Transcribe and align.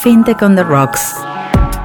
FinTech 0.00 0.42
on 0.42 0.56
the 0.56 0.64
Rocks, 0.64 1.14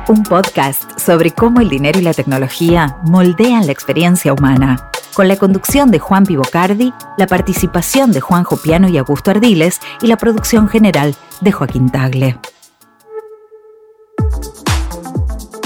un 0.08 0.24
podcast 0.24 0.98
sobre 1.00 1.32
cómo 1.32 1.62
el 1.62 1.70
dinero 1.70 2.00
y 2.00 2.02
la 2.02 2.14
tecnología 2.14 2.98
moldean 3.04 3.68
la 3.68 3.72
experiencia 3.72 4.34
humana, 4.34 4.90
con 5.14 5.28
la 5.28 5.36
conducción 5.36 5.92
de 5.92 6.00
Juan 6.00 6.26
Pivocardi, 6.26 6.94
la 7.18 7.28
participación 7.28 8.12
de 8.12 8.22
Juan 8.22 8.44
Jopiano 8.44 8.88
y 8.90 8.98
Augusto 8.98 9.30
Ardiles 9.30 9.82
y 10.02 10.08
la 10.08 10.18
producción 10.18 10.68
general 10.68 11.16
de 11.42 11.52
Joaquín 11.52 11.92
Tagle. 11.92 12.40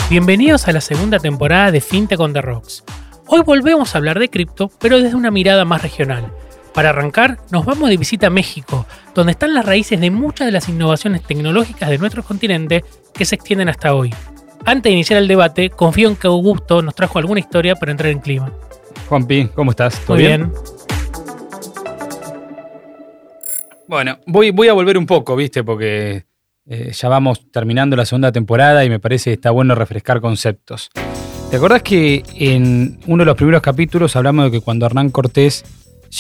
Bienvenidos 0.10 0.68
a 0.68 0.74
la 0.74 0.82
segunda 0.82 1.20
temporada 1.20 1.72
de 1.72 1.80
FinTech 1.80 2.20
on 2.20 2.34
the 2.34 2.42
Rocks. 2.42 2.84
Hoy 3.28 3.44
volvemos 3.46 3.96
a 3.96 4.00
hablar 4.00 4.20
de 4.20 4.30
cripto, 4.30 4.70
pero 4.80 5.00
desde 5.00 5.16
una 5.16 5.32
mirada 5.32 5.64
más 5.64 5.82
regional 5.82 6.34
para 6.74 6.90
arrancar, 6.90 7.38
nos 7.52 7.66
vamos 7.66 7.90
de 7.90 7.98
visita 7.98 8.28
a 8.28 8.30
México, 8.30 8.86
donde 9.14 9.34
están 9.34 9.54
las 9.54 9.66
raíces 9.66 10.00
de 10.00 10.12
muchas 10.12 10.48
de 10.48 10.52
las 10.52 10.70
innovaciones 10.70 11.24
tecnológicas 11.24 11.90
de 11.90 11.98
nuestro 11.98 12.24
continente 12.24 12.84
que 13.14 13.26
se 13.26 13.36
extienden 13.36 13.70
hasta 13.70 13.94
hoy. 13.94 14.14
Antes 14.66 14.84
de 14.84 14.92
iniciar 14.92 15.20
el 15.20 15.28
debate, 15.28 15.70
confío 15.70 16.10
en 16.10 16.16
que 16.16 16.28
Augusto 16.28 16.82
nos 16.82 16.96
trajo 16.96 17.20
alguna 17.20 17.40
historia 17.40 17.76
para 17.76 17.92
entrar 17.92 18.12
en 18.12 18.20
clima. 18.20 18.52
Juanpi, 19.10 19.50
¿cómo 19.56 19.72
estás? 19.72 20.00
¿Todo 20.02 20.16
Muy 20.16 20.26
bien? 20.26 20.52
Bueno, 23.88 24.20
voy, 24.26 24.52
voy 24.52 24.70
a 24.70 24.74
volver 24.74 24.98
un 24.98 25.06
poco, 25.06 25.36
¿viste? 25.36 25.64
Porque 25.64 26.26
eh, 26.66 26.92
ya 26.94 27.10
vamos 27.10 27.52
terminando 27.52 27.98
la 27.98 28.06
segunda 28.06 28.32
temporada 28.32 28.86
y 28.86 28.90
me 28.90 29.00
parece 29.00 29.32
que 29.32 29.34
está 29.34 29.52
bueno 29.52 29.76
refrescar 29.76 30.22
conceptos. 30.22 30.90
¿Te 31.50 31.58
acordás 31.58 31.84
que 31.84 32.24
en 32.36 33.00
uno 33.08 33.24
de 33.24 33.26
los 33.26 33.36
primeros 33.36 33.62
capítulos 33.62 34.16
hablamos 34.16 34.46
de 34.46 34.52
que 34.52 34.62
cuando 34.62 34.86
Hernán 34.86 35.10
Cortés 35.10 35.66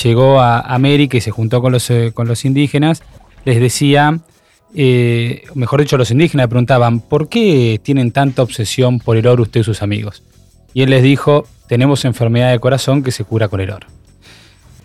llegó 0.04 0.40
a 0.40 0.59
América 0.59 1.18
y 1.18 1.22
se 1.22 1.31
juntó 1.31 1.62
con 1.62 1.72
los, 1.72 1.90
eh, 1.90 2.12
con 2.13 2.27
los 2.27 2.45
indígenas, 2.45 3.04
les 3.45 3.59
decía, 3.59 4.20
eh, 4.73 5.44
mejor 5.54 5.81
dicho, 5.81 5.98
los 5.98 6.12
indígenas 6.12 6.48
preguntaban, 6.48 7.02
¿por 7.02 7.27
qué 7.27 7.80
tienen 7.84 8.12
tanta 8.12 8.41
obsesión 8.41 9.00
por 9.00 9.17
el 9.17 9.27
oro 9.27 9.44
usted 9.44 9.62
y 9.62 9.64
sus 9.64 9.81
amigos? 9.81 10.23
Y 10.73 10.83
él 10.83 10.89
les 10.89 11.03
dijo, 11.03 11.45
tenemos 11.67 12.06
enfermedad 12.06 12.52
de 12.52 12.59
corazón 12.59 13.03
que 13.03 13.11
se 13.11 13.23
cura 13.23 13.50
con 13.50 13.59
el 13.59 13.72
oro. 13.72 13.88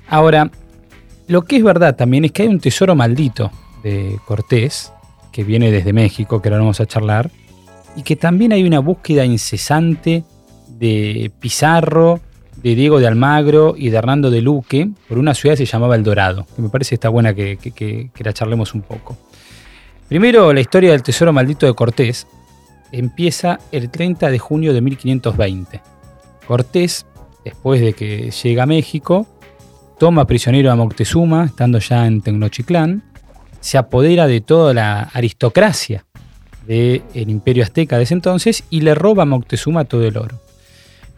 Ahora, 0.09 0.51
lo 1.29 1.43
que 1.43 1.57
es 1.57 1.63
verdad 1.63 1.97
también 1.97 2.25
es 2.25 2.33
que 2.33 2.43
hay 2.43 2.49
un 2.49 2.61
tesoro 2.61 2.95
maldito 2.95 3.51
de 3.83 4.19
Cortés, 4.27 4.93
que 5.33 5.45
viene 5.45 5.71
desde 5.71 5.93
México, 5.93 6.41
que 6.41 6.49
ahora 6.49 6.59
vamos 6.59 6.81
a 6.81 6.87
charlar, 6.87 7.31
y 7.95 8.03
que 8.03 8.17
también 8.17 8.53
hay 8.53 8.65
una 8.65 8.79
búsqueda 8.81 9.25
incesante 9.25 10.25
de 10.69 11.31
Pizarro, 11.41 12.21
de 12.67 12.75
Diego 12.75 12.99
de 12.99 13.07
Almagro 13.07 13.77
y 13.79 13.91
de 13.91 13.97
Hernando 13.97 14.29
de 14.29 14.43
Luque 14.43 14.89
por 15.09 15.19
una 15.19 15.35
ciudad 15.35 15.57
que 15.57 15.65
se 15.65 15.73
llamaba 15.73 15.95
El 15.95 16.03
Dorado, 16.03 16.49
que 16.57 16.63
me 16.63 16.69
parece 16.69 16.97
está 16.97 17.09
buena 17.09 17.33
que, 17.33 17.59
que, 17.59 18.11
la 18.19 18.33
charlemos 18.33 18.75
un 18.75 18.83
poco. 18.83 19.17
Primero, 20.09 20.53
la 20.53 20.61
historia 20.61 20.91
del 20.91 21.05
tesoro 21.05 21.33
maldito 21.33 21.67
de 21.67 21.75
Cortés 21.75 22.27
empieza 22.91 23.61
el 23.71 23.89
30 23.89 24.31
de 24.31 24.39
junio 24.41 24.75
de 24.75 24.81
1520. 24.81 25.81
Cortés, 26.49 27.07
después 27.45 27.81
de 27.81 27.93
que 27.93 28.33
llega 28.33 28.65
a 28.65 28.67
México, 28.67 29.29
toma 29.97 30.27
prisionero 30.27 30.73
a 30.73 30.75
Moctezuma, 30.75 31.45
estando 31.45 31.79
ya 31.79 32.05
en 32.05 32.21
Tecnochiclán, 32.21 33.05
se 33.61 33.79
apodera 33.79 34.27
de 34.27 34.41
toda 34.41 34.75
la 34.75 35.03
aristocracia 35.03 36.05
del 36.67 37.05
imperio 37.15 37.63
azteca 37.63 37.97
de 37.97 38.03
ese 38.03 38.15
entonces 38.15 38.65
y 38.71 38.81
le 38.81 38.97
roba 38.97 39.23
a 39.23 39.27
Moctezuma 39.27 39.85
todo 39.85 40.05
el 40.05 40.17
oro. 40.17 40.41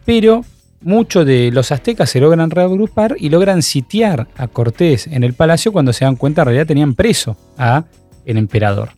Pero 0.05 0.45
muchos 0.81 1.25
de 1.25 1.51
los 1.51 1.71
aztecas 1.71 2.09
se 2.09 2.19
logran 2.19 2.51
reagrupar 2.51 3.15
y 3.19 3.29
logran 3.29 3.61
sitiar 3.61 4.27
a 4.37 4.47
Cortés 4.47 5.07
en 5.07 5.23
el 5.23 5.33
palacio 5.33 5.71
cuando 5.71 5.93
se 5.93 6.05
dan 6.05 6.15
cuenta 6.15 6.41
en 6.41 6.47
realidad 6.47 6.67
tenían 6.67 6.93
preso 6.93 7.37
a 7.57 7.83
el 8.25 8.37
emperador. 8.37 8.89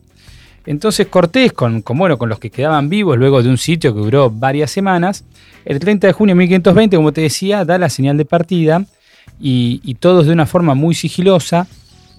Entonces 0.64 1.08
Cortés, 1.08 1.52
con, 1.52 1.82
con, 1.82 2.16
con 2.16 2.28
los 2.28 2.38
que 2.38 2.50
quedaban 2.50 2.88
vivos 2.88 3.18
luego 3.18 3.42
de 3.42 3.48
un 3.48 3.58
sitio 3.58 3.94
que 3.94 4.00
duró 4.00 4.30
varias 4.30 4.70
semanas, 4.70 5.24
el 5.64 5.80
30 5.80 6.06
de 6.06 6.12
junio 6.12 6.34
de 6.34 6.38
1520, 6.38 6.96
como 6.96 7.12
te 7.12 7.22
decía, 7.22 7.64
da 7.64 7.78
la 7.78 7.88
señal 7.88 8.16
de 8.16 8.24
partida 8.24 8.84
y, 9.40 9.96
todos 9.98 10.26
de 10.26 10.32
una 10.32 10.46
forma 10.46 10.74
muy 10.74 10.94
sigilosa 10.94 11.66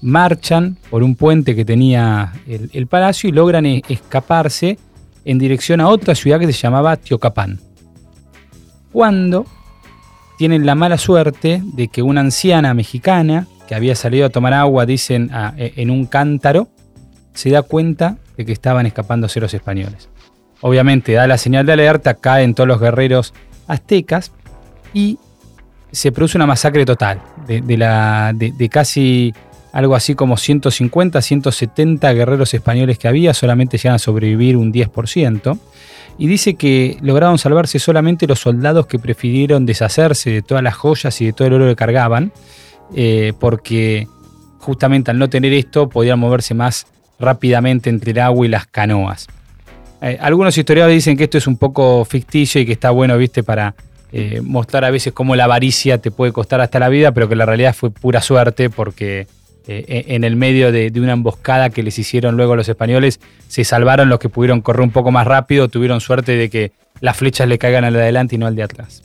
marchan 0.02 0.78
por 0.90 1.04
un 1.04 1.16
puente 1.16 1.56
que 1.56 1.64
tenía 1.64 2.34
el, 2.46 2.70
el 2.74 2.88
palacio 2.88 3.30
y 3.30 3.32
logran 3.32 3.66
e, 3.66 3.82
escaparse 3.88 4.78
en 5.24 5.38
dirección 5.38 5.80
a 5.80 5.88
otra 5.88 6.14
ciudad 6.14 6.40
que 6.40 6.48
se 6.48 6.54
llamaba 6.54 6.98
Teocapán 6.98 7.60
cuando 8.94 9.46
tienen 10.38 10.66
la 10.66 10.76
mala 10.76 10.98
suerte 10.98 11.62
de 11.64 11.90
que 11.90 12.02
una 12.02 12.22
anciana 12.22 12.74
mexicana 12.74 13.48
que 13.68 13.76
había 13.76 13.96
salido 13.96 14.26
a 14.26 14.30
tomar 14.30 14.54
agua, 14.54 14.86
dicen, 14.86 15.32
e, 15.58 15.74
en 15.78 15.90
un 15.90 16.06
cántaro, 16.06 16.70
se 17.34 17.50
da 17.50 17.64
cuenta 17.64 18.18
de 18.38 18.46
que 18.46 18.52
estaban 18.52 18.86
escapándose 18.86 19.40
los 19.40 19.54
españoles. 19.54 20.10
Obviamente 20.62 21.14
da 21.14 21.28
la 21.28 21.38
señal 21.38 21.66
de 21.66 21.74
alerta, 21.74 22.14
caen 22.14 22.54
todos 22.54 22.68
los 22.68 22.80
guerreros 22.80 23.34
aztecas 23.68 24.32
y 24.94 25.18
se 25.92 26.12
produce 26.12 26.38
una 26.38 26.46
masacre 26.46 26.86
total 26.86 27.22
de, 27.48 27.78
la, 27.78 28.32
de, 28.34 28.70
casi 28.70 29.34
algo 29.72 29.96
así 29.96 30.16
como 30.16 30.38
150, 30.38 31.22
170 31.22 32.14
guerreros 32.14 32.54
españoles 32.54 32.98
que 32.98 33.08
había, 33.08 33.34
solamente 33.34 33.78
llegan 33.78 33.96
a 33.96 34.00
sobrevivir 34.00 34.56
un 34.56 34.72
10% 34.72 35.58
y 36.18 36.28
dice 36.28 36.56
que 36.56 36.98
lograron 37.02 37.38
salvarse 37.38 37.80
solamente 37.80 38.28
los 38.28 38.40
soldados 38.40 38.88
que 38.88 39.00
prefirieron 39.00 39.66
deshacerse 39.66 40.30
de 40.30 40.42
todas 40.42 40.64
las 40.64 40.76
joyas 40.76 41.20
y 41.22 41.26
de 41.26 41.34
todo 41.34 41.48
el 41.48 41.54
oro 41.54 41.68
que 41.68 41.76
cargaban, 41.76 42.32
eh, 42.96 43.34
porque 43.40 44.08
justamente 44.60 45.12
al 45.12 45.20
no 45.20 45.30
tener 45.30 45.54
esto 45.54 45.90
podían 45.90 46.20
moverse 46.20 46.54
más 46.54 46.88
rápidamente 47.20 47.90
entre 47.90 48.12
el 48.12 48.20
agua 48.20 48.46
y 48.46 48.50
las 48.50 48.68
canoas. 48.68 49.28
Eh, 50.02 50.18
algunos 50.22 50.58
historiadores 50.58 50.96
dicen 50.96 51.18
que 51.18 51.24
esto 51.24 51.38
es 51.38 51.48
un 51.48 51.58
poco 51.58 52.06
ficticio 52.06 52.62
y 52.62 52.66
que 52.66 52.74
está 52.74 52.92
bueno, 52.92 53.18
viste, 53.18 53.42
para 53.42 53.74
eh, 54.12 54.42
mostrar 54.44 54.86
a 54.86 54.92
veces 54.92 55.14
cómo 55.14 55.36
la 55.36 55.46
avaricia 55.46 55.98
te 55.98 56.12
puede 56.12 56.32
costar 56.32 56.62
hasta 56.62 56.78
la 56.78 56.90
vida, 56.90 57.14
pero 57.14 57.28
que 57.28 57.36
la 57.36 57.46
realidad 57.46 57.74
fue 57.74 57.90
pura 57.90 58.22
suerte 58.22 58.70
porque 58.70 59.28
eh, 59.68 60.06
en 60.10 60.24
el 60.24 60.36
medio 60.36 60.72
de, 60.72 60.92
una 60.98 61.14
emboscada 61.14 61.70
que 61.70 61.84
les 61.84 61.98
hicieron 61.98 62.36
luego 62.36 62.56
los 62.56 62.68
españoles, 62.68 63.20
se 63.48 63.64
salvaron 63.64 64.10
los 64.10 64.20
que 64.20 64.30
pudieron 64.30 64.62
correr 64.62 64.82
un 64.82 64.92
poco 64.92 65.12
más 65.12 65.26
rápido, 65.26 65.70
tuvieron 65.70 66.02
suerte 66.02 66.36
de 66.36 66.50
que 66.50 66.72
las 67.00 67.16
flechas 67.16 67.48
le 67.48 67.58
caigan 67.58 67.86
al 67.86 67.94
de 67.94 68.02
adelante 68.02 68.36
y 68.36 68.38
no 68.38 68.48
al 68.48 68.56
de 68.56 68.64
atrás. 68.64 69.04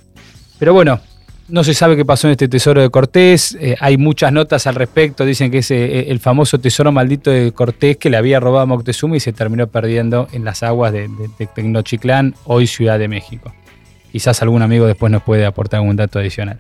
Pero 0.58 0.74
bueno, 0.74 1.00
no 1.48 1.64
se 1.64 1.74
sabe 1.74 1.96
qué 1.96 2.04
pasó 2.04 2.26
en 2.26 2.32
este 2.32 2.48
tesoro 2.48 2.82
de 2.82 2.90
Cortés, 2.90 3.56
eh, 3.60 3.76
hay 3.78 3.96
muchas 3.96 4.32
notas 4.32 4.66
al 4.66 4.74
respecto, 4.74 5.24
dicen 5.24 5.50
que 5.50 5.58
es 5.58 5.70
eh, 5.70 6.10
el 6.10 6.18
famoso 6.18 6.58
tesoro 6.58 6.90
maldito 6.90 7.30
de 7.30 7.52
Cortés 7.52 7.96
que 7.96 8.10
le 8.10 8.16
había 8.16 8.40
robado 8.40 8.62
a 8.62 8.66
Moctezuma 8.66 9.16
y 9.16 9.20
se 9.20 9.32
terminó 9.32 9.68
perdiendo 9.68 10.28
en 10.32 10.44
las 10.44 10.62
aguas 10.62 10.92
de, 10.92 11.08
de 11.38 11.46
Tecnochiclán, 11.46 12.34
hoy 12.44 12.66
Ciudad 12.66 12.98
de 12.98 13.08
México. 13.08 13.54
Quizás 14.10 14.42
algún 14.42 14.62
amigo 14.62 14.86
después 14.86 15.12
nos 15.12 15.22
puede 15.22 15.46
aportar 15.46 15.80
algún 15.80 15.96
dato 15.96 16.18
adicional. 16.18 16.58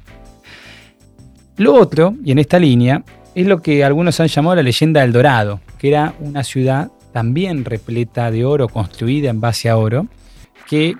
Lo 1.56 1.74
otro, 1.74 2.14
y 2.24 2.30
en 2.30 2.38
esta 2.38 2.58
línea, 2.60 3.02
es 3.34 3.46
lo 3.46 3.62
que 3.62 3.84
algunos 3.84 4.20
han 4.20 4.28
llamado 4.28 4.56
la 4.56 4.62
leyenda 4.62 5.00
del 5.02 5.12
Dorado, 5.12 5.60
que 5.78 5.88
era 5.88 6.14
una 6.20 6.44
ciudad 6.44 6.90
también 7.12 7.64
repleta 7.64 8.30
de 8.30 8.44
oro, 8.44 8.68
construida 8.68 9.30
en 9.30 9.40
base 9.40 9.68
a 9.68 9.76
oro, 9.76 10.06
que 10.68 10.94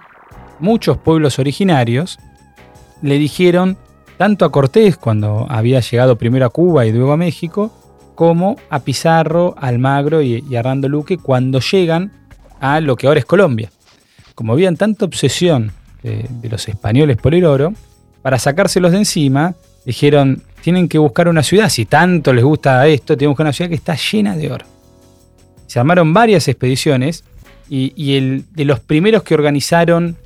muchos 0.60 0.98
pueblos 0.98 1.38
originarios 1.38 2.18
le 3.02 3.18
dijeron 3.18 3.76
tanto 4.16 4.44
a 4.44 4.50
Cortés 4.50 4.96
cuando 4.96 5.46
había 5.48 5.80
llegado 5.80 6.16
primero 6.16 6.46
a 6.46 6.50
Cuba 6.50 6.86
y 6.86 6.92
luego 6.92 7.12
a 7.12 7.16
México, 7.16 7.72
como 8.14 8.56
a 8.68 8.80
Pizarro, 8.80 9.54
Almagro 9.58 10.22
y, 10.22 10.44
y 10.48 10.56
Arrando 10.56 10.88
Luque 10.88 11.18
cuando 11.18 11.60
llegan 11.60 12.12
a 12.60 12.80
lo 12.80 12.96
que 12.96 13.06
ahora 13.06 13.20
es 13.20 13.26
Colombia. 13.26 13.70
Como 14.34 14.52
habían 14.52 14.76
tanta 14.76 15.04
obsesión 15.04 15.72
de, 16.02 16.26
de 16.28 16.48
los 16.48 16.68
españoles 16.68 17.16
por 17.16 17.34
el 17.34 17.44
oro, 17.44 17.74
para 18.22 18.38
sacárselos 18.38 18.90
de 18.90 18.98
encima, 18.98 19.54
dijeron, 19.84 20.42
tienen 20.62 20.88
que 20.88 20.98
buscar 20.98 21.28
una 21.28 21.42
ciudad, 21.42 21.68
si 21.68 21.84
tanto 21.84 22.32
les 22.32 22.44
gusta 22.44 22.86
esto, 22.86 23.16
tienen 23.16 23.28
que 23.28 23.32
buscar 23.32 23.46
una 23.46 23.52
ciudad 23.52 23.68
que 23.68 23.76
está 23.76 23.96
llena 23.96 24.36
de 24.36 24.50
oro. 24.50 24.66
Se 25.66 25.78
armaron 25.78 26.12
varias 26.12 26.48
expediciones 26.48 27.24
y, 27.68 28.16
el, 28.16 28.44
de 28.52 28.64
los 28.64 28.80
primeros 28.80 29.22
que 29.22 29.34
organizaron 29.34 30.16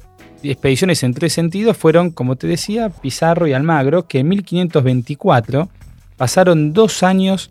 expediciones 0.43 1.02
en 1.02 1.14
tres 1.14 1.32
sentidos 1.32 1.76
fueron, 1.76 2.11
como 2.11 2.37
te 2.37 2.46
decía, 2.46 2.88
Pizarro 2.90 3.46
y 3.46 3.52
Almagro, 3.52 4.06
que 4.06 4.20
en 4.20 4.29
1524 4.29 5.69
pasaron 6.17 6.73
dos 6.73 7.02
años 7.02 7.50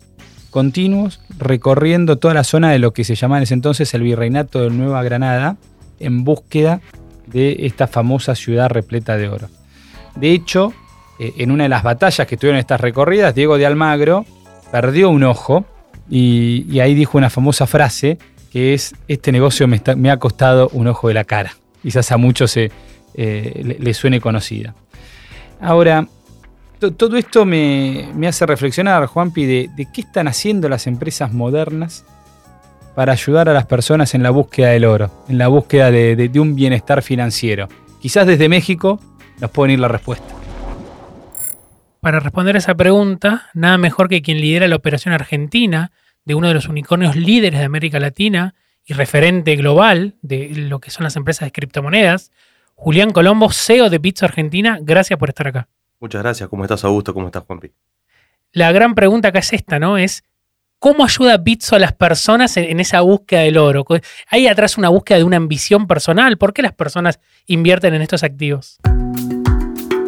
continuos 0.50 1.20
recorriendo 1.38 2.16
toda 2.16 2.34
la 2.34 2.44
zona 2.44 2.70
de 2.70 2.78
lo 2.78 2.92
que 2.92 3.04
se 3.04 3.14
llamaba 3.14 3.38
en 3.38 3.44
ese 3.44 3.54
entonces 3.54 3.92
el 3.94 4.02
Virreinato 4.02 4.60
de 4.60 4.70
Nueva 4.70 5.02
Granada 5.02 5.56
en 5.98 6.24
búsqueda 6.24 6.80
de 7.26 7.66
esta 7.66 7.86
famosa 7.86 8.34
ciudad 8.34 8.68
repleta 8.68 9.16
de 9.16 9.28
oro. 9.28 9.48
De 10.16 10.32
hecho, 10.32 10.74
eh, 11.22 11.34
en 11.38 11.50
una 11.52 11.64
de 11.64 11.68
las 11.68 11.84
batallas 11.84 12.26
que 12.26 12.36
tuvieron 12.36 12.58
estas 12.58 12.80
recorridas, 12.80 13.34
Diego 13.34 13.56
de 13.58 13.66
Almagro 13.66 14.24
perdió 14.72 15.08
un 15.10 15.22
ojo 15.22 15.64
y, 16.10 16.80
ahí 16.80 16.94
dijo 16.94 17.16
una 17.16 17.30
famosa 17.30 17.66
frase 17.68 18.18
que 18.50 18.74
es, 18.74 18.94
este 19.06 19.30
negocio 19.30 19.68
me, 19.68 20.10
ha 20.10 20.16
costado 20.18 20.68
un 20.72 20.88
ojo 20.88 21.06
de 21.08 21.14
la 21.14 21.24
cara. 21.24 21.54
Quizás 21.80 22.10
a 22.10 22.16
muchos 22.16 22.56
eh, 22.56 22.70
le, 23.14 23.94
suene 23.94 24.20
conocida. 24.20 24.74
Ahora, 25.60 26.06
todo 26.96 27.16
esto 27.16 27.44
me, 27.44 28.10
hace 28.26 28.44
reflexionar, 28.44 29.06
Juanpi, 29.06 29.46
de, 29.46 29.70
de 29.76 29.86
qué 29.92 30.00
están 30.00 30.26
haciendo 30.26 30.68
las 30.68 30.86
empresas 30.86 31.32
modernas 31.32 32.04
para 32.96 33.12
ayudar 33.12 33.48
a 33.48 33.52
las 33.52 33.66
personas 33.66 34.14
en 34.14 34.22
la 34.22 34.30
búsqueda 34.30 34.70
del 34.70 34.84
oro, 34.84 35.10
en 35.28 35.38
la 35.38 35.48
búsqueda 35.48 35.92
de, 35.92 36.30
un 36.34 36.56
bienestar 36.56 37.00
financiero? 37.02 37.68
Quizás 38.00 38.26
desde 38.26 38.48
México 38.48 38.98
nos 39.40 39.50
pueden 39.50 39.74
ir 39.74 39.80
la 39.80 39.88
respuesta. 39.88 40.41
Para 42.02 42.18
responder 42.18 42.56
a 42.56 42.58
esa 42.58 42.74
pregunta, 42.74 43.48
nada 43.54 43.78
mejor 43.78 44.08
que 44.08 44.22
quien 44.22 44.40
lidera 44.40 44.66
la 44.66 44.74
operación 44.74 45.14
argentina 45.14 45.92
de 46.24 46.34
uno 46.34 46.48
de 46.48 46.54
los 46.54 46.66
unicornios 46.66 47.14
líderes 47.14 47.60
de 47.60 47.64
América 47.64 48.00
Latina 48.00 48.56
y 48.84 48.94
referente 48.94 49.54
global 49.54 50.16
de 50.20 50.50
lo 50.52 50.80
que 50.80 50.90
son 50.90 51.04
las 51.04 51.14
empresas 51.14 51.46
de 51.46 51.52
criptomonedas, 51.52 52.32
Julián 52.74 53.12
Colombo, 53.12 53.52
CEO 53.52 53.88
de 53.88 53.98
Bitso 53.98 54.24
Argentina. 54.24 54.80
Gracias 54.82 55.16
por 55.16 55.28
estar 55.28 55.46
acá. 55.46 55.68
Muchas 56.00 56.24
gracias. 56.24 56.48
¿Cómo 56.48 56.64
estás, 56.64 56.84
Augusto? 56.84 57.14
¿Cómo 57.14 57.26
estás, 57.26 57.44
Juanpi? 57.44 57.70
La 58.50 58.72
gran 58.72 58.96
pregunta 58.96 59.28
acá 59.28 59.38
es 59.38 59.52
esta, 59.52 59.78
¿no? 59.78 59.96
Es 59.96 60.24
¿Cómo 60.80 61.04
ayuda 61.04 61.36
Bitso 61.36 61.76
a 61.76 61.78
las 61.78 61.92
personas 61.92 62.56
en, 62.56 62.80
esa 62.80 63.02
búsqueda 63.02 63.42
del 63.42 63.58
oro? 63.58 63.84
¿Hay 64.26 64.48
atrás 64.48 64.76
una 64.76 64.88
búsqueda 64.88 65.18
de 65.18 65.24
una 65.24 65.36
ambición 65.36 65.86
personal? 65.86 66.36
¿Por 66.36 66.52
qué 66.52 66.62
las 66.62 66.72
personas 66.72 67.20
invierten 67.46 67.94
en 67.94 68.02
estos 68.02 68.24
activos? 68.24 68.80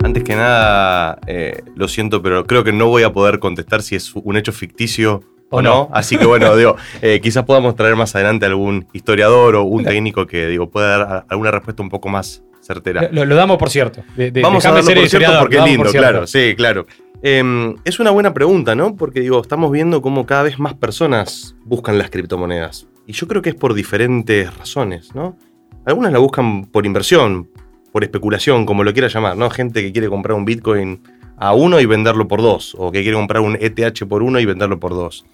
Antes 0.05 0.23
que 0.23 0.37
nada, 0.37 1.19
eh, 1.27 1.63
lo 1.77 1.89
siento, 1.89 2.21
pero 2.21 2.47
creo 2.47 2.63
que 2.63 2.75
no 2.75 2.89
voy 2.89 3.05
a 3.05 3.13
poder 3.15 3.39
contestar 3.39 3.81
si 3.81 3.97
es 3.97 4.15
un 4.15 4.37
hecho 4.37 4.53
ficticio 4.53 5.23
o, 5.49 5.63
no. 5.63 5.89
Así 5.95 6.19
que 6.19 6.27
bueno, 6.27 6.55
digo, 6.59 6.77
eh, 7.01 7.21
quizás 7.23 7.45
podamos 7.45 7.75
traer 7.75 7.97
más 7.97 8.15
adelante 8.15 8.45
algún 8.45 8.87
historiador 8.93 9.57
o 9.57 9.63
un 9.63 9.83
técnico 9.83 10.27
que 10.27 10.47
digo, 10.47 10.69
pueda 10.69 10.99
dar 10.99 11.25
alguna 11.31 11.51
respuesta 11.53 11.83
un 11.83 11.89
poco 11.89 12.11
más 12.11 12.45
certera. 12.61 13.09
Lo, 13.13 13.35
damos 13.35 13.57
por 13.57 13.71
cierto. 13.71 14.03
Vamos 14.43 14.67
a 14.67 14.73
darlo 14.73 14.95
por 14.95 15.09
cierto 15.09 15.39
porque 15.41 15.57
es 15.57 15.65
lindo, 15.65 15.91
claro. 15.91 16.27
Sí, 16.27 16.55
claro. 16.55 16.85
Em, 17.23 17.75
es 17.87 17.99
una 17.99 18.11
buena 18.11 18.35
pregunta, 18.35 18.75
¿no? 18.75 18.97
Porque 18.97 19.21
digo, 19.21 19.41
estamos 19.41 19.73
viendo 19.73 20.03
cómo 20.03 20.27
cada 20.27 20.43
vez 20.43 20.59
más 20.59 20.75
personas 20.75 21.57
buscan 21.65 21.97
las 21.97 22.11
criptomonedas. 22.11 22.87
Y 23.07 23.15
yo 23.15 23.27
creo 23.27 23.41
que 23.41 23.49
es 23.49 23.55
por 23.55 23.73
diferentes 23.73 24.55
razones, 24.55 25.15
¿no? 25.15 25.39
Algunas 25.87 26.13
la 26.13 26.19
buscan 26.19 26.67
por 26.67 26.85
inversión, 26.85 27.49
por 27.95 28.03
especulación, 28.03 28.67
como 28.67 28.83
lo 28.83 28.93
quiera 28.93 29.07
llamar, 29.07 29.37
¿no? 29.37 29.49
Gente 29.51 29.81
que 29.81 29.93
quiere 29.93 30.09
comprar 30.09 30.37
un 30.37 30.45
Bitcoin 30.45 31.01
a 31.37 31.55
uno 31.55 31.79
y 31.79 31.87
venderlo 31.87 32.27
por 32.27 32.43
dos, 32.43 32.75
o 32.77 32.91
que 32.91 33.03
quiere 33.03 33.17
comprar 33.17 33.41
un 33.41 33.57
ETH 33.61 34.05
por 34.09 34.25
uno 34.25 34.41
y 34.41 34.45
venderlo 34.45 34.81
por 34.81 34.95
dos. 34.95 35.25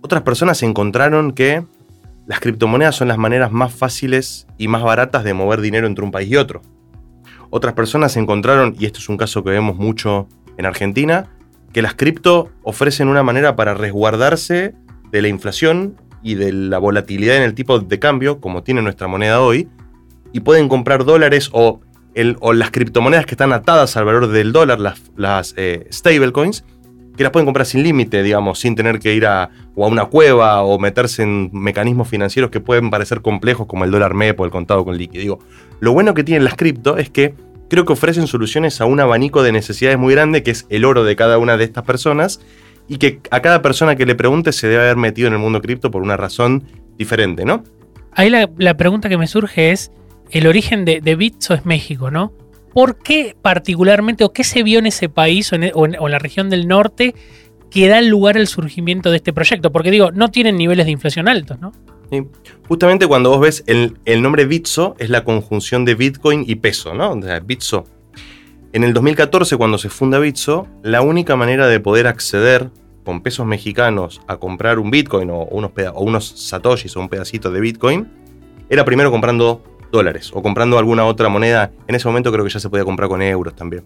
Otras 0.00 0.22
personas 0.22 0.64
encontraron 0.64 1.30
que 1.30 1.64
las 2.26 2.40
criptomonedas 2.40 2.96
son 2.96 3.06
las 3.06 3.18
maneras 3.18 3.52
más 3.52 3.72
fáciles 3.72 4.48
y 4.58 4.66
más 4.66 4.82
baratas 4.82 5.22
de 5.22 5.32
mover 5.32 5.60
dinero 5.60 5.86
entre 5.86 6.04
un 6.04 6.10
país 6.10 6.28
y 6.28 6.34
otro. 6.34 6.62
Otras 7.50 7.74
personas 7.74 8.16
encontraron, 8.16 8.74
y 8.76 8.86
esto 8.86 8.98
es 8.98 9.08
un 9.08 9.16
caso 9.16 9.44
que 9.44 9.50
vemos 9.50 9.76
mucho 9.76 10.26
en 10.58 10.66
Argentina, 10.66 11.28
que 11.72 11.82
las 11.82 11.94
cripto 11.94 12.50
ofrecen 12.64 13.06
una 13.06 13.22
manera 13.22 13.54
para 13.54 13.74
resguardarse 13.74 14.74
de 15.12 15.22
la 15.22 15.28
inflación 15.28 15.94
y 16.20 16.34
de 16.34 16.52
la 16.52 16.78
volatilidad 16.78 17.36
en 17.36 17.44
el 17.44 17.54
tipo 17.54 17.78
de 17.78 18.00
cambio, 18.00 18.40
como 18.40 18.64
tiene 18.64 18.82
nuestra 18.82 19.06
moneda 19.06 19.40
hoy, 19.40 19.68
y 20.32 20.40
pueden 20.40 20.68
comprar 20.68 21.04
dólares 21.04 21.48
o, 21.52 21.80
las 22.14 22.70
criptomonedas 22.70 23.26
que 23.26 23.34
están 23.34 23.52
atadas 23.52 23.96
al 23.96 24.04
valor 24.04 24.28
del 24.28 24.52
dólar, 24.52 24.80
las, 24.80 25.00
las 25.16 25.54
eh, 25.56 25.86
stablecoins, 25.90 26.64
que 27.16 27.22
las 27.22 27.32
pueden 27.32 27.46
comprar 27.46 27.66
sin 27.66 27.82
límite, 27.82 28.22
digamos, 28.22 28.58
sin 28.58 28.74
tener 28.74 28.98
que 28.98 29.14
ir 29.14 29.26
a, 29.26 29.44
a 29.44 29.50
una 29.74 30.06
cueva 30.06 30.62
o 30.62 30.78
meterse 30.78 31.22
en 31.22 31.50
mecanismos 31.52 32.08
financieros 32.08 32.50
que 32.50 32.60
pueden 32.60 32.90
parecer 32.90 33.20
complejos 33.20 33.66
como 33.66 33.84
el 33.84 33.90
dólar 33.90 34.14
MEP 34.14 34.40
o 34.40 34.44
el 34.44 34.50
contado 34.50 34.84
con 34.84 34.96
líquido. 34.96 35.22
Digo, 35.22 35.38
lo 35.80 35.92
bueno 35.92 36.14
que 36.14 36.24
tienen 36.24 36.44
las 36.44 36.54
cripto 36.56 36.96
es 36.96 37.10
que 37.10 37.34
creo 37.72 37.86
que 37.86 37.94
ofrecen 37.94 38.26
soluciones 38.26 38.80
a 38.80 38.84
un 38.84 39.00
abanico 39.00 39.42
de 39.42 39.50
necesidades 39.50 39.98
muy 39.98 40.12
grande, 40.12 40.42
que 40.42 40.50
es 40.50 40.66
el 40.68 40.84
oro 40.84 41.04
de 41.04 41.16
cada 41.16 41.38
una 41.38 41.56
de 41.56 41.64
estas 41.64 41.84
personas, 41.84 42.40
y 42.86 42.98
que 42.98 43.20
a 43.30 43.40
cada 43.40 43.62
persona 43.62 43.96
que 43.96 44.04
le 44.04 44.14
pregunte 44.14 44.52
se 44.52 44.68
debe 44.68 44.82
haber 44.82 44.96
metido 44.96 45.28
en 45.28 45.34
el 45.34 45.38
mundo 45.38 45.62
cripto 45.62 45.90
por 45.90 46.02
una 46.02 46.18
razón 46.18 46.64
diferente, 46.98 47.46
¿no? 47.46 47.64
Ahí 48.12 48.28
la, 48.28 48.76
pregunta 48.76 49.08
que 49.08 49.16
me 49.16 49.26
surge 49.26 49.70
es, 49.70 49.90
el 50.32 50.46
origen 50.46 50.84
de, 50.84 51.14
Bitso 51.14 51.54
es 51.54 51.66
México, 51.66 52.10
¿no? 52.10 52.32
¿Por 52.72 52.96
qué 52.96 53.36
particularmente, 53.40 54.24
o 54.24 54.32
qué 54.32 54.44
se 54.44 54.62
vio 54.62 54.78
en 54.78 54.86
ese 54.86 55.10
país 55.10 55.52
o 55.52 55.56
en, 55.56 56.10
la 56.10 56.18
región 56.18 56.48
del 56.48 56.66
norte 56.66 57.14
que 57.70 57.86
da 57.86 58.00
lugar 58.00 58.38
al 58.38 58.46
surgimiento 58.46 59.10
de 59.10 59.18
este 59.18 59.34
proyecto? 59.34 59.70
Porque 59.70 59.90
digo, 59.90 60.10
no 60.10 60.30
tienen 60.30 60.56
niveles 60.56 60.86
de 60.86 60.92
inflación 60.92 61.28
altos, 61.28 61.60
¿no? 61.60 61.72
Justamente 62.66 63.06
cuando 63.06 63.30
vos 63.30 63.40
ves 63.40 63.64
el, 63.66 64.22
nombre 64.22 64.46
Bitso 64.46 64.96
es 64.98 65.10
la 65.10 65.24
conjunción 65.24 65.84
de 65.84 65.94
Bitcoin 65.94 66.44
y 66.46 66.56
peso, 66.56 66.94
¿no? 66.94 67.12
O 67.12 67.22
sea, 67.22 67.40
Bitso. 67.40 67.84
En 68.72 68.84
el 68.84 68.94
2014, 68.94 69.58
cuando 69.58 69.76
se 69.76 69.90
funda 69.90 70.18
Bitso, 70.18 70.66
la 70.82 71.02
única 71.02 71.36
manera 71.36 71.68
de 71.68 71.78
poder 71.78 72.06
acceder 72.06 72.70
con 73.04 73.22
pesos 73.22 73.44
mexicanos 73.44 74.22
a 74.28 74.38
comprar 74.38 74.78
un 74.78 74.90
Bitcoin 74.90 75.30
o 75.30 75.42
unos, 75.44 75.72
o 75.94 76.02
unos 76.02 76.26
satoshis 76.26 76.96
o 76.96 77.00
un 77.00 77.10
pedacito 77.10 77.50
de 77.50 77.60
Bitcoin 77.60 78.08
era 78.70 78.86
primero 78.86 79.10
comprando 79.10 79.62
dólares 79.92 80.32
o 80.34 80.42
comprando 80.42 80.76
alguna 80.78 81.04
otra 81.04 81.28
moneda. 81.28 81.70
En 81.86 81.94
ese 81.94 82.08
momento 82.08 82.32
creo 82.32 82.44
que 82.44 82.50
ya 82.50 82.58
se 82.58 82.68
podía 82.68 82.84
comprar 82.84 83.08
con 83.08 83.22
euros 83.22 83.54
también. 83.54 83.84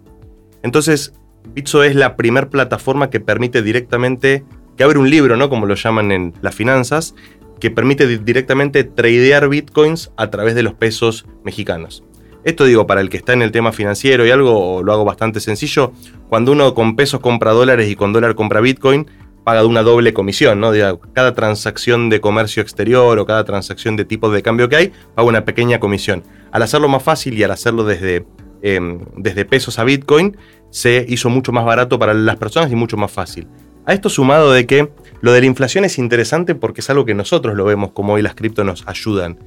Entonces, 0.62 1.12
Bitso 1.55 1.82
es 1.85 1.94
la 1.94 2.17
primera 2.17 2.49
plataforma 2.49 3.11
que 3.11 3.20
permite 3.20 3.62
directamente, 3.62 4.44
que 4.76 4.85
abre 4.85 4.99
un 4.99 5.11
libro, 5.11 5.37
¿no? 5.37 5.49
Como 5.49 5.67
lo 5.67 5.75
llaman 5.75 6.12
en 6.12 6.35
las 6.43 6.55
finanzas, 6.55 7.14
que 7.61 7.70
permite 7.70 8.06
directamente 8.19 8.85
tradear 8.85 9.49
bitcoins 9.49 10.11
a 10.17 10.31
través 10.31 10.55
de 10.55 10.62
los 10.62 10.75
pesos 10.75 11.26
mexicanos. 11.44 12.05
Esto 12.44 12.64
digo, 12.64 12.87
para 12.87 13.00
el 13.00 13.09
que 13.09 13.17
está 13.17 13.32
en 13.32 13.43
el 13.43 13.50
tema 13.50 13.73
financiero 13.73 14.25
y 14.25 14.31
algo, 14.31 14.82
lo 14.82 14.93
hago 14.93 15.05
bastante 15.05 15.41
sencillo. 15.41 15.93
Cuando 16.29 16.52
uno 16.52 16.75
con 16.75 16.94
pesos 16.94 17.20
compra 17.20 17.52
dólares 17.52 17.88
y 17.91 17.97
con 17.97 18.12
dólar 18.12 18.35
compra 18.35 18.61
bitcoin, 18.61 19.06
paga 19.46 19.60
de 19.60 19.69
una 19.69 19.84
doble 19.84 20.12
comisión, 20.12 20.58
¿no? 20.58 20.72
cada 21.12 21.32
transacción 21.32 22.10
de 22.10 22.20
comercio 22.20 22.64
exterior 22.64 23.16
o 23.16 23.26
cada 23.26 23.44
transacción 23.44 23.94
de 23.94 24.04
tipo 24.04 24.28
de 24.28 24.43
cambio 24.43 24.69
que 24.69 24.75
hay, 24.75 24.93
paga 25.14 25.28
una 25.28 25.44
pequeña 25.44 25.78
comisión. 25.78 26.25
Al 26.50 26.62
hacerlo 26.64 26.88
más 26.88 27.04
fácil 27.04 27.38
y 27.38 27.44
al 27.44 27.52
hacerlo 27.52 27.84
desde, 27.84 28.26
em, 28.62 28.98
desde 29.16 29.44
pesos 29.44 29.78
a 29.78 29.84
bitcoin, 29.84 30.37
se 30.70 31.06
hizo 31.08 31.31
mucho 31.31 31.52
más 31.52 31.64
barato 31.64 31.96
para 31.96 32.12
las 32.12 32.34
personas 32.34 32.72
y 32.72 32.75
mucho 32.75 32.96
más 32.96 33.12
fácil. 33.12 33.46
A 33.84 33.93
esto 33.93 34.08
sumado 34.08 34.50
de 34.50 34.66
que 34.66 34.90
lo 35.20 35.31
de 35.31 35.38
la 35.38 35.46
inflación 35.46 35.84
es 35.84 35.96
interesante 36.00 36.56
porque 36.56 36.81
es 36.81 36.90
algo 36.90 37.04
que 37.04 37.14
nosotros 37.14 37.54
lo 37.54 37.64
vemos 37.64 37.92
como 37.92 38.14
hoy 38.14 38.22
las 38.22 38.34
cripto 38.34 38.64
nos 38.64 38.82
ayudan. 38.88 39.38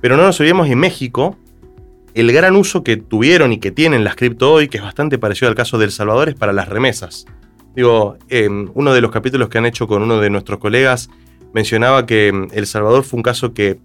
Pero 0.00 0.16
no 0.16 0.24
nos 0.24 0.40
olvidemos 0.40 0.68
en 0.68 0.80
México, 0.80 1.38
el 2.14 2.32
gran 2.32 2.56
uso 2.56 2.82
que 2.82 2.96
tuvieron 2.96 3.52
y 3.52 3.58
que 3.60 3.70
tienen 3.70 4.02
las 4.02 4.16
cripto 4.16 4.52
hoy, 4.52 4.66
que 4.66 4.78
es 4.78 4.82
bastante 4.82 5.16
parecido 5.16 5.48
al 5.48 5.54
caso 5.54 5.78
de 5.78 5.84
El 5.84 5.92
Salvador, 5.92 6.28
es 6.28 6.34
para 6.34 6.52
las 6.52 6.68
remesas. 6.68 7.24
Digo, 7.78 8.18
em, 8.28 8.68
uno 8.74 8.92
de 8.92 9.00
los 9.00 9.12
capítulos 9.12 9.48
que 9.48 9.58
han 9.58 9.64
hecho 9.64 9.86
con 9.86 10.02
uno 10.02 10.18
de 10.18 10.30
nuestros 10.30 10.58
colegas 10.58 11.10
mencionaba 11.54 12.06
que 12.06 12.26
em, 12.26 12.48
El 12.50 12.66
Salvador 12.66 13.04
fue 13.04 13.18
un 13.18 13.22
caso 13.22 13.54
que 13.54 13.78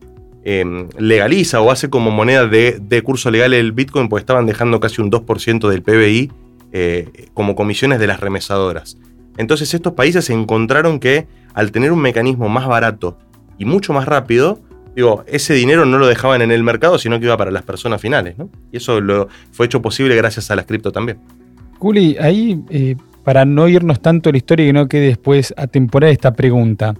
em, 0.43 0.89
legaliza 0.97 1.61
o 1.61 1.69
hace 1.69 1.91
como 1.91 2.09
moneda 2.09 2.47
de, 2.47 2.79
de, 2.81 3.03
curso 3.03 3.29
legal 3.29 3.53
el 3.53 3.71
Bitcoin 3.71 4.09
porque 4.09 4.21
estaban 4.21 4.47
dejando 4.47 4.79
casi 4.79 4.99
un 4.99 5.11
2% 5.11 5.69
del 5.69 5.83
PBI 5.83 6.31
eh, 6.71 7.27
como 7.35 7.53
comisiones 7.53 7.99
de 7.99 8.07
las 8.07 8.19
remesadoras. 8.19 8.97
Entonces 9.37 9.71
estos 9.75 9.93
países 9.93 10.27
encontraron 10.31 10.99
que 10.99 11.27
al 11.53 11.71
tener 11.71 11.91
un 11.91 12.01
mecanismo 12.01 12.49
más 12.49 12.65
barato 12.65 13.19
y 13.59 13.65
mucho 13.65 13.93
más 13.93 14.07
rápido, 14.07 14.59
digo, 14.95 15.23
ese 15.27 15.53
dinero 15.53 15.85
no 15.85 15.99
lo 15.99 16.07
dejaban 16.07 16.41
en 16.41 16.51
el 16.51 16.63
mercado, 16.63 16.97
sino 16.97 17.19
que 17.19 17.25
iba 17.27 17.37
para 17.37 17.51
las 17.51 17.61
personas 17.61 18.01
finales, 18.01 18.39
¿no? 18.39 18.49
Y 18.71 18.77
eso 18.77 18.99
fue 19.51 19.67
hecho 19.67 19.83
posible 19.83 20.15
gracias 20.15 20.49
a 20.49 20.55
las 20.55 20.65
cripto 20.65 20.91
también. 20.91 21.19
Juli, 21.77 22.17
ahí, 22.19 22.59
eh, 22.71 22.95
para 23.23 23.45
no 23.45 23.67
irnos 23.67 24.01
tanto 24.01 24.29
a 24.29 24.31
la 24.31 24.37
historia 24.37 24.67
y 24.67 24.73
no 24.73 24.87
quede 24.87 25.07
después 25.07 25.53
a 25.57 25.67
temporada 25.67 26.11
esta 26.11 26.33
pregunta. 26.33 26.93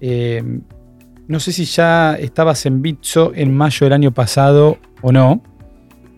Eh, 0.00 0.42
no 1.28 1.38
sé 1.38 1.52
si 1.52 1.64
ya 1.64 2.14
estabas 2.14 2.66
en 2.66 2.82
Bitso 2.82 3.32
en 3.34 3.54
mayo 3.54 3.86
del 3.86 3.92
año 3.92 4.12
pasado 4.12 4.78
o 5.02 5.12
no, 5.12 5.42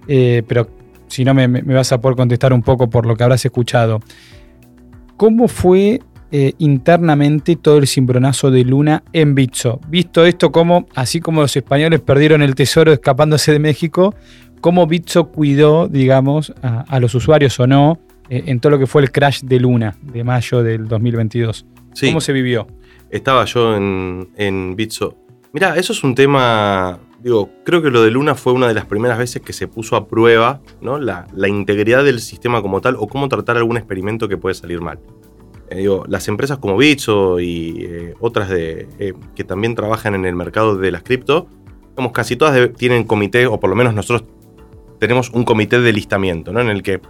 eh, 0.08 0.42
pero 0.46 0.68
si 1.08 1.24
no 1.24 1.34
me, 1.34 1.48
me, 1.48 1.74
vas 1.74 1.92
a 1.92 2.00
poder 2.00 2.16
contestar 2.16 2.52
un 2.52 2.62
poco 2.62 2.88
por 2.88 3.04
lo 3.04 3.16
que 3.16 3.22
habrás 3.22 3.44
escuchado. 3.44 4.00
¿Cómo 5.16 5.48
fue 5.48 6.00
eh, 6.30 6.54
internamente 6.58 7.56
todo 7.56 7.76
el 7.76 7.86
cimbronazo 7.86 8.50
de 8.50 8.64
Luna 8.64 9.02
en 9.12 9.34
Bitso? 9.34 9.80
Visto 9.88 10.24
esto 10.24 10.50
como, 10.50 10.86
así 10.94 11.20
como 11.20 11.42
los 11.42 11.54
españoles 11.56 12.00
perdieron 12.00 12.42
el 12.42 12.54
tesoro 12.54 12.92
escapándose 12.92 13.52
de 13.52 13.58
México, 13.58 14.14
¿cómo 14.62 14.86
Bitso 14.86 15.28
cuidó, 15.28 15.88
digamos, 15.88 16.54
a, 16.62 16.98
los 17.00 17.14
usuarios 17.14 17.60
o 17.60 17.66
no 17.66 17.98
eh, 18.32 18.44
en 18.46 18.60
todo 18.60 18.70
lo 18.70 18.78
que 18.78 18.86
fue 18.86 19.02
el 19.02 19.12
crash 19.12 19.42
de 19.42 19.60
Luna 19.60 19.96
de 20.00 20.24
mayo 20.24 20.62
del 20.62 20.88
2022? 20.88 21.66
¿Cómo 22.00 22.20
se 22.20 22.32
vivió? 22.32 22.66
Estaba 23.10 23.44
yo 23.44 23.76
en, 23.76 24.30
en 24.36 24.74
Bitso. 24.74 25.16
Mira, 25.52 25.76
eso 25.76 25.92
es 25.92 26.02
un 26.02 26.14
tema 26.14 26.98
digo, 27.22 27.50
creo 27.64 27.82
que 27.82 27.90
lo 27.90 28.02
de 28.02 28.10
Luna 28.10 28.34
fue 28.34 28.52
una 28.52 28.68
de 28.68 28.74
las 28.74 28.86
primeras 28.86 29.18
veces 29.18 29.42
que 29.42 29.52
se 29.52 29.68
puso 29.68 29.96
a 29.96 30.08
prueba 30.08 30.60
¿no? 30.80 30.98
la, 30.98 31.26
integridad 31.46 32.04
del 32.04 32.20
sistema 32.20 32.62
como 32.62 32.80
tal 32.80 32.96
o 32.98 33.06
cómo 33.06 33.28
tratar 33.28 33.56
algún 33.56 33.76
experimento 33.76 34.28
que 34.28 34.36
puede 34.36 34.54
salir 34.54 34.80
mal. 34.80 34.98
Eh, 35.70 35.76
digo, 35.76 36.04
las 36.08 36.28
empresas 36.28 36.58
como 36.58 36.76
Bitso 36.76 37.40
y 37.40 37.86
eh, 37.88 38.14
otras 38.20 38.48
de, 38.48 38.88
eh, 38.98 39.14
que 39.34 39.44
también 39.44 39.74
trabajan 39.74 40.14
en 40.14 40.24
el 40.24 40.34
mercado 40.34 40.76
de 40.76 40.90
las 40.90 41.02
cripto, 41.02 41.46
como 41.94 42.12
casi 42.12 42.36
todas 42.36 42.72
tienen 42.74 43.04
comité, 43.04 43.46
o 43.46 43.60
por 43.60 43.70
lo 43.70 43.76
menos 43.76 43.94
nosotros 43.94 44.28
tenemos 44.98 45.30
un 45.30 45.44
comité 45.44 45.80
de 45.80 45.92
listamiento, 45.92 46.52
¿no? 46.52 46.60
en 46.60 46.68
el 46.68 46.82
que 46.82 47.00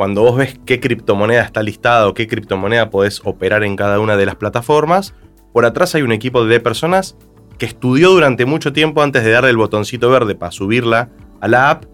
cuando 0.00 0.22
vos 0.22 0.34
ves 0.34 0.58
qué 0.64 0.80
criptomoneda 0.80 1.42
está 1.42 1.62
listada 1.62 2.08
o 2.08 2.14
qué 2.14 2.26
criptomoneda 2.26 2.88
podés 2.88 3.20
operar 3.22 3.64
en 3.64 3.76
cada 3.76 4.00
una 4.00 4.16
de 4.16 4.24
las 4.24 4.36
plataformas, 4.36 5.12
por 5.52 5.66
atrás 5.66 5.94
hay 5.94 6.00
un 6.00 6.10
equipo 6.10 6.46
de 6.46 6.58
personas 6.58 7.18
que 7.58 7.66
estudió 7.66 8.08
durante 8.08 8.46
mucho 8.46 8.72
tiempo 8.72 9.02
antes 9.02 9.22
de 9.24 9.30
darle 9.30 9.50
el 9.50 9.58
botoncito 9.58 10.08
verde 10.08 10.34
para 10.34 10.52
subirla 10.52 11.10
a 11.42 11.48
la 11.48 11.68
app, 11.68 11.84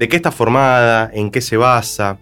de 0.00 0.08
qué 0.08 0.16
está 0.16 0.32
formada, 0.32 1.12
en 1.14 1.30
qué 1.30 1.40
se 1.40 1.56
basa, 1.56 2.18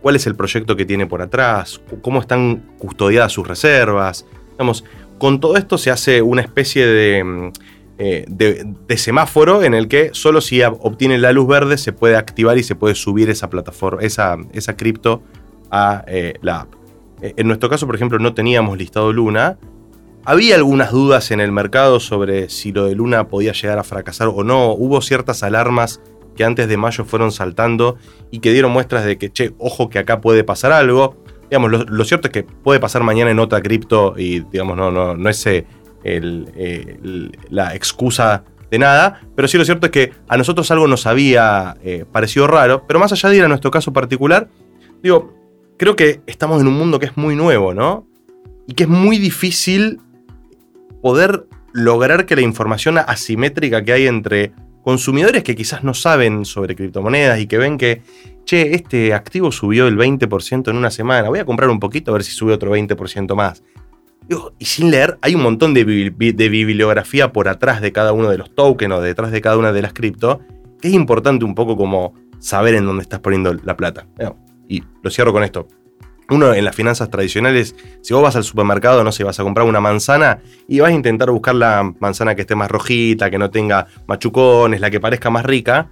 cuál 0.00 0.16
es 0.16 0.26
el 0.26 0.34
proyecto 0.34 0.74
que 0.74 0.86
tiene 0.86 1.06
por 1.06 1.20
atrás, 1.20 1.82
cómo 2.00 2.20
están 2.20 2.64
custodiadas 2.78 3.32
sus 3.32 3.46
reservas. 3.46 4.24
Digamos, 4.52 4.84
con 5.18 5.38
todo 5.38 5.58
esto 5.58 5.76
se 5.76 5.90
hace 5.90 6.22
una 6.22 6.40
especie 6.40 6.86
de, 6.86 7.22
mm, 7.22 7.52
eh, 7.98 8.26
de, 8.28 8.96
semáforo 8.98 9.62
en 9.62 9.72
el 9.72 9.88
que 9.88 10.10
solo 10.12 10.42
si 10.42 10.62
obtiene 10.62 11.16
la 11.16 11.32
luz 11.32 11.46
verde 11.46 11.78
se 11.78 11.92
puede 11.92 12.16
activar 12.16 12.58
y 12.58 12.62
se 12.62 12.74
puede 12.74 12.94
subir 12.94 13.30
esa 13.30 13.48
plataforma, 13.48 14.02
esa, 14.02 14.36
esa 14.52 14.76
cripto 14.76 15.22
a 15.70 16.04
eh, 16.06 16.34
la 16.42 16.60
app. 16.60 16.74
Eh, 17.22 17.32
en 17.36 17.46
nuestro 17.46 17.70
caso, 17.70 17.86
por 17.86 17.94
ejemplo, 17.94 18.18
no 18.18 18.34
teníamos 18.34 18.76
listado 18.76 19.12
Luna. 19.12 19.58
Había 20.24 20.56
algunas 20.56 20.90
dudas 20.90 21.30
en 21.30 21.40
el 21.40 21.52
mercado 21.52 21.98
sobre 22.00 22.50
si 22.50 22.72
lo 22.72 22.84
de 22.84 22.94
Luna 22.94 23.28
podía 23.28 23.52
llegar 23.52 23.78
a 23.78 23.84
fracasar 23.84 24.28
o 24.28 24.44
no. 24.44 24.72
Hubo 24.72 25.00
ciertas 25.00 25.42
alarmas 25.42 26.00
que 26.36 26.44
antes 26.44 26.68
de 26.68 26.76
mayo 26.76 27.04
fueron 27.06 27.32
saltando 27.32 27.96
y 28.30 28.40
que 28.40 28.52
dieron 28.52 28.72
muestras 28.72 29.06
de 29.06 29.16
que, 29.16 29.32
che, 29.32 29.54
ojo 29.56 29.88
que 29.88 29.98
acá 29.98 30.20
puede 30.20 30.44
pasar 30.44 30.72
algo. 30.72 31.16
Digamos, 31.48 31.88
lo, 31.88 32.04
cierto 32.04 32.28
es 32.28 32.32
que 32.32 32.42
puede 32.42 32.80
pasar 32.80 33.04
mañana 33.04 33.30
en 33.30 33.38
otra 33.38 33.62
cripto 33.62 34.14
y, 34.18 34.40
digamos, 34.40 34.76
no, 34.76 34.90
no, 34.90 35.16
no 35.16 35.30
es 35.30 35.46
la 37.50 37.74
excusa 37.74 38.44
de 38.70 38.78
nada, 38.78 39.20
pero 39.34 39.48
sí 39.48 39.58
lo 39.58 39.64
cierto 39.64 39.86
es 39.86 39.92
que 39.92 40.12
a 40.28 40.36
nosotros 40.36 40.70
algo 40.70 40.86
nos 40.86 41.06
había 41.06 41.76
eh, 41.82 42.04
parecido 42.10 42.46
raro, 42.46 42.84
pero 42.86 42.98
más 42.98 43.12
allá 43.12 43.28
de 43.28 43.36
ir 43.36 43.44
a 43.44 43.48
nuestro 43.48 43.70
caso 43.70 43.92
particular, 43.92 44.48
digo, 45.02 45.34
creo 45.76 45.96
que 45.96 46.20
estamos 46.26 46.60
en 46.60 46.66
un 46.66 46.74
mundo 46.74 46.98
que 46.98 47.06
es 47.06 47.16
muy 47.16 47.36
nuevo, 47.36 47.74
¿no? 47.74 48.06
Y 48.66 48.74
que 48.74 48.84
es 48.84 48.88
muy 48.88 49.18
difícil 49.18 50.00
poder 51.02 51.46
lograr 51.72 52.26
que 52.26 52.34
la 52.34 52.42
información 52.42 52.98
asimétrica 52.98 53.84
que 53.84 53.92
hay 53.92 54.06
entre 54.06 54.52
consumidores 54.82 55.42
que 55.42 55.54
quizás 55.54 55.84
no 55.84 55.94
saben 55.94 56.44
sobre 56.44 56.74
criptomonedas 56.74 57.40
y 57.40 57.46
que 57.46 57.58
ven 57.58 57.76
que, 57.76 58.02
che, 58.44 58.74
este 58.74 59.14
activo 59.14 59.52
subió 59.52 59.86
el 59.88 59.96
20% 59.96 60.70
en 60.70 60.76
una 60.76 60.90
semana, 60.90 61.28
voy 61.28 61.40
a 61.40 61.44
comprar 61.44 61.70
un 61.70 61.80
poquito 61.80 62.10
a 62.10 62.14
ver 62.14 62.24
si 62.24 62.32
sube 62.32 62.52
otro 62.52 62.74
20% 62.74 63.34
más. 63.34 63.62
Y 64.58 64.64
sin 64.64 64.90
leer, 64.90 65.18
hay 65.22 65.34
un 65.34 65.42
montón 65.42 65.74
de, 65.74 65.84
bibliografía 65.84 67.32
por 67.32 67.48
atrás 67.48 67.80
de 67.80 67.92
cada 67.92 68.12
uno 68.12 68.28
de 68.30 68.38
los 68.38 68.54
tokens 68.54 68.94
o 68.94 69.00
detrás 69.00 69.30
de 69.30 69.40
cada 69.40 69.56
una 69.56 69.72
de 69.72 69.82
las 69.82 69.92
cripto, 69.92 70.40
que 70.80 70.88
es 70.88 70.94
importante 70.94 71.44
un 71.44 71.54
poco 71.54 71.76
como 71.76 72.14
saber 72.38 72.74
en 72.74 72.86
dónde 72.86 73.02
estás 73.02 73.20
poniendo 73.20 73.54
la 73.54 73.76
plata. 73.76 74.06
Y 74.68 74.82
lo 75.02 75.10
cierro 75.10 75.32
con 75.32 75.44
esto 75.44 75.68
uno 76.30 76.54
en 76.54 76.64
las 76.64 76.74
finanzas 76.74 77.10
tradicionales, 77.10 77.76
si 78.02 78.12
vos 78.12 78.22
vas 78.22 78.36
al 78.36 78.44
supermercado, 78.44 79.04
no 79.04 79.12
sé, 79.12 79.24
vas 79.24 79.38
a 79.38 79.42
comprar 79.42 79.66
una 79.66 79.80
manzana 79.80 80.40
y 80.66 80.80
vas 80.80 80.90
a 80.90 80.94
intentar 80.94 81.30
buscar 81.30 81.54
la 81.54 81.92
manzana 82.00 82.34
que 82.34 82.42
esté 82.42 82.54
más 82.54 82.70
rojita, 82.70 83.30
que 83.30 83.38
no 83.38 83.50
tenga 83.50 83.86
machucones, 84.06 84.80
la 84.80 84.90
que 84.90 85.00
parezca 85.00 85.30
más 85.30 85.44
rica. 85.44 85.88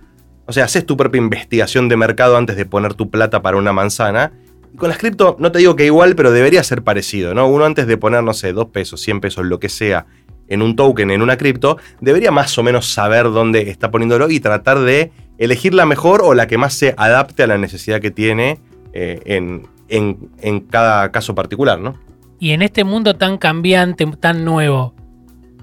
O 0.47 0.53
sea, 0.53 0.65
haces 0.65 0.85
tu 0.85 0.97
propia 0.97 1.21
investigación 1.21 1.89
de 1.89 1.97
mercado 1.97 2.37
antes 2.37 2.57
de 2.57 2.67
poner 2.67 2.95
tu 2.95 3.11
plata 3.11 3.43
para 3.43 3.57
una 3.57 3.73
manzana. 3.73 4.33
Con 4.77 4.89
las 4.89 4.99
cripto, 4.99 5.37
no 5.39 5.53
te 5.53 5.61
digo 5.61 5.77
que 5.77 5.87
igual, 5.87 6.17
pero 6.17 6.33
debería 6.33 6.63
ser 6.65 6.83
parecido, 6.83 7.33
¿no? 7.33 7.47
Uno 7.47 7.65
antes 7.65 7.87
de 7.87 7.97
poner, 7.97 8.25
no 8.25 8.35
sé, 8.35 8.53
2 8.53 8.69
pesos, 8.71 9.01
100 9.01 9.21
pesos, 9.21 9.47
lo 9.47 9.61
que 9.61 9.69
sea, 9.69 10.07
en 10.49 10.63
un 10.63 10.77
token, 10.77 11.11
en 11.11 11.23
una 11.23 11.37
cripto, 11.37 11.79
debería 12.01 12.31
más 12.31 12.57
o 12.59 12.63
menos 12.63 12.87
saber 12.87 13.25
dónde 13.25 13.71
está 13.71 13.91
poniéndolo 13.91 14.31
y 14.31 14.41
tratar 14.41 14.81
de 14.81 15.13
elegir 15.39 15.75
la 15.75 15.87
mejor 15.87 16.23
o 16.23 16.35
la 16.35 16.47
que 16.47 16.59
más 16.59 16.75
se 16.75 16.95
adapte 16.97 17.43
a 17.43 17.47
la 17.47 17.59
necesidad 17.59 18.01
que 18.01 18.11
tiene 18.11 18.59
eh, 18.93 19.21
en, 19.25 19.67
en, 19.89 20.61
cada 20.61 21.11
caso 21.13 21.35
particular, 21.35 21.79
¿no? 21.79 21.99
Y 22.39 22.51
en 22.51 22.63
este 22.63 22.85
mundo 22.85 23.17
tan 23.17 23.39
cambiante, 23.39 24.07
tan 24.19 24.45
nuevo, 24.45 24.95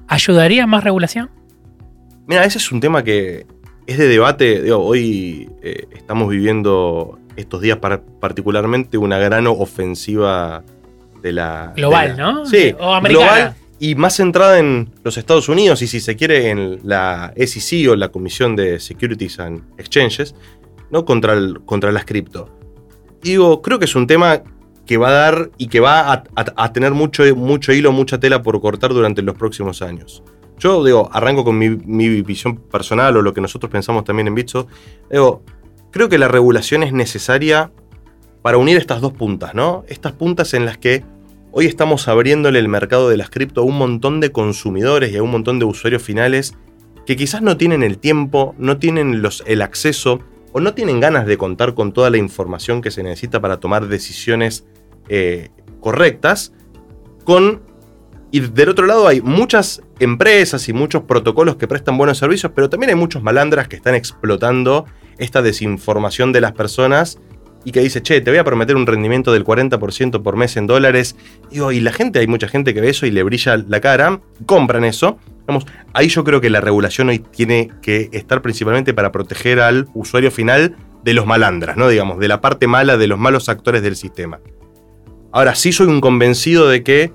¿ayudaría 0.07 0.65
más 0.67 0.83
regulación? 0.83 1.29
Mira, 2.27 2.45
ese 2.45 2.57
es 2.57 2.71
un 2.71 2.79
tema 2.79 3.03
que 3.03 3.45
es 3.87 3.97
de 3.97 4.07
debate. 4.07 4.71
hoy 4.71 5.49
eh, 5.61 5.87
estamos 5.93 6.29
viviendo 6.29 7.19
estos 7.35 7.61
días 7.61 7.79
particularmente 8.19 8.97
una 8.97 9.17
gran 9.17 9.47
ofensiva 9.47 10.63
de 11.21 11.31
la... 11.31 11.73
Global, 11.75 12.17
¿no? 12.17 12.45
Sí, 12.45 12.73
o 12.79 12.93
americana. 12.93 13.31
global 13.31 13.55
y 13.79 13.95
más 13.95 14.17
centrada 14.17 14.59
en 14.59 14.91
los 15.03 15.17
Estados 15.17 15.49
Unidos 15.49 15.81
y 15.81 15.87
si 15.87 15.99
se 15.99 16.15
quiere 16.15 16.51
en 16.51 16.81
la 16.83 17.33
SEC 17.35 17.89
o 17.89 17.95
la 17.95 18.09
Comisión 18.09 18.55
de 18.55 18.79
Securities 18.79 19.39
and 19.39 19.63
Exchanges, 19.79 20.35
¿no? 20.91 21.03
contra, 21.03 21.33
el, 21.33 21.61
contra 21.65 21.91
las 21.91 22.05
cripto 22.05 22.61
digo, 23.21 23.61
creo 23.61 23.79
que 23.79 23.85
es 23.85 23.95
un 23.95 24.07
tema 24.07 24.41
que 24.85 24.97
va 24.97 25.09
a 25.09 25.11
dar 25.11 25.51
y 25.57 25.67
que 25.67 25.79
va 25.79 26.23
a, 26.35 26.73
tener 26.73 26.91
mucho, 26.91 27.23
mucho 27.35 27.71
hilo, 27.71 27.91
mucha 27.91 28.19
tela 28.19 28.41
por 28.41 28.59
cortar 28.59 28.93
durante 28.93 29.21
los 29.21 29.35
próximos 29.35 29.81
años. 29.81 30.23
Yo 30.59 30.83
digo, 30.83 31.09
arranco 31.11 31.43
con 31.43 31.57
mi, 31.57 31.69
visión 32.21 32.57
personal 32.57 33.15
o 33.17 33.21
lo 33.21 33.33
que 33.33 33.41
nosotros 33.41 33.71
pensamos 33.71 34.03
también 34.03 34.27
en 34.27 34.35
Bitso. 34.35 34.67
Digo, 35.09 35.43
creo 35.91 36.09
que 36.09 36.17
la 36.17 36.27
regulación 36.27 36.83
es 36.83 36.93
necesaria 36.93 37.71
para 38.41 38.57
unir 38.57 38.77
estas 38.77 39.01
dos 39.01 39.13
puntas, 39.13 39.53
¿no? 39.53 39.83
Estas 39.87 40.13
puntas 40.13 40.53
en 40.53 40.65
las 40.65 40.77
que 40.77 41.03
hoy 41.51 41.65
estamos 41.67 42.07
abriéndole 42.07 42.59
el 42.59 42.69
mercado 42.69 43.09
de 43.09 43.17
las 43.17 43.29
cripto 43.29 43.61
a 43.61 43.65
un 43.65 43.77
montón 43.77 44.19
de 44.19 44.31
consumidores 44.31 45.11
y 45.11 45.17
a 45.17 45.23
un 45.23 45.31
montón 45.31 45.59
de 45.59 45.65
usuarios 45.65 46.01
finales 46.01 46.55
que 47.05 47.15
quizás 47.15 47.41
no 47.41 47.57
tienen 47.57 47.83
el 47.83 47.97
tiempo, 47.97 48.55
no 48.57 48.77
tienen 48.77 49.21
el 49.45 49.61
acceso 49.61 50.21
o 50.53 50.59
no 50.59 50.73
tienen 50.73 50.99
ganas 50.99 51.25
de 51.25 51.37
contar 51.37 51.73
con 51.73 51.93
toda 51.93 52.09
la 52.09 52.17
información 52.17 52.81
que 52.81 52.91
se 52.91 53.03
necesita 53.03 53.39
para 53.41 53.59
tomar 53.59 53.87
decisiones 53.87 54.65
eh, 55.09 55.49
correctas, 55.79 56.53
con... 57.23 57.69
Y 58.33 58.39
del 58.39 58.69
otro 58.69 58.85
lado 58.85 59.07
hay 59.09 59.19
muchas 59.19 59.81
empresas 59.99 60.69
y 60.69 60.73
muchos 60.73 61.03
protocolos 61.03 61.57
que 61.57 61.67
prestan 61.67 61.97
buenos 61.97 62.17
servicios, 62.17 62.53
pero 62.55 62.69
también 62.69 62.91
hay 62.91 62.95
muchos 62.95 63.21
malandras 63.21 63.67
que 63.67 63.75
están 63.75 63.93
explotando 63.93 64.85
esta 65.21 65.41
desinformación 65.41 66.31
de 66.31 66.41
las 66.41 66.51
personas 66.51 67.19
y 67.63 67.71
que 67.71 67.81
dice, 67.81 68.01
che, 68.01 68.21
te 68.21 68.31
voy 68.31 68.39
a 68.39 68.43
prometer 68.43 68.75
un 68.75 68.87
rendimiento 68.87 69.31
del 69.31 69.45
40% 69.45 70.21
por 70.23 70.35
mes 70.35 70.57
en 70.57 70.67
dólares. 70.67 71.15
y 71.51 71.79
la 71.79 71.93
gente, 71.93 72.19
hay 72.19 72.27
mucha 72.27 72.47
gente 72.47 72.73
que 72.73 72.81
ve 72.81 72.89
eso 72.89 73.05
y 73.05 73.11
le 73.11 73.23
brilla 73.23 73.57
la 73.57 73.79
cara, 73.79 74.19
compran 74.45 74.83
eso, 74.83 75.19
ahí 75.93 76.07
yo 76.07 76.23
creo 76.23 76.41
que 76.41 76.49
la 76.49 76.61
regulación 76.61 77.09
hoy 77.09 77.19
tiene 77.19 77.69
que 77.81 78.09
estar 78.13 78.41
principalmente 78.41 78.93
para 78.93 79.11
proteger 79.11 79.59
al 79.59 79.87
usuario 79.93 80.31
final 80.31 80.75
de 81.03 81.13
los 81.13 81.25
malandras, 81.25 81.77
¿no? 81.77 81.87
Digamos, 81.87 82.19
de 82.19 82.27
la 82.27 82.41
parte 82.41 82.67
mala 82.67 82.97
de 82.97 83.07
los 83.07 83.19
malos 83.19 83.49
actores 83.49 83.81
del 83.81 83.95
sistema. 83.95 84.39
Ahora, 85.31 85.55
sí 85.55 85.71
soy 85.71 85.87
un 85.87 86.01
convencido 86.01 86.67
de 86.67 86.83
que 86.83 87.13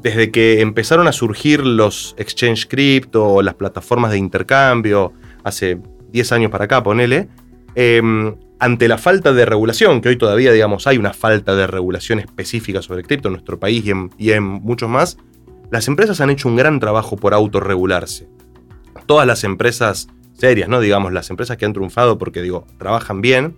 desde 0.00 0.32
que 0.32 0.60
empezaron 0.60 1.06
a 1.06 1.12
surgir 1.12 1.64
los 1.64 2.14
exchange 2.18 2.66
crypto 2.66 3.40
las 3.42 3.54
plataformas 3.54 4.10
de 4.10 4.18
intercambio, 4.18 5.12
hace 5.44 5.78
10 6.12 6.32
años 6.32 6.50
para 6.50 6.64
acá, 6.64 6.82
ponele, 6.82 7.28
em, 7.74 8.34
ante 8.58 8.86
la 8.86 8.98
falta 8.98 9.32
de 9.32 9.44
regulación, 9.44 10.00
que 10.00 10.10
hoy 10.10 10.16
todavía, 10.16 10.52
digamos, 10.52 10.86
hay 10.86 10.98
una 10.98 11.12
falta 11.12 11.56
de 11.56 11.66
regulación 11.66 12.20
específica 12.20 12.80
sobre 12.80 13.02
cripto 13.02 13.28
en 13.28 13.32
nuestro 13.32 13.58
país 13.58 13.84
y 14.18 14.30
en 14.30 14.44
muchos 14.44 14.88
más, 14.88 15.18
las 15.70 15.88
empresas 15.88 16.20
han 16.20 16.30
hecho 16.30 16.48
un 16.48 16.56
gran 16.56 16.78
trabajo 16.78 17.16
por 17.16 17.34
autorregularse. 17.34 18.28
Todas 19.06 19.26
las 19.26 19.42
empresas 19.42 20.08
serias, 20.34 20.68
¿no? 20.68 20.80
Digamos, 20.80 21.12
las 21.12 21.30
empresas 21.30 21.56
que 21.56 21.64
han 21.64 21.72
triunfado 21.72 22.18
porque, 22.18 22.42
digo, 22.42 22.66
trabajan 22.78 23.20
bien, 23.20 23.56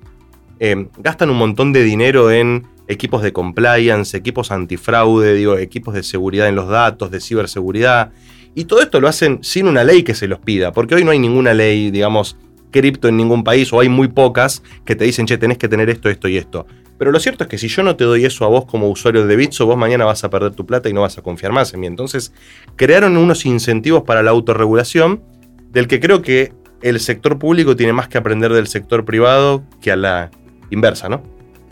eh, 0.60 0.88
gastan 0.98 1.30
un 1.30 1.36
montón 1.36 1.72
de 1.72 1.82
dinero 1.82 2.30
en 2.30 2.66
equipos 2.86 3.22
de 3.22 3.32
compliance, 3.32 4.16
equipos 4.16 4.50
antifraude, 4.50 5.34
digo, 5.34 5.56
equipos 5.58 5.94
de 5.94 6.02
seguridad 6.02 6.48
en 6.48 6.54
los 6.54 6.68
datos, 6.68 7.10
de 7.10 7.20
ciberseguridad. 7.20 8.12
Y 8.54 8.66
todo 8.66 8.80
esto 8.80 9.00
lo 9.00 9.08
hacen 9.08 9.42
sin 9.42 9.66
una 9.66 9.84
ley 9.84 10.02
que 10.02 10.14
se 10.14 10.28
los 10.28 10.38
pida, 10.38 10.72
porque 10.72 10.94
hoy 10.94 11.04
no 11.04 11.10
hay 11.10 11.18
ninguna 11.18 11.54
ley, 11.54 11.90
digamos, 11.90 12.36
cripto 12.70 13.08
en 13.08 13.16
ningún 13.16 13.44
país, 13.44 13.72
o 13.72 13.80
hay 13.80 13.88
muy 13.88 14.08
pocas 14.08 14.62
que 14.84 14.94
te 14.96 15.04
dicen, 15.04 15.26
che, 15.26 15.38
tenés 15.38 15.58
que 15.58 15.68
tener 15.68 15.90
esto, 15.90 16.08
esto 16.08 16.28
y 16.28 16.36
esto. 16.36 16.66
Pero 16.98 17.10
lo 17.10 17.18
cierto 17.18 17.44
es 17.44 17.50
que 17.50 17.58
si 17.58 17.68
yo 17.68 17.82
no 17.82 17.96
te 17.96 18.04
doy 18.04 18.24
eso 18.24 18.44
a 18.44 18.48
vos 18.48 18.66
como 18.66 18.88
usuario 18.88 19.26
de 19.26 19.36
Bitso, 19.36 19.66
vos 19.66 19.76
mañana 19.76 20.04
vas 20.04 20.22
a 20.22 20.30
perder 20.30 20.54
tu 20.54 20.64
plata 20.64 20.88
y 20.88 20.92
no 20.92 21.00
vas 21.00 21.18
a 21.18 21.22
confiar 21.22 21.52
más 21.52 21.74
en 21.74 21.80
mí. 21.80 21.86
Entonces, 21.86 22.32
crearon 22.76 23.16
unos 23.16 23.44
incentivos 23.46 24.04
para 24.04 24.22
la 24.22 24.30
autorregulación, 24.30 25.22
del 25.70 25.88
que 25.88 25.98
creo 25.98 26.22
que 26.22 26.52
el 26.82 27.00
sector 27.00 27.38
público 27.38 27.74
tiene 27.74 27.92
más 27.92 28.08
que 28.08 28.18
aprender 28.18 28.52
del 28.52 28.68
sector 28.68 29.04
privado 29.04 29.64
que 29.80 29.90
a 29.90 29.96
la 29.96 30.30
inversa, 30.70 31.08
¿no? 31.08 31.22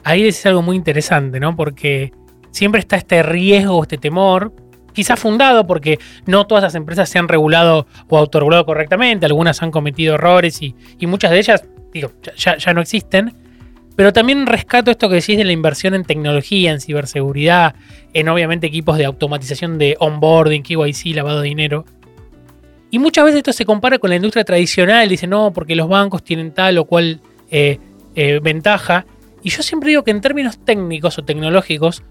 Ahí 0.04 0.26
es 0.26 0.44
algo 0.46 0.62
muy 0.62 0.76
interesante, 0.76 1.38
¿no? 1.38 1.54
Porque 1.54 2.12
siempre 2.50 2.80
está 2.80 2.96
este 2.96 3.22
riesgo, 3.22 3.82
este 3.82 3.98
temor, 3.98 4.52
quizás 4.92 5.18
fundado 5.18 5.66
porque 5.66 5.98
no 6.26 6.46
todas 6.46 6.64
las 6.64 6.74
empresas 6.74 7.08
se 7.08 7.18
han 7.18 7.28
regulado 7.28 7.86
o 8.08 8.18
autorregulado 8.18 8.64
correctamente, 8.64 9.26
algunas 9.26 9.62
han 9.62 9.70
cometido 9.70 10.14
errores 10.14 10.60
y, 10.62 10.74
muchas 11.06 11.30
de 11.30 11.38
ellas, 11.38 11.64
digo, 11.92 12.12
ya, 12.36 12.72
no 12.72 12.80
existen. 12.80 13.34
Pero 13.94 14.12
también 14.12 14.46
rescato 14.46 14.90
esto 14.90 15.08
que 15.10 15.16
decís 15.16 15.36
de 15.36 15.44
la 15.44 15.52
inversión 15.52 15.94
en 15.94 16.04
tecnología, 16.04 16.72
en 16.72 16.80
ciberseguridad, 16.80 17.74
en 18.14 18.28
obviamente 18.28 18.66
equipos 18.66 18.96
de 18.96 19.04
automatización 19.04 19.76
de 19.76 19.96
onboarding, 19.98 20.62
KYC, 20.62 21.14
lavado 21.14 21.42
de 21.42 21.48
dinero. 21.48 21.84
Y 22.90 22.98
muchas 22.98 23.24
veces 23.24 23.38
esto 23.38 23.52
se 23.52 23.66
compara 23.66 23.98
con 23.98 24.10
la 24.10 24.16
industria 24.16 24.44
tradicional, 24.44 25.08
dice 25.08 25.26
no, 25.26 25.52
porque 25.52 25.74
los 25.74 25.88
bancos 25.88 26.22
tienen 26.22 26.52
tal 26.52 26.78
o 26.78 26.86
cual 26.86 27.20
eh, 27.50 27.78
eh, 28.14 28.40
ventaja. 28.42 29.06
Y 29.42 29.50
yo 29.50 29.62
siempre 29.62 29.90
digo 29.90 30.04
que 30.04 30.10
en 30.10 30.20
términos 30.20 30.58
técnicos 30.64 31.18
o 31.18 31.22
tecnológicos, 31.22 32.02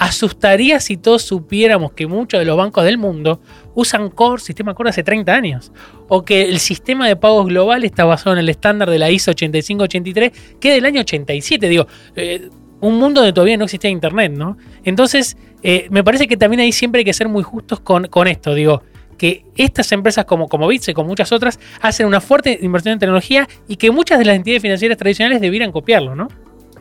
asustaría 0.00 0.80
si 0.80 0.96
todos 0.96 1.20
supiéramos 1.20 1.92
que 1.92 2.06
muchos 2.06 2.40
de 2.40 2.46
los 2.46 2.56
bancos 2.56 2.84
del 2.84 2.96
mundo 2.96 3.42
usan 3.74 4.08
Core, 4.08 4.40
sistema 4.40 4.72
Core 4.72 4.88
hace 4.88 5.02
30 5.02 5.30
años. 5.30 5.72
O 6.08 6.24
que 6.24 6.48
el 6.48 6.58
sistema 6.58 7.06
de 7.06 7.16
pagos 7.16 7.46
global 7.48 7.84
está 7.84 8.06
basado 8.06 8.32
en 8.32 8.38
el 8.38 8.48
estándar 8.48 8.88
de 8.88 8.98
la 8.98 9.10
ISO 9.10 9.32
8583, 9.32 10.56
que 10.58 10.68
es 10.70 10.74
del 10.76 10.86
año 10.86 11.02
87. 11.02 11.68
Digo, 11.68 11.86
eh, 12.16 12.48
un 12.80 12.98
mundo 12.98 13.20
donde 13.20 13.34
todavía 13.34 13.58
no 13.58 13.64
existía 13.64 13.90
Internet, 13.90 14.32
¿no? 14.32 14.56
Entonces, 14.84 15.36
eh, 15.62 15.86
me 15.90 16.02
parece 16.02 16.26
que 16.26 16.38
también 16.38 16.60
ahí 16.60 16.72
siempre 16.72 17.00
hay 17.00 17.04
que 17.04 17.12
ser 17.12 17.28
muy 17.28 17.42
justos 17.42 17.80
con, 17.80 18.08
esto. 18.26 18.54
Digo, 18.54 18.82
que 19.18 19.44
estas 19.54 19.92
empresas 19.92 20.24
como, 20.24 20.48
como 20.48 20.66
Bits 20.66 20.88
y 20.88 20.94
como 20.94 21.08
muchas 21.08 21.30
otras 21.30 21.60
hacen 21.82 22.06
una 22.06 22.22
fuerte 22.22 22.58
inversión 22.62 22.94
en 22.94 23.00
tecnología 23.00 23.46
y 23.68 23.76
que 23.76 23.90
muchas 23.90 24.18
de 24.18 24.24
las 24.24 24.34
entidades 24.34 24.62
financieras 24.62 24.96
tradicionales 24.96 25.42
debieran 25.42 25.72
copiarlo, 25.72 26.14
¿no? 26.14 26.28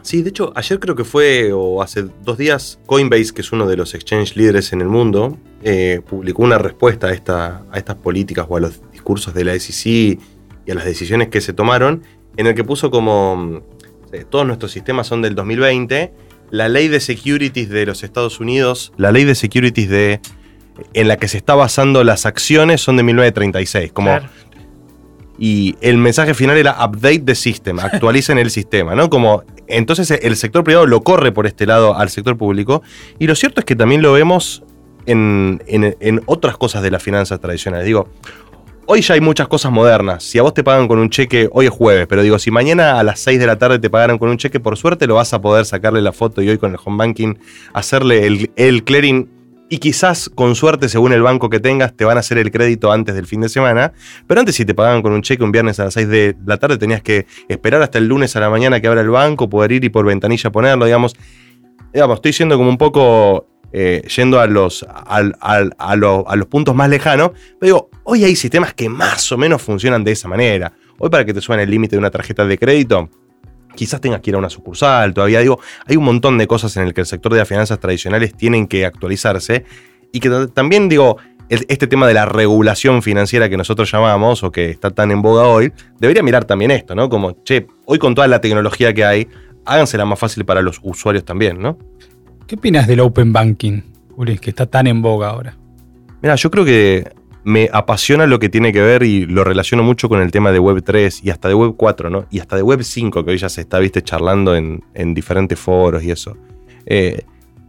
Sí, 0.02 0.22
de 0.22 0.30
hecho, 0.30 0.52
ayer 0.56 0.80
creo 0.80 0.96
que 0.96 1.04
fue, 1.04 1.52
o 1.54 1.82
hace 1.82 2.06
dos 2.24 2.38
días, 2.38 2.80
Coinbase, 2.86 3.34
que 3.34 3.42
es 3.42 3.52
uno 3.52 3.68
de 3.68 3.78
los 3.78 3.94
exchange 3.94 4.36
líderes 4.36 4.74
en 4.74 4.82
el 4.82 4.88
mundo, 4.88 5.38
eh, 5.64 6.02
publicó 6.08 6.44
una 6.44 6.58
respuesta 6.58 7.08
a, 7.08 7.12
esta, 7.12 7.64
a 7.72 7.78
estas 7.78 7.96
políticas 7.98 8.46
o 8.50 8.58
a 8.58 8.60
los 8.60 8.82
discursos 8.92 9.34
de 9.34 9.44
la 9.44 9.60
SEC 9.60 10.20
y 10.66 10.72
a 10.72 10.76
las 10.76 10.86
decisiones 10.86 11.30
que 11.30 11.42
se 11.42 11.54
tomaron, 11.54 12.04
en 12.38 12.48
el 12.48 12.56
que 12.56 12.64
puso 12.64 12.92
como 12.92 13.62
todos 14.30 14.46
nuestros 14.46 14.72
sistemas 14.72 15.08
son 15.08 15.22
del 15.22 15.36
2020, 15.36 16.14
la 16.52 16.68
ley 16.68 16.88
de 16.88 17.00
securities 17.00 17.70
de 17.70 17.86
los 17.86 18.04
Estados 18.04 18.40
Unidos, 18.40 18.92
la 18.98 19.12
ley 19.12 19.24
de 19.24 19.36
securities 19.36 19.90
de 19.90 20.22
en 20.94 21.08
la 21.08 21.18
que 21.18 21.28
se 21.28 21.38
está 21.38 21.56
basando 21.56 22.04
las 22.04 22.26
acciones 22.26 22.82
son 22.82 22.98
de 22.98 23.04
1936, 23.04 23.92
como 23.92 24.18
y 25.40 25.76
el 25.82 25.98
mensaje 25.98 26.34
final 26.34 26.58
era 26.58 26.76
update 26.86 27.20
the 27.20 27.36
system, 27.36 27.80
actualicen 27.80 28.38
el 28.38 28.52
sistema, 28.52 28.96
¿no? 28.96 29.10
Como 29.10 29.44
entonces 29.68 30.12
el 30.12 30.36
sector 30.36 30.64
privado 30.64 30.86
lo 30.86 31.02
corre 31.02 31.32
por 31.32 31.48
este 31.48 31.66
lado 31.66 31.96
al 31.96 32.10
sector 32.10 32.38
público 32.38 32.82
y 33.20 33.28
lo 33.28 33.36
cierto 33.36 33.62
es 33.62 33.66
que 33.66 33.76
también 33.76 34.02
lo 34.02 34.14
vemos 34.14 34.64
en, 35.06 35.62
en 35.68 36.22
otras 36.26 36.58
cosas 36.58 36.84
de 36.84 36.92
las 36.92 37.02
finanzas 37.02 37.40
tradicionales. 37.40 37.86
Digo, 37.86 38.10
hoy 38.92 39.02
ya 39.02 39.14
hay 39.14 39.22
muchas 39.22 39.48
cosas 39.48 39.72
modernas. 39.72 40.24
Si 40.24 40.40
a 40.40 40.42
vos 40.42 40.56
te 40.56 40.64
pagan 40.64 40.88
con 40.88 40.98
un 40.98 41.12
cheque, 41.12 41.48
hoy 41.52 41.68
es 41.68 41.72
jueves, 41.72 42.08
pero 42.08 42.24
digo, 42.24 42.40
si 42.40 42.50
mañana 42.50 43.00
a 43.00 43.04
las 43.04 43.20
6 43.20 43.40
de 43.40 43.46
la 43.46 43.60
tarde 43.60 43.78
te 43.78 43.88
pagaran 43.88 44.18
con 44.18 44.30
un 44.30 44.38
cheque, 44.38 44.60
por 44.60 44.78
suerte 44.78 45.06
lo 45.06 45.14
vas 45.14 45.32
a 45.32 45.40
poder 45.40 45.66
sacarle 45.66 46.02
la 46.02 46.12
foto 46.12 46.42
y 46.42 46.50
hoy 46.50 46.58
con 46.58 46.72
el 46.72 46.80
home 46.84 46.98
banking 46.98 47.36
hacerle 47.72 48.50
el, 48.56 48.84
clearing 48.84 49.30
y 49.70 49.78
quizás 49.78 50.30
con 50.34 50.56
suerte, 50.56 50.90
según 50.90 51.14
el 51.14 51.22
banco 51.22 51.50
que 51.50 51.60
tengas, 51.60 51.96
te 51.96 52.04
van 52.04 52.18
a 52.18 52.22
hacer 52.22 52.40
el 52.40 52.52
crédito 52.52 52.92
antes 52.92 53.14
del 53.16 53.28
fin 53.28 53.42
de 53.42 53.50
semana. 53.50 53.94
Pero 54.28 54.40
antes, 54.40 54.56
si 54.56 54.66
te 54.66 54.74
pagaban 54.74 55.02
con 55.02 55.14
un 55.14 55.22
cheque 55.22 55.44
un 55.44 55.52
viernes 55.52 55.80
a 55.80 55.86
las 55.86 55.94
6 55.94 56.08
de 56.08 56.36
la 56.46 56.58
tarde, 56.58 56.78
tenías 56.78 57.04
que 57.04 57.28
esperar 57.48 57.82
hasta 57.82 58.00
el 58.00 58.08
lunes 58.08 58.36
a 58.36 58.40
la 58.40 58.50
mañana 58.50 58.82
que 58.82 58.88
abra 58.88 59.02
el 59.02 59.10
banco, 59.10 59.48
poder 59.48 59.72
ir 59.72 59.84
y 59.84 59.90
por 59.90 60.06
ventanilla 60.06 60.52
ponerlo, 60.52 60.86
digamos. 60.86 61.16
Digamos, 61.94 62.16
estoy 62.16 62.34
siendo 62.34 62.58
como 62.58 62.70
un 62.70 62.78
poco 62.78 63.48
eh, 63.72 64.02
yendo 64.16 64.40
a 64.40 64.48
los, 64.48 64.86
a, 64.90 66.36
los 66.36 66.48
puntos 66.48 66.76
más 66.76 66.90
lejanos, 66.90 67.32
pero 67.60 67.66
digo, 67.76 67.90
hoy 68.04 68.24
hay 68.24 68.36
sistemas 68.36 68.74
que 68.74 68.90
más 68.90 69.32
o 69.32 69.38
menos 69.38 69.62
funcionan 69.62 70.04
de 70.04 70.12
esa 70.12 70.28
manera. 70.28 70.74
Hoy 70.98 71.10
para 71.10 71.24
que 71.26 71.34
te 71.34 71.42
suene 71.42 71.64
el 71.64 71.70
límite 71.70 71.96
de 71.96 72.00
una 72.00 72.10
tarjeta 72.10 72.46
de 72.46 72.58
crédito, 72.58 73.10
quizás 73.76 74.02
tengas 74.02 74.22
que 74.22 74.32
ir 74.32 74.36
a 74.36 74.40
una 74.40 74.50
sucursal, 74.50 75.14
todavía 75.14 75.40
digo, 75.40 75.60
hay 75.86 75.96
un 75.96 76.04
montón 76.04 76.38
de 76.38 76.48
cosas 76.48 76.76
en 76.78 76.84
el 76.84 76.94
que 76.94 77.02
el 77.02 77.08
sector 77.08 77.32
de 77.32 77.40
las 77.40 77.48
finanzas 77.48 77.80
tradicionales 77.80 78.36
tienen 78.36 78.68
que 78.68 78.86
actualizarse 78.86 79.66
y 80.12 80.20
que 80.20 80.30
también 80.54 80.90
digo, 80.90 81.18
este 81.50 81.88
tema 81.88 82.08
de 82.08 82.14
la 82.14 82.26
regulación 82.26 83.02
financiera 83.02 83.50
que 83.50 83.58
nosotros 83.58 83.92
llamamos 83.92 84.44
o 84.44 84.52
que 84.52 84.70
está 84.70 84.92
tan 84.92 85.12
en 85.12 85.22
boga 85.22 85.48
hoy, 85.48 85.74
debería 86.00 86.22
mirar 86.22 86.46
también 86.46 86.72
esto, 86.72 86.94
¿no? 86.94 87.10
Como, 87.10 87.44
che, 87.44 87.68
hoy 87.86 87.98
con 87.98 88.14
toda 88.14 88.28
la 88.28 88.40
tecnología 88.40 88.94
que 88.94 89.04
hay, 89.04 89.28
hágansela 89.66 90.06
más 90.06 90.20
fácil 90.20 90.46
para 90.46 90.62
los 90.62 90.80
usuarios 90.84 91.26
también, 91.26 91.60
¿no? 91.60 91.78
¿Qué 92.46 92.56
opinas 92.56 92.88
del 92.88 93.00
Open 93.00 93.34
Banking, 93.34 93.82
Uli, 94.16 94.38
que 94.38 94.52
está 94.52 94.66
tan 94.66 94.88
en 94.88 95.02
boga 95.02 95.30
ahora? 95.30 95.56
Mira, 96.22 96.36
yo 96.36 96.52
creo 96.52 96.66
que 96.66 97.12
me 97.44 97.70
apasiona 97.72 98.28
lo 98.28 98.40
que 98.40 98.50
tiene 98.50 98.74
que 98.74 98.82
ver 98.82 99.04
y 99.04 99.26
lo 99.26 99.44
relaciono 99.44 99.84
mucho 99.84 100.10
con 100.10 100.22
el 100.22 100.32
tema 100.32 100.52
de 100.52 100.60
Web 100.60 100.84
3 100.84 101.24
y 101.24 101.30
hasta 101.30 101.48
de 101.48 101.56
Web 101.56 101.74
4, 101.78 102.10
¿no? 102.10 102.26
Y 102.30 102.40
hasta 102.40 102.56
de 102.56 102.64
Web 102.64 102.84
5, 102.84 103.24
que 103.24 103.32
hoy 103.32 103.38
ya 103.38 103.50
se 103.50 103.62
está, 103.62 103.80
viste, 103.80 104.02
charlando 104.02 104.56
en, 104.56 104.84
diferentes 105.14 105.58
foros 105.58 106.04
y 106.04 106.12
eso. 106.12 106.38
Eh, 106.86 107.24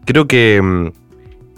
creo 0.05 0.27
que 0.27 0.61
mm, 0.63 0.87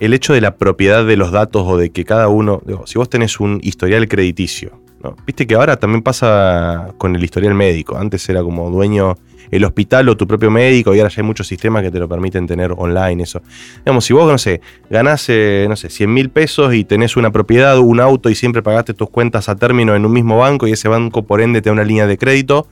el 0.01 0.15
hecho 0.15 0.35
de 0.35 0.41
la 0.41 0.57
propiedad 0.57 1.07
de 1.07 1.17
los 1.17 1.33
datos 1.33 1.65
o 1.67 1.77
de 1.77 1.91
que 1.91 2.05
cada 2.05 2.29
uno, 2.29 2.63
digo, 2.67 2.87
si 2.87 2.99
vos 2.99 3.09
tenés 3.09 3.41
un 3.41 3.61
historial 3.63 4.09
crediticio, 4.09 4.81
¿no? 5.03 5.17
Viste 5.27 5.47
que 5.47 5.55
ahora 5.55 5.77
también 5.77 6.03
pasa 6.03 6.95
con 6.99 7.17
el 7.17 7.25
historial 7.25 7.55
médico. 7.55 7.97
Antes 7.97 8.29
era 8.29 8.43
como 8.43 8.71
dueño 8.71 9.17
el 9.53 9.65
hospital 9.65 10.09
o 10.09 10.17
tu 10.17 10.27
propio 10.27 10.51
médico, 10.51 10.95
y 10.95 10.99
ahora 10.99 11.11
ya 11.11 11.21
hay 11.21 11.27
muchos 11.27 11.47
sistemas 11.47 11.83
que 11.83 11.91
te 11.91 12.01
lo 12.01 12.09
permiten 12.09 12.47
tener 12.47 12.73
online, 12.77 13.23
eso. 13.23 13.43
Digamos, 13.85 14.05
si 14.05 14.15
vos, 14.15 14.29
no 14.31 14.39
sé, 14.39 14.61
ganás, 14.91 15.27
eh, 15.29 15.67
no 15.69 15.77
sé, 15.77 15.91
100 15.91 16.13
mil 16.13 16.31
pesos 16.31 16.75
y 16.75 16.85
tenés 16.85 17.17
una 17.17 17.31
propiedad, 17.31 17.79
un 17.79 18.01
auto 18.01 18.31
y 18.31 18.35
siempre 18.35 18.63
pagaste 18.63 18.95
tus 18.95 19.11
cuentas 19.11 19.49
a 19.49 19.55
término 19.55 19.95
en 19.95 20.05
un 20.07 20.13
mismo 20.13 20.39
banco 20.39 20.67
y 20.67 20.73
ese 20.73 20.89
banco 20.89 21.23
por 21.25 21.41
ende 21.41 21.61
te 21.61 21.69
da 21.69 21.75
una 21.75 21.85
línea 21.85 22.07
de 22.07 22.17
crédito, 22.19 22.67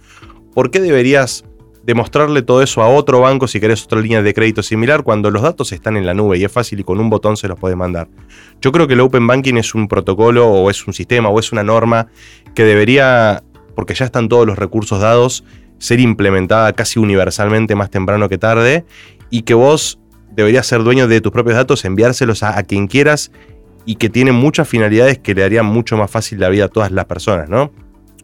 ¿por 0.55 0.71
qué 0.71 0.81
deberías 0.81 1.45
demostrarle 1.83 2.43
todo 2.43 2.63
eso 2.63 2.83
a 2.83 2.89
otro 2.89 3.21
banco 3.21 3.49
si 3.49 3.61
querés 3.61 3.85
otra 3.85 4.01
línea 4.01 4.23
de 4.23 4.35
crédito 4.35 4.63
similar 4.63 5.03
cuando 5.03 5.31
los 5.31 5.43
datos 5.43 5.73
están 5.73 5.97
en 5.97 6.07
la 6.07 6.15
nube 6.15 6.39
y 6.39 6.45
es 6.45 6.53
fácil 6.53 6.81
y 6.81 6.85
con 6.85 7.01
un 7.01 7.11
botón 7.11 7.37
se 7.37 7.49
los 7.49 7.59
puede 7.59 7.77
mandar. 7.77 8.09
Yo 8.61 8.73
creo 8.73 8.87
que 8.87 8.95
el 8.95 9.01
Open 9.01 9.27
Banking 9.27 9.55
es 9.55 9.75
un 9.75 9.89
protocolo 9.89 10.49
o 10.49 10.71
es 10.71 10.87
un 10.87 10.93
sistema 10.93 11.29
o 11.29 11.39
es 11.39 11.53
una 11.53 11.63
norma 11.63 12.09
que 12.55 12.65
debería, 12.65 13.43
porque 13.75 13.95
ya 13.95 14.05
están 14.05 14.29
todos 14.29 14.47
los 14.47 14.59
recursos 14.59 15.01
dados, 15.01 15.45
ser 15.81 15.99
implementada 15.99 16.73
casi 16.75 17.01
universalmente 17.01 17.75
más 17.75 17.91
temprano 17.91 18.29
que 18.29 18.39
tarde 18.39 18.85
y 19.31 19.43
que 19.43 19.55
vos 19.55 19.99
deberías 20.31 20.67
ser 20.67 20.85
dueño 20.85 21.09
de 21.09 21.21
tus 21.21 21.33
propios 21.33 21.57
datos, 21.57 21.85
enviárselos 21.85 22.43
a, 22.43 22.63
quien 22.63 22.87
quieras 22.87 23.33
y 23.85 23.97
que 23.97 24.09
tiene 24.09 24.31
muchas 24.31 24.69
finalidades 24.69 25.19
que 25.19 25.35
le 25.35 25.43
harían 25.43 25.67
mucho 25.67 25.97
más 25.97 26.11
fácil 26.11 26.39
la 26.39 26.51
vida 26.51 26.67
a 26.67 26.69
todas 26.69 26.93
las 26.93 27.07
personas, 27.07 27.49
¿no? 27.49 27.73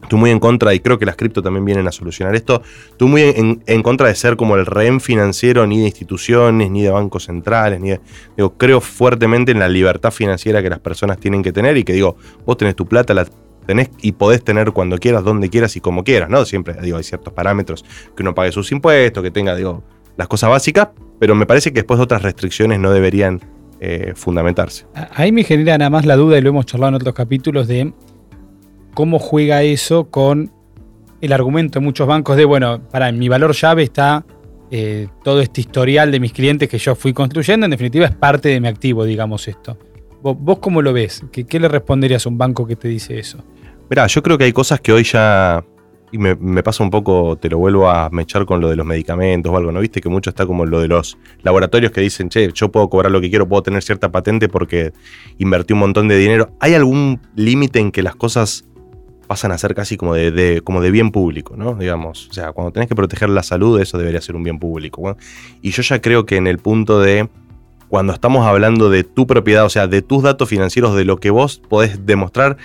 Estoy 0.01 0.19
muy 0.19 0.29
en 0.29 0.39
contra, 0.39 0.75
y 0.75 0.79
creo 0.79 0.99
que 0.99 1.07
las 1.07 1.15
cripto 1.15 1.41
también 1.41 1.65
vienen 1.65 1.87
a 1.87 1.91
solucionar 1.91 2.35
esto, 2.35 2.61
estoy 2.91 3.07
muy 3.07 3.23
en, 3.23 3.81
contra 3.81 4.07
de 4.07 4.13
ser 4.13 4.37
como 4.37 4.55
el 4.55 4.67
rehén 4.67 5.01
financiero 5.01 5.65
ni 5.65 5.79
de 5.79 5.85
instituciones, 5.85 6.69
ni 6.69 6.83
de 6.83 6.91
bancos 6.91 7.25
centrales, 7.25 7.81
ni 7.81 7.89
de, 7.89 7.99
digo, 8.37 8.55
creo 8.57 8.79
fuertemente 8.79 9.51
en 9.51 9.59
la 9.59 9.67
libertad 9.67 10.11
financiera 10.11 10.61
que 10.61 10.69
las 10.69 10.79
personas 10.79 11.17
tienen 11.19 11.41
que 11.41 11.51
tener 11.51 11.75
y 11.77 11.83
que 11.83 11.93
digo, 11.93 12.15
vos 12.45 12.57
tenés 12.57 12.75
tu 12.75 12.85
plata, 12.85 13.15
la 13.15 13.25
tenés 13.67 13.91
y 14.01 14.13
podés 14.13 14.43
tener 14.43 14.71
cuando 14.71 14.97
quieras, 14.97 15.23
donde 15.23 15.49
quieras 15.49 15.75
y 15.75 15.81
como 15.81 16.03
quieras, 16.03 16.29
¿no? 16.29 16.43
Siempre, 16.45 16.73
digo, 16.81 16.97
hay 16.97 17.03
ciertos 17.03 17.33
parámetros 17.33 17.85
que 18.15 18.23
uno 18.23 18.33
pague 18.33 18.51
sus 18.51 18.71
impuestos, 18.71 19.21
que 19.21 19.29
tenga, 19.29 19.55
digo, 19.55 19.83
las 20.15 20.27
cosas 20.27 20.49
básicas, 20.49 20.87
pero 21.19 21.35
me 21.35 21.45
parece 21.45 21.71
que 21.71 21.81
después 21.81 21.99
otras 21.99 22.23
restricciones 22.23 22.79
no 22.79 22.91
deberían 22.91 23.41
eh, 23.79 24.13
fundamentarse. 24.15 24.87
Ahí 25.13 25.31
me 25.31 25.43
genera 25.43 25.77
nada 25.77 25.91
más 25.91 26.05
la 26.05 26.15
duda, 26.15 26.39
y 26.39 26.41
lo 26.41 26.49
hemos 26.49 26.65
charlado 26.65 26.89
en 26.89 26.95
otros 26.95 27.13
capítulos, 27.13 27.67
de 27.67 27.93
cómo 28.95 29.19
juega 29.19 29.61
eso 29.61 30.09
con 30.09 30.51
el 31.21 31.33
argumento 31.33 31.79
de 31.79 31.85
muchos 31.85 32.07
bancos 32.07 32.37
de, 32.37 32.45
bueno, 32.45 32.81
para 32.89 33.11
mi 33.11 33.29
valor 33.29 33.53
llave 33.53 33.83
está 33.83 34.25
eh, 34.71 35.07
todo 35.23 35.41
este 35.41 35.61
historial 35.61 36.11
de 36.11 36.19
mis 36.19 36.33
clientes 36.33 36.67
que 36.67 36.77
yo 36.77 36.95
fui 36.95 37.13
construyendo, 37.13 37.65
en 37.65 37.71
definitiva 37.71 38.05
es 38.05 38.15
parte 38.15 38.49
de 38.49 38.59
mi 38.59 38.67
activo, 38.67 39.03
digamos 39.05 39.47
esto. 39.47 39.77
¿Vos, 40.21 40.59
cómo 40.59 40.81
lo 40.81 40.93
ves? 40.93 41.23
¿Qué, 41.31 41.45
¿Qué, 41.45 41.59
le 41.59 41.67
responderías 41.67 42.25
a 42.25 42.29
un 42.29 42.37
banco 42.37 42.65
que 42.65 42.75
te 42.75 42.87
dice 42.87 43.19
eso? 43.19 43.43
Mirá, 43.89 44.07
yo 44.07 44.21
creo 44.21 44.37
que 44.37 44.43
hay 44.43 44.53
cosas 44.53 44.81
que 44.81 44.91
hoy 44.91 45.03
ya. 45.03 45.63
Y 46.09 46.17
me, 46.19 46.63
pasa 46.63 46.83
un 46.85 46.89
poco, 46.89 47.35
te 47.35 47.49
lo 47.49 47.57
vuelvo 47.57 47.89
a 47.89 48.09
mechar 48.09 48.45
con 48.45 48.61
lo 48.61 48.69
de 48.69 48.77
los 48.77 48.85
medicamentos 48.85 49.51
o 49.51 49.57
algo, 49.57 49.73
¿no? 49.73 49.81
Viste 49.81 49.99
que 49.99 50.07
mucho 50.07 50.29
está 50.29 50.45
como 50.45 50.65
lo 50.65 50.79
de 50.79 50.87
los 50.87 51.17
laboratorios 51.43 51.91
que 51.91 51.99
dicen, 51.99 52.29
che, 52.29 52.49
yo 52.53 52.71
puedo 52.71 52.89
cobrar 52.89 53.11
lo 53.11 53.19
que 53.19 53.29
quiero, 53.29 53.45
puedo 53.45 53.61
tener 53.61 53.83
cierta 53.83 54.09
patente 54.09 54.47
porque 54.47 54.93
invertí 55.37 55.73
un 55.73 55.79
montón 55.79 56.07
de 56.07 56.17
dinero. 56.17 56.51
¿Hay 56.61 56.75
algún 56.75 57.19
límite 57.35 57.79
en 57.79 57.91
que 57.91 58.03
las 58.03 58.15
cosas 58.15 58.63
pasan 59.27 59.51
a 59.51 59.57
ser 59.57 59.75
casi 59.75 59.97
como 59.97 60.13
de, 60.13 60.61
como 60.63 60.81
de 60.81 60.91
bien 60.91 61.11
público, 61.11 61.57
¿no? 61.57 61.75
Digamos, 61.75 62.29
o 62.29 62.33
sea, 62.33 62.53
cuando 62.53 62.71
tenés 62.71 62.87
que 62.87 62.95
proteger 62.95 63.27
la 63.27 63.43
salud, 63.43 63.79
eso 63.81 63.97
debería 63.97 64.21
ser 64.21 64.37
un 64.37 64.43
bien 64.43 64.59
público. 64.59 65.17
Y 65.61 65.71
yo 65.71 65.83
ya 65.83 65.99
creo 65.99 66.25
que 66.25 66.37
en 66.37 66.47
el 66.47 66.57
punto 66.57 67.01
de 67.01 67.27
cuando 67.89 68.13
estamos 68.13 68.45
hablando 68.45 68.89
de 68.89 69.03
tu 69.03 69.27
propiedad, 69.27 69.65
o 69.65 69.69
sea, 69.69 69.87
de 69.87 70.01
tus 70.01 70.23
datos 70.23 70.49
financieros, 70.49 70.95
de 70.95 71.05
lo 71.05 71.17
que 71.17 71.29
vos 71.29 71.61
podés 71.69 72.05
demostrar. 72.05 72.57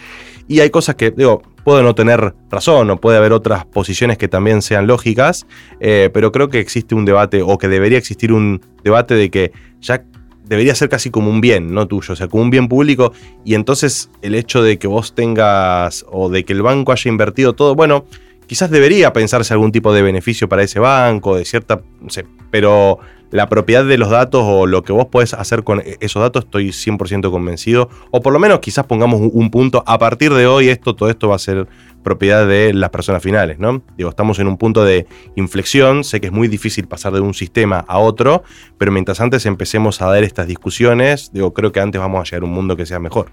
Y 0.49 0.61
hay 0.61 0.71
cosas 0.71 0.97
que, 0.97 1.11
digo, 1.11 1.43
puedo 1.65 1.83
no 1.83 1.95
tener 1.95 2.35
razón 2.51 2.91
o 2.91 2.97
puede 2.97 3.19
haber 3.19 3.33
otras 3.33 3.65
posiciones 3.65 4.19
que 4.19 4.29
también 4.29 4.63
sean 4.63 4.87
lógicas, 4.87 5.47
eh, 5.81 6.11
pero 6.13 6.33
creo 6.33 6.49
que 6.49 6.61
existe 6.61 6.95
un 6.95 7.05
debate 7.05 7.43
o 7.43 7.59
que 7.59 7.69
debería 7.69 7.99
existir 7.99 8.33
un 8.33 8.61
debate 8.83 9.15
de 9.15 9.31
que 9.31 9.53
ya 9.81 10.05
debería 10.45 10.75
ser 10.75 10.89
casi 10.89 11.11
como 11.11 11.31
un 11.31 11.41
bien, 11.41 11.73
no 11.73 11.87
tuyo, 11.87 12.13
o 12.13 12.17
sea, 12.17 12.29
como 12.29 12.43
un 12.43 12.51
bien 12.51 12.69
público 12.69 13.13
y 13.45 13.55
entonces 13.55 14.11
el 14.23 14.35
hecho 14.35 14.63
de 14.63 14.79
que 14.79 14.87
vos 14.87 15.15
tengas 15.15 16.05
o 16.11 16.29
de 16.29 16.45
que 16.45 16.53
el 16.53 16.63
banco 16.63 16.93
haya 16.93 17.09
invertido 17.09 17.55
todo, 17.55 17.75
bueno, 17.75 18.05
quizás 18.47 18.71
debería 18.71 19.13
pensarse 19.13 19.55
algún 19.55 19.73
tipo 19.73 19.95
de 19.95 20.03
beneficio 20.03 20.49
para 20.49 20.63
ese 20.63 20.81
banco, 20.81 21.37
de 21.37 21.45
cierta, 21.45 21.81
no 22.01 22.11
sé, 22.11 22.27
pero 22.51 22.99
la 23.33 23.49
propiedad 23.49 23.85
de 23.85 23.99
los 23.99 24.11
datos 24.11 24.43
o 24.45 24.67
lo 24.67 24.83
que 24.83 24.93
vos 24.93 25.07
podés 25.07 25.35
hacer 25.35 25.65
con 25.65 25.83
esos 26.01 26.23
datos, 26.23 26.45
estoy 26.45 26.69
100% 26.69 27.31
convencido. 27.31 27.89
O 28.11 28.21
por 28.21 28.33
lo 28.33 28.39
menos 28.39 28.61
quizás 28.61 28.87
pongamos 28.87 29.21
un 29.21 29.51
punto, 29.51 29.83
a 29.87 29.99
partir 29.99 30.33
de 30.33 30.47
hoy 30.47 30.69
esto, 30.69 30.95
todo 30.95 31.11
esto 31.11 31.29
va 31.29 31.37
a 31.37 31.41
ser 31.41 31.67
propiedad 32.03 32.47
de 32.47 32.75
las 32.75 32.91
personas 32.91 33.23
finales, 33.23 33.59
¿no? 33.59 33.83
Digo, 33.97 34.11
estamos 34.11 34.39
en 34.39 34.49
un 34.49 34.59
punto 34.59 34.85
de 34.85 35.07
inflexión, 35.37 36.05
sé 36.05 36.21
que 36.21 36.27
es 36.27 36.33
muy 36.33 36.49
difícil 36.49 36.87
pasar 36.87 37.13
de 37.13 37.21
un 37.21 37.33
sistema 37.33 37.85
a 37.89 37.99
otro, 37.99 38.43
pero 38.77 38.93
mientras 38.93 39.21
antes 39.21 39.47
empecemos 39.47 40.03
a 40.03 40.07
dar 40.07 40.25
estas 40.25 40.47
discusiones, 40.47 41.31
digo, 41.33 41.53
creo 41.55 41.73
que 41.73 41.81
antes 41.81 42.01
vamos 42.01 42.21
a 42.21 42.25
llegar 42.25 42.43
a 42.43 42.47
un 42.47 42.53
mundo 42.53 42.77
que 42.77 42.87
sea 42.87 42.99
mejor. 42.99 43.31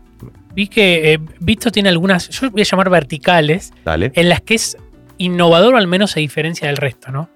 Vi 0.53 0.67
que 0.67 1.13
eh, 1.13 1.19
Visto 1.39 1.71
tiene 1.71 1.89
algunas, 1.89 2.29
yo 2.29 2.49
voy 2.51 2.61
a 2.61 2.65
llamar 2.65 2.89
verticales, 2.89 3.73
Dale. 3.83 4.11
en 4.15 4.29
las 4.29 4.41
que 4.41 4.55
es 4.55 4.77
innovador 5.17 5.73
o 5.73 5.77
al 5.77 5.87
menos 5.87 6.11
se 6.11 6.19
diferencia 6.19 6.67
del 6.67 6.77
resto, 6.77 7.11
¿no? 7.11 7.29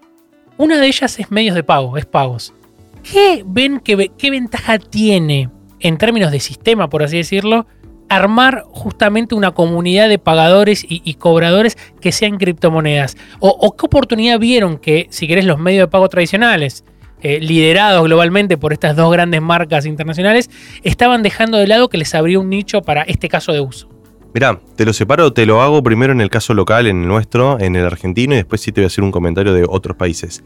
Una 0.57 0.79
de 0.79 0.87
ellas 0.87 1.19
es 1.19 1.31
medios 1.31 1.55
de 1.55 1.63
pago, 1.63 1.97
es 1.97 2.05
pagos. 2.05 2.53
¿Qué 3.01 3.43
ven 3.45 3.79
que 3.79 4.11
qué 4.17 4.29
ventaja 4.29 4.77
tiene 4.77 5.49
en 5.79 5.97
términos 5.97 6.31
de 6.31 6.39
sistema, 6.39 6.89
por 6.89 7.03
así 7.03 7.17
decirlo, 7.17 7.65
armar 8.07 8.63
justamente 8.69 9.33
una 9.33 9.51
comunidad 9.51 10.07
de 10.07 10.19
pagadores 10.19 10.85
y, 10.87 11.13
cobradores 11.15 11.77
que 11.99 12.11
sean 12.11 12.37
criptomonedas? 12.37 13.17
O, 13.39 13.75
qué 13.75 13.85
oportunidad 13.85 14.39
vieron 14.39 14.77
que, 14.77 15.07
si 15.09 15.27
querés, 15.27 15.45
los 15.45 15.59
medios 15.59 15.83
de 15.83 15.87
pago 15.87 16.07
tradicionales, 16.07 16.85
eh, 17.21 17.39
liderados 17.39 18.03
globalmente 18.03 18.57
por 18.57 18.73
estas 18.73 18.95
dos 18.95 19.11
grandes 19.11 19.41
marcas 19.41 19.85
internacionales, 19.85 20.49
estaban 20.83 21.23
dejando 21.23 21.57
de 21.57 21.67
lado 21.67 21.89
que 21.89 21.97
les 21.97 22.13
abría 22.13 22.39
un 22.39 22.49
nicho 22.49 22.81
para 22.81 23.01
este 23.01 23.27
caso 23.27 23.53
de 23.53 23.61
uso? 23.61 23.89
Mirá, 24.33 24.59
te 24.75 24.85
lo 24.85 24.93
separo, 24.93 25.31
te 25.31 25.45
lo 25.45 25.61
hago 25.61 25.83
primero 25.83 26.11
en 26.11 26.19
el 26.19 26.31
caso 26.31 26.55
local, 26.55 26.87
en 26.87 27.01
el 27.03 27.07
nuestro, 27.07 27.59
en 27.59 27.75
el 27.75 27.85
argentino, 27.85 28.33
y 28.33 28.37
después 28.37 28.61
sí 28.61 28.71
te 28.71 28.81
voy 28.81 28.85
a 28.85 28.87
hacer 28.87 29.03
un 29.03 29.11
comentario 29.11 29.53
de 29.53 29.65
otros 29.69 29.95
países. 29.95 30.43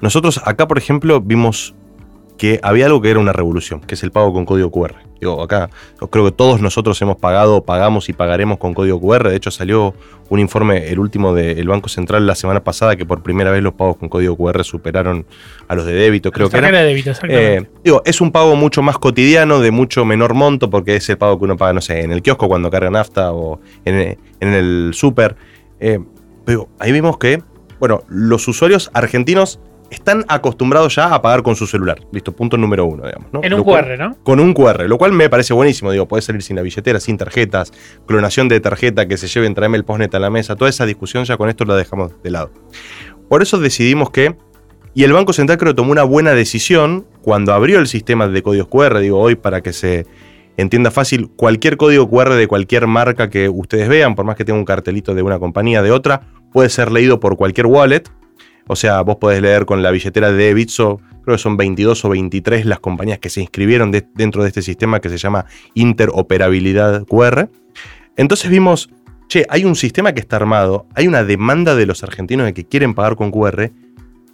Nosotros 0.00 0.40
acá, 0.44 0.66
por 0.66 0.76
ejemplo, 0.76 1.20
vimos 1.20 1.74
que 2.38 2.60
había 2.62 2.86
algo 2.86 3.02
que 3.02 3.10
era 3.10 3.18
una 3.18 3.32
revolución, 3.32 3.80
que 3.80 3.96
es 3.96 4.02
el 4.04 4.12
pago 4.12 4.32
con 4.32 4.46
código 4.46 4.70
QR. 4.70 4.94
Digo, 5.20 5.42
acá 5.42 5.68
creo 6.10 6.26
que 6.26 6.30
todos 6.30 6.60
nosotros 6.60 7.02
hemos 7.02 7.16
pagado, 7.16 7.64
pagamos 7.64 8.08
y 8.08 8.12
pagaremos 8.12 8.58
con 8.58 8.72
código 8.72 9.00
QR. 9.00 9.28
De 9.28 9.36
hecho, 9.36 9.50
salió 9.50 9.92
un 10.28 10.38
informe, 10.38 10.88
el 10.88 11.00
último 11.00 11.34
del 11.34 11.66
Banco 11.66 11.88
Central 11.88 12.26
la 12.28 12.36
semana 12.36 12.62
pasada, 12.62 12.94
que 12.94 13.04
por 13.04 13.24
primera 13.24 13.50
vez 13.50 13.60
los 13.60 13.74
pagos 13.74 13.96
con 13.96 14.08
código 14.08 14.36
QR 14.36 14.62
superaron 14.62 15.26
a 15.66 15.74
los 15.74 15.84
de 15.84 15.94
débito, 15.94 16.30
creo 16.30 16.48
que 16.48 16.58
era. 16.58 16.70
De 16.70 16.84
débito, 16.84 17.12
eh, 17.28 17.66
digo, 17.82 18.02
es 18.04 18.20
un 18.20 18.30
pago 18.30 18.54
mucho 18.54 18.82
más 18.82 18.98
cotidiano, 18.98 19.58
de 19.58 19.72
mucho 19.72 20.04
menor 20.04 20.34
monto, 20.34 20.70
porque 20.70 20.94
es 20.94 21.08
el 21.08 21.18
pago 21.18 21.38
que 21.38 21.44
uno 21.44 21.56
paga, 21.56 21.72
no 21.72 21.80
sé, 21.80 22.02
en 22.02 22.12
el 22.12 22.22
kiosco 22.22 22.46
cuando 22.46 22.70
carga 22.70 22.90
nafta 22.90 23.32
o 23.32 23.60
en, 23.84 24.16
el 24.40 24.90
súper. 24.94 25.34
Eh, 25.80 25.98
pero 26.44 26.68
ahí 26.78 26.92
vimos 26.92 27.18
que, 27.18 27.42
bueno, 27.80 28.04
los 28.08 28.46
usuarios 28.46 28.90
argentinos 28.94 29.58
están 29.90 30.24
acostumbrados 30.28 30.94
ya 30.94 31.14
a 31.14 31.22
pagar 31.22 31.42
con 31.42 31.56
su 31.56 31.66
celular. 31.66 31.98
Listo, 32.12 32.32
punto 32.32 32.56
número 32.56 32.84
uno, 32.84 33.04
digamos. 33.06 33.28
En 33.42 33.54
un 33.54 33.64
QR, 33.64 33.98
¿no? 33.98 34.16
Con 34.22 34.40
un 34.40 34.52
QR, 34.52 34.86
lo 34.88 34.98
cual 34.98 35.12
me 35.12 35.28
parece 35.30 35.54
buenísimo. 35.54 35.90
Digo, 35.90 36.06
puede 36.06 36.22
salir 36.22 36.42
sin 36.42 36.56
la 36.56 36.62
billetera, 36.62 37.00
sin 37.00 37.16
tarjetas, 37.16 37.72
clonación 38.06 38.48
de 38.48 38.60
tarjeta, 38.60 39.08
que 39.08 39.16
se 39.16 39.28
lleven, 39.28 39.54
tráeme 39.54 39.78
el 39.78 39.84
postnet 39.84 40.14
a 40.14 40.18
la 40.18 40.30
mesa. 40.30 40.56
Toda 40.56 40.68
esa 40.68 40.84
discusión 40.86 41.24
ya 41.24 41.36
con 41.36 41.48
esto 41.48 41.64
la 41.64 41.76
dejamos 41.76 42.12
de 42.22 42.30
lado. 42.30 42.50
Por 43.28 43.42
eso 43.42 43.58
decidimos 43.58 44.10
que, 44.10 44.36
y 44.94 45.04
el 45.04 45.12
Banco 45.12 45.32
Central 45.32 45.58
creo 45.58 45.74
tomó 45.74 45.92
una 45.92 46.02
buena 46.02 46.32
decisión 46.32 47.06
cuando 47.22 47.52
abrió 47.52 47.78
el 47.78 47.86
sistema 47.86 48.26
de 48.28 48.42
códigos 48.42 48.68
QR, 48.68 48.98
digo 48.98 49.18
hoy 49.18 49.36
para 49.36 49.62
que 49.62 49.72
se 49.72 50.06
entienda 50.56 50.90
fácil, 50.90 51.30
cualquier 51.36 51.76
código 51.76 52.10
QR 52.10 52.34
de 52.34 52.48
cualquier 52.48 52.86
marca 52.86 53.30
que 53.30 53.48
ustedes 53.48 53.88
vean, 53.88 54.14
por 54.14 54.24
más 54.24 54.34
que 54.34 54.44
tenga 54.44 54.58
un 54.58 54.64
cartelito 54.64 55.14
de 55.14 55.22
una 55.22 55.38
compañía, 55.38 55.82
de 55.82 55.92
otra, 55.92 56.22
puede 56.52 56.68
ser 56.68 56.90
leído 56.90 57.20
por 57.20 57.36
cualquier 57.36 57.66
wallet 57.66 58.10
o 58.68 58.76
sea, 58.76 59.00
vos 59.00 59.16
podés 59.16 59.42
leer 59.42 59.66
con 59.66 59.82
la 59.82 59.90
billetera 59.90 60.30
de 60.30 60.54
Bitso, 60.54 61.00
creo 61.24 61.36
que 61.36 61.42
son 61.42 61.56
22 61.56 62.04
o 62.04 62.08
23 62.10 62.66
las 62.66 62.80
compañías 62.80 63.18
que 63.18 63.30
se 63.30 63.40
inscribieron 63.40 63.90
dentro 63.90 64.42
de 64.42 64.48
este 64.48 64.62
sistema 64.62 65.00
que 65.00 65.08
se 65.08 65.18
llama 65.18 65.46
interoperabilidad 65.74 67.04
QR. 67.06 67.48
Entonces 68.16 68.50
vimos, 68.50 68.90
che, 69.26 69.46
hay 69.48 69.64
un 69.64 69.74
sistema 69.74 70.12
que 70.12 70.20
está 70.20 70.36
armado, 70.36 70.86
hay 70.94 71.08
una 71.08 71.24
demanda 71.24 71.74
de 71.74 71.86
los 71.86 72.02
argentinos 72.02 72.46
de 72.46 72.54
que 72.54 72.64
quieren 72.64 72.94
pagar 72.94 73.16
con 73.16 73.30
QR, 73.30 73.72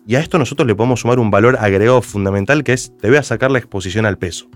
y 0.06 0.16
a 0.16 0.20
esto 0.20 0.38
nosotros 0.38 0.66
le 0.66 0.74
podemos 0.74 1.00
sumar 1.00 1.18
un 1.18 1.30
valor 1.30 1.56
agregado 1.58 2.02
fundamental 2.02 2.62
que 2.62 2.74
es, 2.74 2.92
te 2.98 3.08
voy 3.08 3.16
a 3.16 3.22
sacar 3.22 3.50
la 3.50 3.58
exposición 3.58 4.04
al 4.04 4.18
peso. 4.18 4.48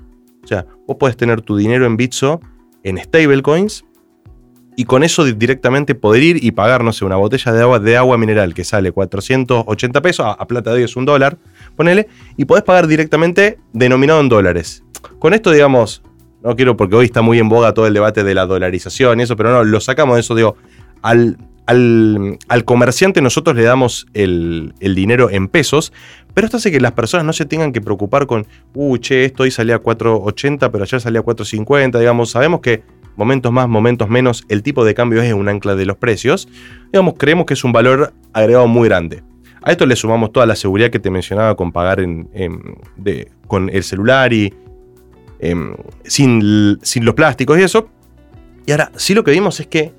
O 0.44 0.46
sea, 0.46 0.66
vos 0.86 0.96
podés 0.96 1.16
tener 1.16 1.40
tu 1.40 1.56
dinero 1.56 1.86
en 1.86 1.96
Bitso 1.96 2.40
en 2.82 2.98
stablecoins 2.98 3.84
y 4.78 4.84
con 4.84 5.02
eso 5.02 5.24
directamente 5.24 5.96
poder 5.96 6.22
ir 6.22 6.44
y 6.44 6.52
pagar, 6.52 6.84
no 6.84 6.92
sé, 6.92 7.04
una 7.04 7.16
botella 7.16 7.50
de 7.52 7.62
agua, 7.62 7.80
de 7.80 7.96
agua 7.96 8.16
mineral 8.16 8.54
que 8.54 8.62
sale 8.62 8.92
480 8.92 10.00
pesos, 10.00 10.24
a, 10.38 10.46
plata 10.46 10.70
de 10.70 10.76
hoy 10.76 10.82
es 10.84 10.94
un 10.94 11.04
dólar, 11.04 11.36
ponele, 11.74 12.06
y 12.36 12.44
podés 12.44 12.62
pagar 12.62 12.86
directamente 12.86 13.58
denominado 13.72 14.20
en 14.20 14.28
dólares. 14.28 14.84
Con 15.18 15.34
esto, 15.34 15.50
digamos, 15.50 16.04
no 16.44 16.54
quiero 16.54 16.76
porque 16.76 16.94
hoy 16.94 17.06
está 17.06 17.22
muy 17.22 17.40
en 17.40 17.48
boga 17.48 17.74
todo 17.74 17.88
el 17.88 17.94
debate 17.94 18.22
de 18.22 18.36
la 18.36 18.46
dolarización 18.46 19.18
y 19.18 19.24
eso, 19.24 19.34
pero 19.34 19.50
no, 19.50 19.64
lo 19.64 19.80
sacamos 19.80 20.14
de 20.14 20.20
eso, 20.20 20.36
digo, 20.36 20.54
al, 21.02 21.38
al, 21.66 22.64
comerciante 22.64 23.20
nosotros 23.20 23.56
le 23.56 23.64
damos 23.64 24.06
el, 24.14 24.74
el, 24.78 24.94
dinero 24.94 25.28
en 25.28 25.48
pesos, 25.48 25.92
pero 26.34 26.44
esto 26.44 26.58
hace 26.58 26.70
que 26.70 26.80
las 26.80 26.92
personas 26.92 27.26
no 27.26 27.32
se 27.32 27.46
tengan 27.46 27.72
que 27.72 27.80
preocupar 27.80 28.28
con, 28.28 28.46
uh, 28.74 28.96
che, 28.98 29.24
esto 29.24 29.42
hoy 29.42 29.50
salía 29.50 29.74
a 29.74 29.82
4.80, 29.82 30.70
pero 30.70 30.84
ayer 30.84 31.00
salía 31.00 31.18
a 31.18 31.24
4.50, 31.24 31.98
digamos, 31.98 32.30
sabemos 32.30 32.60
que 32.60 32.84
momentos 33.18 33.52
más, 33.52 33.68
momentos 33.68 34.08
menos, 34.08 34.44
el 34.48 34.62
tipo 34.62 34.84
de 34.84 34.94
cambio 34.94 35.20
es 35.20 35.32
un 35.34 35.48
ancla 35.48 35.74
de 35.74 35.84
los 35.84 35.96
precios, 35.96 36.48
digamos, 36.92 37.14
creemos 37.18 37.46
que 37.46 37.54
es 37.54 37.64
un 37.64 37.72
valor 37.72 38.14
agregado 38.32 38.68
muy 38.68 38.88
grande. 38.88 39.24
A 39.60 39.72
esto 39.72 39.84
le 39.84 39.96
sumamos 39.96 40.32
toda 40.32 40.46
la 40.46 40.54
seguridad 40.54 40.90
que 40.90 41.00
te 41.00 41.10
mencionaba 41.10 41.56
con 41.56 41.72
pagar 41.72 41.98
con 43.48 43.70
el 43.70 43.82
celular 43.82 44.32
y 44.32 44.54
em, 45.40 45.74
sin, 46.04 46.78
sin 46.80 47.04
los 47.04 47.14
plásticos 47.14 47.58
y 47.58 47.62
eso. 47.62 47.88
Y 48.66 48.70
ahora, 48.70 48.92
sí 48.96 49.14
lo 49.14 49.24
que 49.24 49.32
vimos 49.32 49.58
es 49.58 49.66
que 49.66 49.92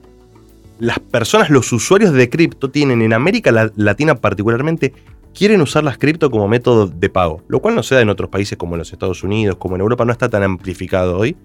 las 0.79 0.99
personas, 0.99 1.49
los 1.49 1.73
usuarios 1.73 2.13
de 2.13 2.29
cripto 2.29 2.71
tienen 2.71 3.01
en 3.01 3.11
América 3.11 3.51
Latina 3.75 4.15
particularmente, 4.15 4.93
quieren 5.33 5.59
usar 5.59 5.83
las 5.83 5.97
cripto 5.97 6.31
como 6.31 6.47
método 6.47 6.87
de 6.87 7.09
pago, 7.09 7.43
lo 7.49 7.59
cual 7.59 7.75
no 7.75 7.83
se 7.83 7.95
da 7.95 8.01
en 8.01 8.09
otros 8.09 8.29
países 8.29 8.57
como 8.57 8.75
en 8.75 8.79
los 8.79 8.93
Estados 8.93 9.23
Unidos, 9.23 9.57
como 9.57 9.75
en 9.75 9.81
Europa, 9.81 10.05
no 10.05 10.13
está 10.13 10.29
tan 10.29 10.43
amplificado 10.43 11.17
hoy 11.17 11.35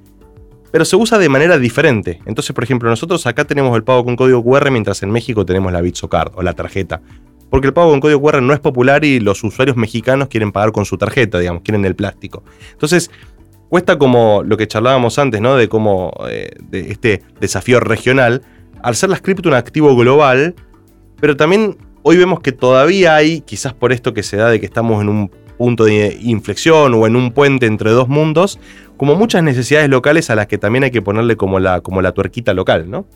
pero 0.74 0.84
se 0.84 0.96
usa 0.96 1.18
de 1.18 1.28
manera 1.28 1.56
diferente. 1.56 2.20
Entonces, 2.26 2.52
por 2.52 2.64
ejemplo, 2.64 2.90
nosotros 2.90 3.24
acá 3.28 3.44
tenemos 3.44 3.76
el 3.76 3.84
pago 3.84 4.04
con 4.04 4.16
código 4.16 4.42
QR, 4.42 4.72
mientras 4.72 5.04
en 5.04 5.12
México 5.12 5.46
tenemos 5.46 5.72
la 5.72 5.80
Card 6.10 6.32
o 6.34 6.42
la 6.42 6.52
tarjeta. 6.54 7.00
Porque 7.48 7.68
el 7.68 7.72
pago 7.72 7.92
con 7.92 8.00
código 8.00 8.20
QR 8.20 8.42
no 8.42 8.52
es 8.52 8.58
popular 8.58 9.04
y 9.04 9.20
los 9.20 9.44
usuarios 9.44 9.76
mexicanos 9.76 10.26
quieren 10.26 10.50
pagar 10.50 10.72
con 10.72 10.84
su 10.84 10.98
tarjeta, 10.98 11.38
digamos, 11.38 11.62
quieren 11.62 11.84
el 11.84 11.94
plástico. 11.94 12.42
Entonces, 12.72 13.12
cuesta 13.68 13.98
como 13.98 14.42
lo 14.44 14.56
que 14.56 14.66
charlábamos 14.66 15.16
antes, 15.20 15.40
¿no? 15.40 15.54
De 15.54 15.68
cómo 15.68 16.12
eh, 16.28 16.50
este 16.72 17.22
desafío 17.38 17.78
regional, 17.78 18.42
al 18.82 18.96
ser 18.96 19.10
la 19.10 19.20
cripto 19.20 19.48
un 19.48 19.54
activo 19.54 19.94
global, 19.94 20.56
pero 21.20 21.36
también 21.36 21.78
hoy 22.02 22.16
vemos 22.16 22.40
que 22.40 22.50
todavía 22.50 23.14
hay, 23.14 23.42
quizás 23.42 23.74
por 23.74 23.92
esto 23.92 24.12
que 24.12 24.24
se 24.24 24.38
da 24.38 24.50
de 24.50 24.58
que 24.58 24.66
estamos 24.66 25.00
en 25.00 25.08
un 25.08 25.30
punto 25.56 25.84
de 25.84 26.18
inflexión 26.22 26.94
o 26.94 27.06
en 27.06 27.16
un 27.16 27.32
puente 27.32 27.66
entre 27.66 27.90
dos 27.90 28.08
mundos, 28.08 28.58
como 28.96 29.14
muchas 29.14 29.42
necesidades 29.42 29.88
locales 29.88 30.30
a 30.30 30.34
las 30.34 30.46
que 30.46 30.58
también 30.58 30.84
hay 30.84 30.90
que 30.90 31.02
ponerle 31.02 31.36
como 31.36 31.60
la, 31.60 31.80
como 31.80 32.02
la 32.02 32.12
tuerquita 32.12 32.54
local, 32.54 32.90
¿no? 32.90 33.06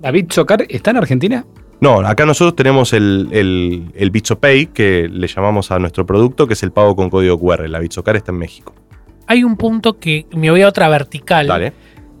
¿David 0.00 0.26
Socar 0.30 0.66
está 0.68 0.90
en 0.90 0.98
Argentina? 0.98 1.46
No, 1.80 2.00
acá 2.00 2.24
nosotros 2.24 2.56
tenemos 2.56 2.92
el, 2.92 3.28
el, 3.32 3.92
el 3.94 4.22
Pay, 4.40 4.66
que 4.66 5.08
le 5.10 5.26
llamamos 5.26 5.70
a 5.70 5.78
nuestro 5.78 6.06
producto, 6.06 6.46
que 6.46 6.54
es 6.54 6.62
el 6.62 6.72
pago 6.72 6.96
con 6.96 7.10
código 7.10 7.38
QR. 7.38 7.68
La 7.68 7.78
Bitsocar 7.78 8.16
está 8.16 8.32
en 8.32 8.38
México. 8.38 8.74
Hay 9.26 9.44
un 9.44 9.56
punto 9.56 9.98
que 9.98 10.26
me 10.34 10.50
voy 10.50 10.62
a 10.62 10.68
otra 10.68 10.88
vertical. 10.88 11.46
Dale. 11.46 11.72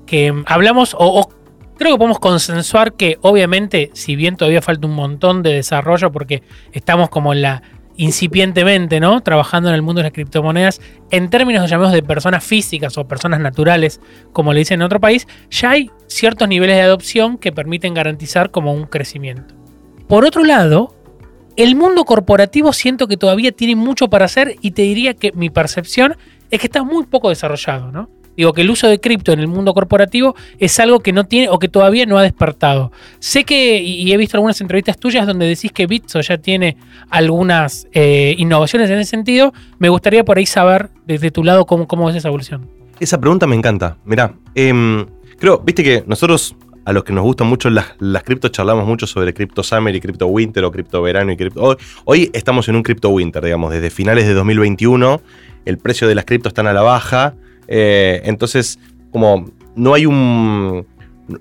Que 0.06 0.34
hablamos, 0.46 0.94
o, 0.98 1.30
creo 1.78 1.92
que 1.92 1.98
podemos 1.98 2.18
consensuar 2.18 2.92
que, 2.92 3.16
obviamente, 3.22 3.90
si 3.94 4.16
bien 4.16 4.36
todavía 4.36 4.60
falta 4.60 4.86
un 4.86 4.94
montón 4.94 5.42
de 5.42 5.54
desarrollo, 5.54 6.12
porque 6.12 6.42
estamos 6.72 7.08
como 7.08 7.32
en 7.32 7.42
la 7.42 7.62
incipientemente, 7.96 9.00
¿no? 9.00 9.22
Trabajando 9.22 9.68
en 9.68 9.74
el 9.74 9.82
mundo 9.82 10.00
de 10.00 10.04
las 10.04 10.12
criptomonedas, 10.12 10.80
en 11.10 11.30
términos, 11.30 11.68
llamemos, 11.70 11.92
de 11.92 12.02
personas 12.02 12.44
físicas 12.44 12.98
o 12.98 13.06
personas 13.06 13.40
naturales, 13.40 14.00
como 14.32 14.52
le 14.52 14.60
dicen 14.60 14.80
en 14.80 14.86
otro 14.86 15.00
país, 15.00 15.26
ya 15.50 15.70
hay 15.70 15.90
ciertos 16.06 16.48
niveles 16.48 16.76
de 16.76 16.82
adopción 16.82 17.38
que 17.38 17.52
permiten 17.52 17.94
garantizar 17.94 18.50
como 18.50 18.72
un 18.72 18.84
crecimiento. 18.84 19.54
Por 20.08 20.24
otro 20.24 20.44
lado, 20.44 20.94
el 21.56 21.76
mundo 21.76 22.04
corporativo 22.04 22.72
siento 22.72 23.06
que 23.06 23.16
todavía 23.16 23.52
tiene 23.52 23.76
mucho 23.76 24.08
para 24.08 24.24
hacer 24.24 24.56
y 24.60 24.72
te 24.72 24.82
diría 24.82 25.14
que 25.14 25.32
mi 25.32 25.50
percepción 25.50 26.16
es 26.50 26.60
que 26.60 26.66
está 26.66 26.82
muy 26.82 27.06
poco 27.06 27.28
desarrollado, 27.28 27.92
¿no? 27.92 28.10
Digo 28.36 28.52
que 28.52 28.62
el 28.62 28.70
uso 28.70 28.88
de 28.88 29.00
cripto 29.00 29.32
en 29.32 29.40
el 29.40 29.48
mundo 29.48 29.74
corporativo 29.74 30.34
es 30.58 30.78
algo 30.80 31.00
que 31.00 31.12
no 31.12 31.24
tiene 31.24 31.48
o 31.48 31.58
que 31.58 31.68
todavía 31.68 32.06
no 32.06 32.18
ha 32.18 32.22
despertado. 32.22 32.92
Sé 33.18 33.44
que, 33.44 33.80
y 33.80 34.12
he 34.12 34.16
visto 34.16 34.36
algunas 34.36 34.60
entrevistas 34.60 34.98
tuyas 34.98 35.26
donde 35.26 35.46
decís 35.46 35.72
que 35.72 35.86
Bitso 35.86 36.20
ya 36.20 36.38
tiene 36.38 36.76
algunas 37.10 37.86
eh, 37.92 38.34
innovaciones 38.38 38.90
en 38.90 38.98
ese 38.98 39.10
sentido. 39.10 39.52
Me 39.78 39.88
gustaría 39.88 40.24
por 40.24 40.38
ahí 40.38 40.46
saber 40.46 40.90
desde 41.06 41.30
tu 41.30 41.44
lado 41.44 41.66
cómo, 41.66 41.86
cómo 41.86 42.10
es 42.10 42.16
esa 42.16 42.28
evolución. 42.28 42.68
Esa 43.00 43.20
pregunta 43.20 43.46
me 43.46 43.56
encanta. 43.56 43.96
Mirá, 44.04 44.34
em, 44.54 45.06
creo, 45.38 45.58
viste 45.58 45.82
que 45.82 46.04
nosotros 46.06 46.56
a 46.84 46.92
los 46.92 47.04
que 47.04 47.12
nos 47.12 47.24
gustan 47.24 47.46
mucho 47.46 47.70
las, 47.70 47.94
las 47.98 48.22
criptos, 48.22 48.50
charlamos 48.50 48.86
mucho 48.86 49.06
sobre 49.06 49.32
Crypto 49.32 49.62
Summer 49.62 49.94
y 49.94 50.00
Crypto 50.00 50.26
Winter 50.26 50.64
o 50.64 50.70
Crypto 50.70 51.00
Verano 51.02 51.32
y 51.32 51.36
Crypto. 51.36 51.62
Hoy, 51.62 51.76
hoy 52.04 52.30
estamos 52.34 52.68
en 52.68 52.76
un 52.76 52.82
Crypto 52.82 53.08
Winter, 53.08 53.42
digamos, 53.42 53.72
desde 53.72 53.90
finales 53.90 54.26
de 54.26 54.34
2021. 54.34 55.20
El 55.64 55.78
precio 55.78 56.06
de 56.06 56.14
las 56.14 56.24
criptos 56.26 56.50
están 56.50 56.66
a 56.66 56.72
la 56.72 56.82
baja. 56.82 57.34
Eh, 57.68 58.22
entonces, 58.24 58.78
como 59.10 59.46
no 59.74 59.94
hay 59.94 60.06
un. 60.06 60.86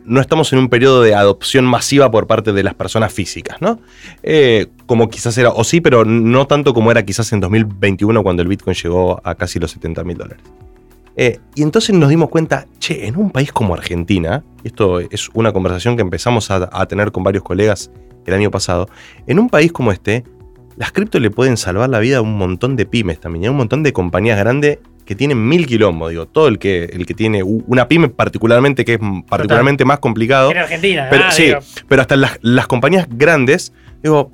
No 0.06 0.22
estamos 0.22 0.54
en 0.54 0.60
un 0.60 0.70
periodo 0.70 1.02
de 1.02 1.14
adopción 1.14 1.66
masiva 1.66 2.10
por 2.10 2.26
parte 2.26 2.54
de 2.54 2.64
las 2.64 2.74
personas 2.74 3.12
físicas, 3.12 3.62
¿no? 3.62 3.80
Eh, 4.24 4.68
como 4.86 5.10
quizás 5.10 5.38
era, 5.38 5.50
o 5.50 5.66
sí, 5.66 5.82
pero 5.82 6.06
no 6.06 6.48
tanto 6.48 6.74
como 6.74 6.90
era 6.90 7.04
quizás 7.04 7.34
en 7.34 7.42
2021 7.42 8.24
cuando 8.24 8.42
el 8.42 8.48
Bitcoin 8.48 8.76
llegó 8.76 9.20
a 9.26 9.36
casi 9.36 9.60
los 9.60 9.72
70 9.72 10.06
mil 10.06 10.18
dólares. 10.18 10.42
Eh, 11.18 11.40
y 11.56 11.64
entonces 11.64 11.94
nos 11.94 12.10
dimos 12.10 12.30
cuenta, 12.30 12.66
che, 12.80 13.08
en 13.08 13.18
un 13.18 13.30
país 13.30 13.52
como 13.52 13.74
Argentina, 13.74 14.44
esto 14.64 15.02
es 15.02 15.30
una 15.34 15.52
conversación 15.52 15.98
que 15.98 16.02
empezamos 16.02 16.50
a, 16.50 16.70
a 16.72 16.86
tener 16.86 17.12
con 17.12 17.24
varios 17.24 17.44
colegas 17.44 17.92
el 18.26 18.34
año 18.34 18.52
pasado, 18.52 18.88
en 19.28 19.38
un 19.38 19.50
país 19.50 19.74
como 19.74 19.92
este, 19.92 20.24
las 20.78 20.92
criptos 20.92 21.22
le 21.22 21.30
pueden 21.30 21.58
salvar 21.58 21.90
la 21.90 22.00
vida 22.00 22.18
a 22.18 22.22
un 22.22 22.38
montón 22.38 22.76
de 22.76 22.86
pymes 22.86 23.20
también, 23.20 23.48
a 23.48 23.52
un 23.52 23.58
montón 23.58 23.84
de 23.84 23.94
compañías 23.94 24.40
grandes 24.40 24.80
que 25.06 25.16
tienen 25.16 25.48
mil 25.48 25.68
quilombos, 25.68 26.10
digo, 26.10 26.28
todo 26.28 26.48
el 26.48 26.60
que, 26.60 26.86
el 26.86 27.06
que 27.06 27.14
tiene 27.14 27.44
una 27.44 27.88
pyme 27.88 28.10
particularmente, 28.10 28.86
que 28.86 28.94
es 28.94 29.00
particularmente 29.28 29.86
más 29.86 30.00
complicado, 30.00 30.52
En 30.52 30.58
Argentina, 30.58 31.08
pero, 31.10 31.24
ah, 31.26 31.32
sí, 31.32 31.46
digo, 31.46 31.60
pero 31.88 32.02
hasta 32.02 32.16
las, 32.16 32.40
las 32.42 32.68
compañías 32.68 33.08
grandes, 33.10 33.74
digo, 34.02 34.32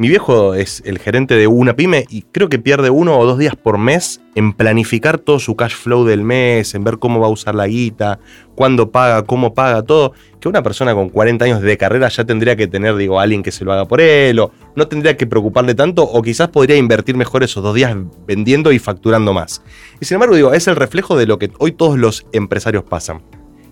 mi 0.00 0.08
viejo 0.08 0.54
es 0.54 0.82
el 0.86 0.98
gerente 0.98 1.34
de 1.34 1.46
una 1.46 1.76
pyme 1.76 2.06
y 2.08 2.22
creo 2.22 2.48
que 2.48 2.58
pierde 2.58 2.88
uno 2.88 3.18
o 3.18 3.26
dos 3.26 3.36
días 3.36 3.54
por 3.54 3.76
mes 3.76 4.22
en 4.34 4.54
planificar 4.54 5.18
todo 5.18 5.38
su 5.38 5.56
cash 5.56 5.74
flow 5.74 6.06
del 6.06 6.22
mes, 6.22 6.74
en 6.74 6.84
ver 6.84 6.98
cómo 6.98 7.20
va 7.20 7.26
a 7.26 7.30
usar 7.30 7.54
la 7.54 7.66
guita, 7.66 8.18
cuándo 8.54 8.90
paga, 8.90 9.24
cómo 9.24 9.52
paga, 9.52 9.82
todo. 9.82 10.14
Que 10.40 10.48
una 10.48 10.62
persona 10.62 10.94
con 10.94 11.10
40 11.10 11.44
años 11.44 11.60
de 11.60 11.76
carrera 11.76 12.08
ya 12.08 12.24
tendría 12.24 12.56
que 12.56 12.66
tener, 12.66 12.96
digo, 12.96 13.20
alguien 13.20 13.42
que 13.42 13.52
se 13.52 13.62
lo 13.62 13.74
haga 13.74 13.84
por 13.84 14.00
él, 14.00 14.38
o 14.38 14.50
no 14.76 14.88
tendría 14.88 15.16
que 15.16 15.26
preocuparle 15.26 15.74
tanto, 15.74 16.02
o 16.04 16.22
quizás 16.22 16.48
podría 16.48 16.76
invertir 16.76 17.16
mejor 17.16 17.42
esos 17.42 17.62
dos 17.62 17.74
días 17.74 17.96
vendiendo 18.26 18.72
y 18.72 18.78
facturando 18.78 19.32
más. 19.32 19.62
Y 20.00 20.04
sin 20.04 20.16
embargo, 20.16 20.34
digo, 20.36 20.52
es 20.52 20.68
el 20.68 20.76
reflejo 20.76 21.16
de 21.16 21.26
lo 21.26 21.38
que 21.38 21.50
hoy 21.58 21.72
todos 21.72 21.98
los 21.98 22.26
empresarios 22.32 22.84
pasan. 22.84 23.22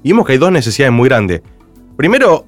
Y 0.03 0.11
vemos 0.11 0.27
que 0.27 0.33
hay 0.33 0.39
dos 0.39 0.53
necesidades 0.53 0.93
muy 0.93 1.09
grandes. 1.09 1.43
Primero, 1.97 2.47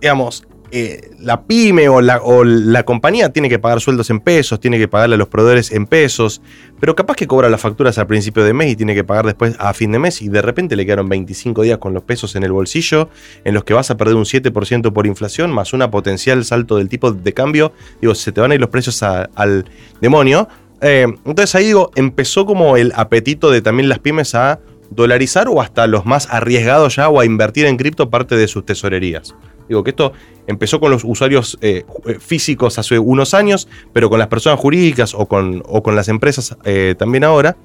digamos, 0.00 0.44
eh, 0.76 1.12
la 1.20 1.44
pyme 1.44 1.88
o 1.88 2.00
la, 2.00 2.20
o 2.20 2.42
la 2.42 2.82
compañía 2.82 3.28
tiene 3.28 3.48
que 3.48 3.60
pagar 3.60 3.80
sueldos 3.80 4.10
en 4.10 4.18
pesos, 4.18 4.58
tiene 4.58 4.76
que 4.76 4.88
pagarle 4.88 5.14
a 5.14 5.18
los 5.18 5.28
proveedores 5.28 5.70
en 5.70 5.86
pesos, 5.86 6.42
pero 6.80 6.96
capaz 6.96 7.14
que 7.14 7.28
cobra 7.28 7.48
las 7.48 7.60
facturas 7.60 7.96
al 7.98 8.08
principio 8.08 8.42
de 8.42 8.52
mes 8.52 8.72
y 8.72 8.74
tiene 8.74 8.92
que 8.92 9.04
pagar 9.04 9.24
después 9.24 9.54
a 9.60 9.72
fin 9.72 9.92
de 9.92 10.00
mes 10.00 10.20
y 10.20 10.28
de 10.28 10.42
repente 10.42 10.74
le 10.74 10.84
quedaron 10.84 11.08
25 11.08 11.62
días 11.62 11.78
con 11.78 11.94
los 11.94 12.02
pesos 12.02 12.34
en 12.34 12.42
el 12.42 12.50
bolsillo, 12.50 13.08
en 13.44 13.54
los 13.54 13.62
que 13.62 13.72
vas 13.72 13.92
a 13.92 13.96
perder 13.96 14.16
un 14.16 14.24
7% 14.24 14.92
por 14.92 15.06
inflación, 15.06 15.52
más 15.52 15.74
una 15.74 15.92
potencial 15.92 16.44
salto 16.44 16.76
del 16.76 16.88
tipo 16.88 17.12
de 17.12 17.32
cambio, 17.32 17.72
digo, 18.00 18.16
se 18.16 18.32
te 18.32 18.40
van 18.40 18.50
a 18.50 18.56
ir 18.56 18.60
los 18.60 18.70
precios 18.70 19.00
al 19.04 19.66
demonio. 20.00 20.48
Eh, 20.80 21.06
entonces 21.24 21.54
ahí 21.54 21.66
digo, 21.66 21.92
empezó 21.94 22.46
como 22.46 22.76
el 22.76 22.92
apetito 22.96 23.52
de 23.52 23.62
también 23.62 23.88
las 23.88 24.00
pymes 24.00 24.34
a 24.34 24.58
dolarizar 24.90 25.46
o 25.46 25.60
hasta 25.60 25.86
los 25.86 26.04
más 26.04 26.26
arriesgados 26.30 26.96
ya 26.96 27.08
o 27.08 27.20
a 27.20 27.24
invertir 27.24 27.66
en 27.66 27.76
cripto 27.76 28.10
parte 28.10 28.36
de 28.36 28.48
sus 28.48 28.66
tesorerías. 28.66 29.36
Digo 29.68 29.82
que 29.82 29.90
esto 29.90 30.12
empezó 30.46 30.80
con 30.80 30.90
los 30.90 31.04
usuarios 31.04 31.56
eh, 31.60 31.84
eh, 32.06 32.18
físicos 32.20 32.78
hace 32.78 32.98
unos 32.98 33.34
años, 33.34 33.68
pero 33.92 34.10
con 34.10 34.18
las 34.18 34.28
personas 34.28 34.60
jurídicas 34.60 35.14
o 35.14 35.26
con, 35.26 35.62
o 35.66 35.82
con 35.82 35.96
las 35.96 36.08
empresas 36.08 36.56
eh, 36.64 36.94
también 36.98 37.24
ahora. 37.24 37.56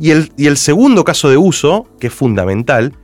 Y 0.00 0.10
el, 0.10 0.30
y 0.36 0.46
el 0.46 0.56
segundo 0.56 1.04
caso 1.04 1.28
de 1.30 1.36
uso, 1.36 1.86
que 1.98 2.08
es 2.08 2.12
fundamental, 2.12 2.94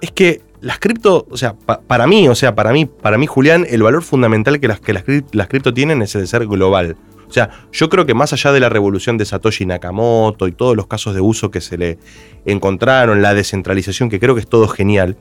es 0.00 0.10
que 0.12 0.42
las 0.60 0.78
cripto, 0.78 1.26
o 1.30 1.36
sea, 1.36 1.54
pa- 1.54 1.80
para 1.80 2.06
mí, 2.06 2.28
o 2.28 2.34
sea, 2.34 2.54
para 2.54 2.72
mí, 2.72 2.86
para 2.86 3.18
mí, 3.18 3.26
Julián, 3.26 3.66
el 3.68 3.82
valor 3.82 4.02
fundamental 4.02 4.60
que 4.60 4.68
las, 4.68 4.80
que 4.80 4.92
las, 4.92 5.04
las 5.32 5.48
cripto 5.48 5.74
tienen 5.74 6.00
es 6.02 6.14
el 6.14 6.22
de 6.22 6.26
ser 6.26 6.46
global. 6.46 6.96
O 7.26 7.32
sea, 7.34 7.50
yo 7.72 7.88
creo 7.88 8.06
que 8.06 8.14
más 8.14 8.32
allá 8.32 8.52
de 8.52 8.60
la 8.60 8.68
revolución 8.68 9.18
de 9.18 9.24
Satoshi 9.24 9.66
Nakamoto 9.66 10.46
y 10.46 10.52
todos 10.52 10.76
los 10.76 10.86
casos 10.86 11.14
de 11.14 11.20
uso 11.20 11.50
que 11.50 11.60
se 11.60 11.76
le 11.76 11.98
encontraron, 12.44 13.22
la 13.22 13.34
descentralización, 13.34 14.08
que 14.08 14.20
creo 14.20 14.34
que 14.34 14.42
es 14.42 14.46
todo 14.46 14.68
genial, 14.68 15.16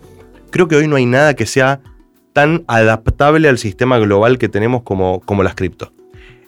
creo 0.51 0.67
que 0.67 0.75
hoy 0.75 0.87
no 0.87 0.97
hay 0.97 1.05
nada 1.07 1.33
que 1.33 1.45
sea 1.45 1.81
tan 2.33 2.63
adaptable 2.67 3.47
al 3.47 3.57
sistema 3.57 3.99
global 3.99 4.37
que 4.37 4.49
tenemos 4.49 4.83
como, 4.83 5.21
como 5.21 5.43
las 5.43 5.55
cripto. 5.55 5.93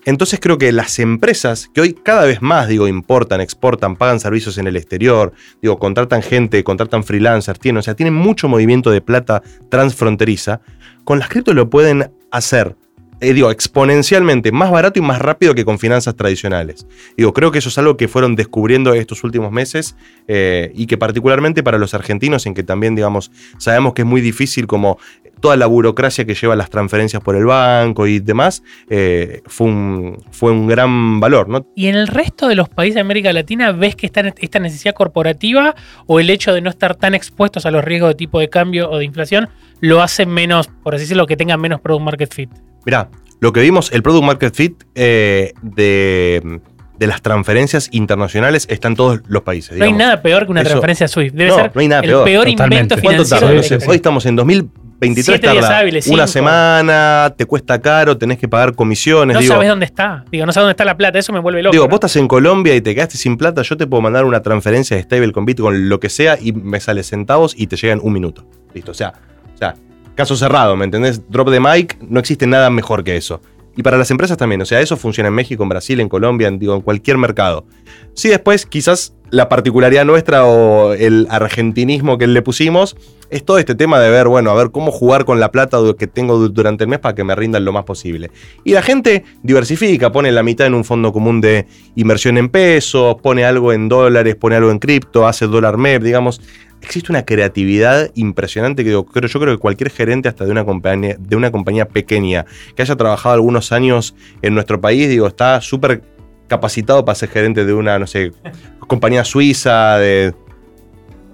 Entonces 0.06 0.40
creo 0.40 0.60
que 0.60 0.72
las 0.72 1.00
empresas 1.00 1.70
que 1.74 1.82
hoy 1.82 1.94
cada 1.94 2.26
vez 2.26 2.42
más, 2.42 2.68
digo, 2.68 2.88
importan, 2.88 3.42
exportan, 3.42 3.96
pagan 3.96 4.20
servicios 4.20 4.60
en 4.60 4.68
el 4.68 4.76
exterior, 4.76 5.34
digo, 5.64 5.80
contratan 5.80 6.22
gente, 6.22 6.64
contratan 6.64 7.04
freelancers, 7.04 7.60
tienen, 7.60 7.80
o 7.80 7.82
sea, 7.82 7.96
tienen 7.96 8.14
mucho 8.14 8.48
movimiento 8.48 8.92
de 8.92 9.02
plata 9.02 9.42
transfronteriza, 9.70 10.62
con 11.06 11.18
las 11.18 11.30
cripto 11.30 11.56
lo 11.56 11.72
pueden 11.72 12.12
hacer, 12.30 12.76
eh, 13.22 13.34
digo, 13.34 13.50
exponencialmente 13.52 14.52
más 14.52 14.72
barato 14.72 15.00
y 15.00 15.02
más 15.02 15.20
rápido 15.20 15.56
que 15.56 15.66
con 15.66 15.80
finanzas 15.80 16.16
tradicionales. 16.16 16.86
Digo, 17.18 17.34
creo 17.34 17.52
que 17.52 17.60
eso 17.60 17.70
es 17.70 17.78
algo 17.78 17.98
que 17.98 18.08
fueron 18.08 18.36
descubriendo 18.36 18.94
estos 18.94 19.24
últimos 19.24 19.52
meses 19.52 19.96
eh, 20.28 20.72
y 20.76 20.86
que 20.88 20.98
particularmente 20.98 21.64
para 21.64 21.78
los 21.78 21.94
argentinos, 21.94 22.46
en 22.46 22.54
que 22.54 22.64
también, 22.64 22.96
digamos, 22.96 23.32
sabemos 23.58 23.94
que 23.94 24.02
es 24.02 24.08
muy 24.08 24.22
difícil 24.22 24.68
como 24.68 24.98
toda 25.40 25.58
la 25.58 25.66
burocracia 25.66 26.26
que 26.26 26.34
lleva 26.34 26.56
las 26.56 26.70
transferencias 26.70 27.22
por 27.22 27.36
el 27.36 27.46
banco 27.46 28.08
y 28.08 28.20
demás, 28.20 28.64
eh, 28.90 29.42
fue, 29.46 29.68
un, 29.68 30.18
fue 30.32 30.52
un 30.52 30.68
gran 30.68 31.20
valor, 31.20 31.50
¿no? 31.50 31.68
¿Y 31.76 31.88
en 31.88 31.96
el 31.96 32.08
resto 32.08 32.48
de 32.48 32.56
los 32.56 32.70
países 32.70 32.96
de 32.96 33.02
América 33.02 33.32
Latina 33.32 33.72
ves 33.72 33.96
que 33.96 34.08
esta 34.08 34.60
necesidad 34.60 34.94
corporativa 34.94 35.76
o 36.08 36.20
el 36.20 36.30
hecho 36.30 36.54
de 36.54 36.62
no 36.62 36.70
estar 36.70 36.96
tan 36.96 37.14
expuestos 37.14 37.66
a 37.66 37.72
los 37.72 37.84
riesgos 37.84 38.10
de 38.10 38.16
tipo 38.16 38.40
de 38.40 38.50
cambio 38.50 38.90
o 38.90 38.98
de 38.98 39.06
inflación 39.06 39.50
lo 39.82 40.02
hace 40.02 40.26
menos, 40.26 40.68
por 40.68 40.96
así 40.96 41.04
decirlo, 41.04 41.28
que 41.28 41.38
tengan 41.38 41.60
menos 41.60 41.82
product 41.82 42.04
market 42.04 42.34
fit? 42.34 42.50
Mirá, 42.86 43.10
lo 43.40 43.52
que 43.54 43.60
vimos, 43.62 43.92
el 43.92 44.02
Product 44.04 44.24
Market 44.26 44.54
Fit 44.56 44.84
eh, 44.96 45.54
de, 45.62 46.60
de 46.98 47.08
las 47.08 47.22
transferencias 47.22 47.90
internacionales 47.92 48.66
está 48.70 48.88
en 48.88 48.96
todos 48.96 49.22
los 49.28 49.44
países. 49.44 49.78
No 49.78 49.86
hay 49.86 49.94
nada 49.94 50.22
peor 50.22 50.46
que 50.46 50.52
una 50.52 50.62
Eso- 50.62 50.70
transferencia 50.70 51.08
SWIFT. 51.08 51.36
Debe 51.36 51.50
No, 51.50 51.56
ser 51.58 51.72
no 51.74 51.82
hay 51.82 51.88
nada 51.88 52.02
el 52.04 52.24
peor. 52.24 52.48
invento 52.48 52.96
¿Cuánto 52.96 52.98
financiero. 53.26 53.48
tarda? 53.48 53.64
sí, 53.64 53.74
historia. 53.74 53.90
Hoy 53.90 53.96
estamos 53.98 54.26
en 54.26 54.36
2023, 54.38 55.26
Siete 55.26 55.50
días 55.52 55.62
tarda 55.66 55.80
hábiles, 55.80 56.08
una 56.08 56.26
semana, 56.28 57.34
te 57.38 57.46
cuesta 57.46 57.82
caro, 57.82 58.18
tenés 58.18 58.38
que 58.38 58.48
pagar 58.48 58.74
comisiones. 58.76 59.34
No 59.34 59.42
digo, 59.42 59.54
sabes 59.56 59.68
dónde 59.70 59.86
está. 59.86 60.24
Digo, 60.32 60.46
no 60.46 60.54
sabes 60.54 60.64
dónde 60.66 60.72
está 60.72 60.86
la 60.86 60.96
plata. 60.96 61.20
Eso 61.20 61.34
me 61.34 61.40
vuelve 61.40 61.62
loco. 61.62 61.74
Digo, 61.74 61.84
¿no? 61.86 61.90
vos 61.90 61.98
estás 61.98 62.16
en 62.16 62.28
Colombia 62.30 62.74
y 62.76 62.82
te 62.82 62.96
quedaste 62.96 63.18
sin 63.18 63.36
plata, 63.36 63.62
yo 63.64 63.76
te 63.76 63.86
puedo 63.88 64.02
mandar 64.02 64.24
una 64.26 64.42
transferencia 64.42 64.96
de 64.96 65.04
stable 65.04 65.32
con 65.34 65.46
Bitcoin, 65.46 65.90
lo 65.90 66.00
que 66.00 66.10
sea, 66.10 66.38
y 66.40 66.54
me 66.54 66.80
sale 66.80 67.04
centavos 67.04 67.54
y 67.58 67.68
te 67.68 67.76
llega 67.76 67.94
en 67.94 68.00
un 68.02 68.14
minuto. 68.14 68.48
Listo. 68.74 68.92
O 68.92 68.96
sea, 68.96 69.14
o 69.54 69.58
sea, 69.58 69.76
caso 70.16 70.36
cerrado, 70.36 70.76
¿me 70.76 70.86
entendés? 70.86 71.30
Drop 71.30 71.50
de 71.50 71.60
mic, 71.60 71.98
no 72.02 72.20
existe 72.20 72.48
nada 72.48 72.70
mejor 72.70 73.04
que 73.04 73.16
eso. 73.18 73.42
Y 73.78 73.84
para 73.84 73.98
las 73.98 74.10
empresas 74.10 74.38
también, 74.38 74.62
o 74.62 74.66
sea, 74.66 74.80
eso 74.80 74.96
funciona 74.96 75.28
en 75.28 75.34
México, 75.36 75.62
en 75.64 75.68
Brasil, 75.70 76.00
en 76.00 76.08
Colombia, 76.08 76.48
en, 76.48 76.58
digo, 76.60 76.82
cualquier 76.82 77.18
mercado. 77.18 77.66
Sí, 78.14 78.30
después 78.30 78.66
quizás 78.66 79.14
la 79.32 79.50
particularidad 79.50 80.06
nuestra 80.06 80.46
o 80.46 80.94
el 80.94 81.28
argentinismo 81.30 82.18
que 82.18 82.26
le 82.28 82.42
pusimos 82.42 82.96
es 83.30 83.44
todo 83.44 83.58
este 83.58 83.76
tema 83.76 84.00
de 84.00 84.10
ver, 84.10 84.28
bueno, 84.30 84.52
a 84.52 84.54
ver 84.54 84.72
cómo 84.72 84.92
jugar 84.92 85.26
con 85.26 85.42
la 85.42 85.52
plata 85.52 85.80
que 85.98 86.08
tengo 86.08 86.38
du- 86.38 86.48
durante 86.50 86.86
el 86.86 86.90
mes 86.90 87.00
para 87.00 87.16
que 87.16 87.26
me 87.26 87.36
rindan 87.36 87.66
lo 87.66 87.74
más 87.74 87.84
posible. 87.84 88.32
Y 88.64 88.72
la 88.72 88.82
gente 88.82 89.26
diversifica, 89.44 90.10
pone 90.12 90.32
la 90.32 90.44
mitad 90.44 90.68
en 90.68 90.74
un 90.76 90.86
fondo 90.86 91.12
común 91.12 91.42
de 91.42 91.66
inversión 91.96 92.38
en 92.38 92.48
pesos, 92.48 93.16
pone 93.22 93.44
algo 93.44 93.74
en 93.74 93.90
dólares, 93.90 94.36
pone 94.36 94.56
algo 94.56 94.72
en 94.72 94.80
cripto, 94.80 95.28
hace 95.28 95.48
dólar 95.48 95.78
MEP, 95.78 96.02
digamos. 96.04 96.40
Existe 96.86 97.12
una 97.12 97.26
creatividad 97.26 98.12
impresionante 98.14 98.84
que 98.84 98.90
digo, 98.90 99.06
creo, 99.06 99.28
yo 99.28 99.40
creo 99.40 99.56
que 99.56 99.60
cualquier 99.60 99.90
gerente 99.90 100.30
hasta 100.30 100.46
de 100.46 100.52
una 100.52 100.64
compañía, 100.66 101.16
de 101.20 101.36
una 101.36 101.52
compañía 101.52 101.88
pequeña 101.88 102.46
que 102.76 102.84
haya 102.84 102.96
trabajado 102.96 103.34
algunos 103.34 103.72
años 103.72 104.16
en 104.44 104.54
nuestro 104.54 104.80
país, 104.80 105.10
digo, 105.10 105.26
está 105.26 105.60
súper 105.62 106.04
capacitado 106.48 107.04
para 107.04 107.16
ser 107.16 107.30
gerente 107.30 107.66
de 107.66 107.74
una, 107.74 107.98
no 107.98 108.06
sé, 108.06 108.32
compañía 108.88 109.26
suiza, 109.26 109.98
de... 109.98 110.36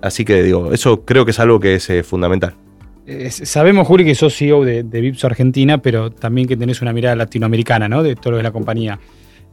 Así 0.02 0.24
que 0.24 0.42
digo, 0.42 0.72
eso 0.72 1.04
creo 1.04 1.26
que 1.26 1.32
es 1.32 1.40
algo 1.40 1.60
que 1.60 1.76
es 1.76 1.90
eh, 1.90 2.02
fundamental. 2.02 2.56
Sabemos, 3.30 3.86
Juli, 3.88 4.06
que 4.06 4.16
sos 4.16 4.34
CEO 4.34 4.64
de, 4.64 4.84
de 4.84 5.02
Vipso 5.02 5.28
Argentina, 5.28 5.80
pero 5.80 6.12
también 6.12 6.48
que 6.48 6.56
tenés 6.56 6.82
una 6.82 6.94
mirada 6.94 7.16
latinoamericana, 7.18 7.90
¿no? 7.90 8.04
De 8.04 8.16
todo 8.16 8.32
lo 8.32 8.38
de 8.38 8.44
la 8.44 8.52
compañía. 8.52 9.00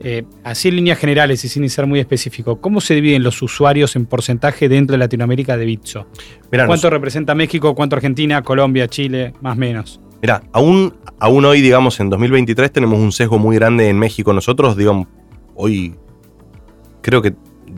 Eh, 0.00 0.24
así 0.44 0.68
en 0.68 0.76
líneas 0.76 0.98
generales 0.98 1.44
y 1.44 1.48
sin 1.48 1.68
ser 1.68 1.86
muy 1.86 1.98
específico, 1.98 2.60
¿cómo 2.60 2.80
se 2.80 2.94
dividen 2.94 3.22
los 3.24 3.42
usuarios 3.42 3.96
en 3.96 4.06
porcentaje 4.06 4.68
dentro 4.68 4.92
de 4.94 4.98
Latinoamérica 4.98 5.56
de 5.56 5.64
Bitso? 5.64 6.06
Mirá, 6.52 6.66
¿Cuánto 6.66 6.86
nos- 6.86 6.92
representa 6.92 7.34
México? 7.34 7.74
¿Cuánto 7.74 7.96
Argentina? 7.96 8.42
Colombia? 8.42 8.86
¿Chile? 8.86 9.32
Más 9.40 9.56
o 9.56 9.60
menos. 9.60 10.00
Mirá, 10.22 10.42
aún, 10.52 10.94
aún 11.18 11.44
hoy, 11.44 11.60
digamos, 11.60 11.98
en 12.00 12.10
2023 12.10 12.70
tenemos 12.72 12.98
un 13.00 13.10
sesgo 13.12 13.38
muy 13.38 13.56
grande 13.56 13.88
en 13.88 13.98
México. 13.98 14.32
Nosotros, 14.32 14.76
digamos, 14.76 15.08
hoy 15.56 15.94
creo 17.02 17.20
que 17.22 17.34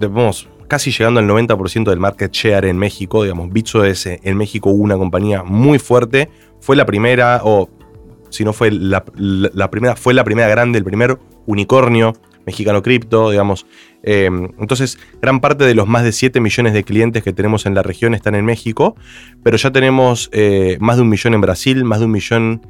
vamos 0.08 0.48
casi 0.68 0.90
llegando 0.92 1.20
al 1.20 1.26
90% 1.26 1.90
del 1.90 1.98
market 2.00 2.32
share 2.32 2.66
en 2.66 2.76
México. 2.78 3.22
Digamos, 3.24 3.50
Bitso 3.52 3.84
es 3.84 4.06
eh, 4.06 4.20
en 4.22 4.36
México 4.36 4.70
una 4.70 4.96
compañía 4.96 5.42
muy 5.42 5.78
fuerte. 5.78 6.28
Fue 6.60 6.76
la 6.76 6.86
primera, 6.86 7.40
o 7.44 7.68
si 8.28 8.44
no 8.44 8.52
fue 8.52 8.70
la, 8.70 9.04
la- 9.16 9.50
la 9.52 9.70
primera, 9.70 9.96
fue 9.96 10.14
la 10.14 10.22
primera 10.24 10.48
grande, 10.48 10.78
el 10.78 10.84
primer 10.84 11.18
unicornio 11.46 12.14
Mexicano 12.46 12.82
Cripto, 12.82 13.30
digamos. 13.30 13.66
Eh, 14.02 14.30
entonces, 14.58 14.98
gran 15.20 15.40
parte 15.40 15.64
de 15.64 15.74
los 15.74 15.86
más 15.86 16.04
de 16.04 16.12
7 16.12 16.40
millones 16.40 16.72
de 16.72 16.84
clientes 16.84 17.22
que 17.22 17.32
tenemos 17.32 17.66
en 17.66 17.74
la 17.74 17.82
región 17.82 18.14
están 18.14 18.34
en 18.34 18.44
México, 18.44 18.96
pero 19.42 19.56
ya 19.56 19.70
tenemos 19.70 20.30
eh, 20.32 20.78
más 20.80 20.96
de 20.96 21.02
un 21.02 21.08
millón 21.08 21.34
en 21.34 21.40
Brasil, 21.40 21.84
más 21.84 22.00
de 22.00 22.06
un 22.06 22.12
millón 22.12 22.66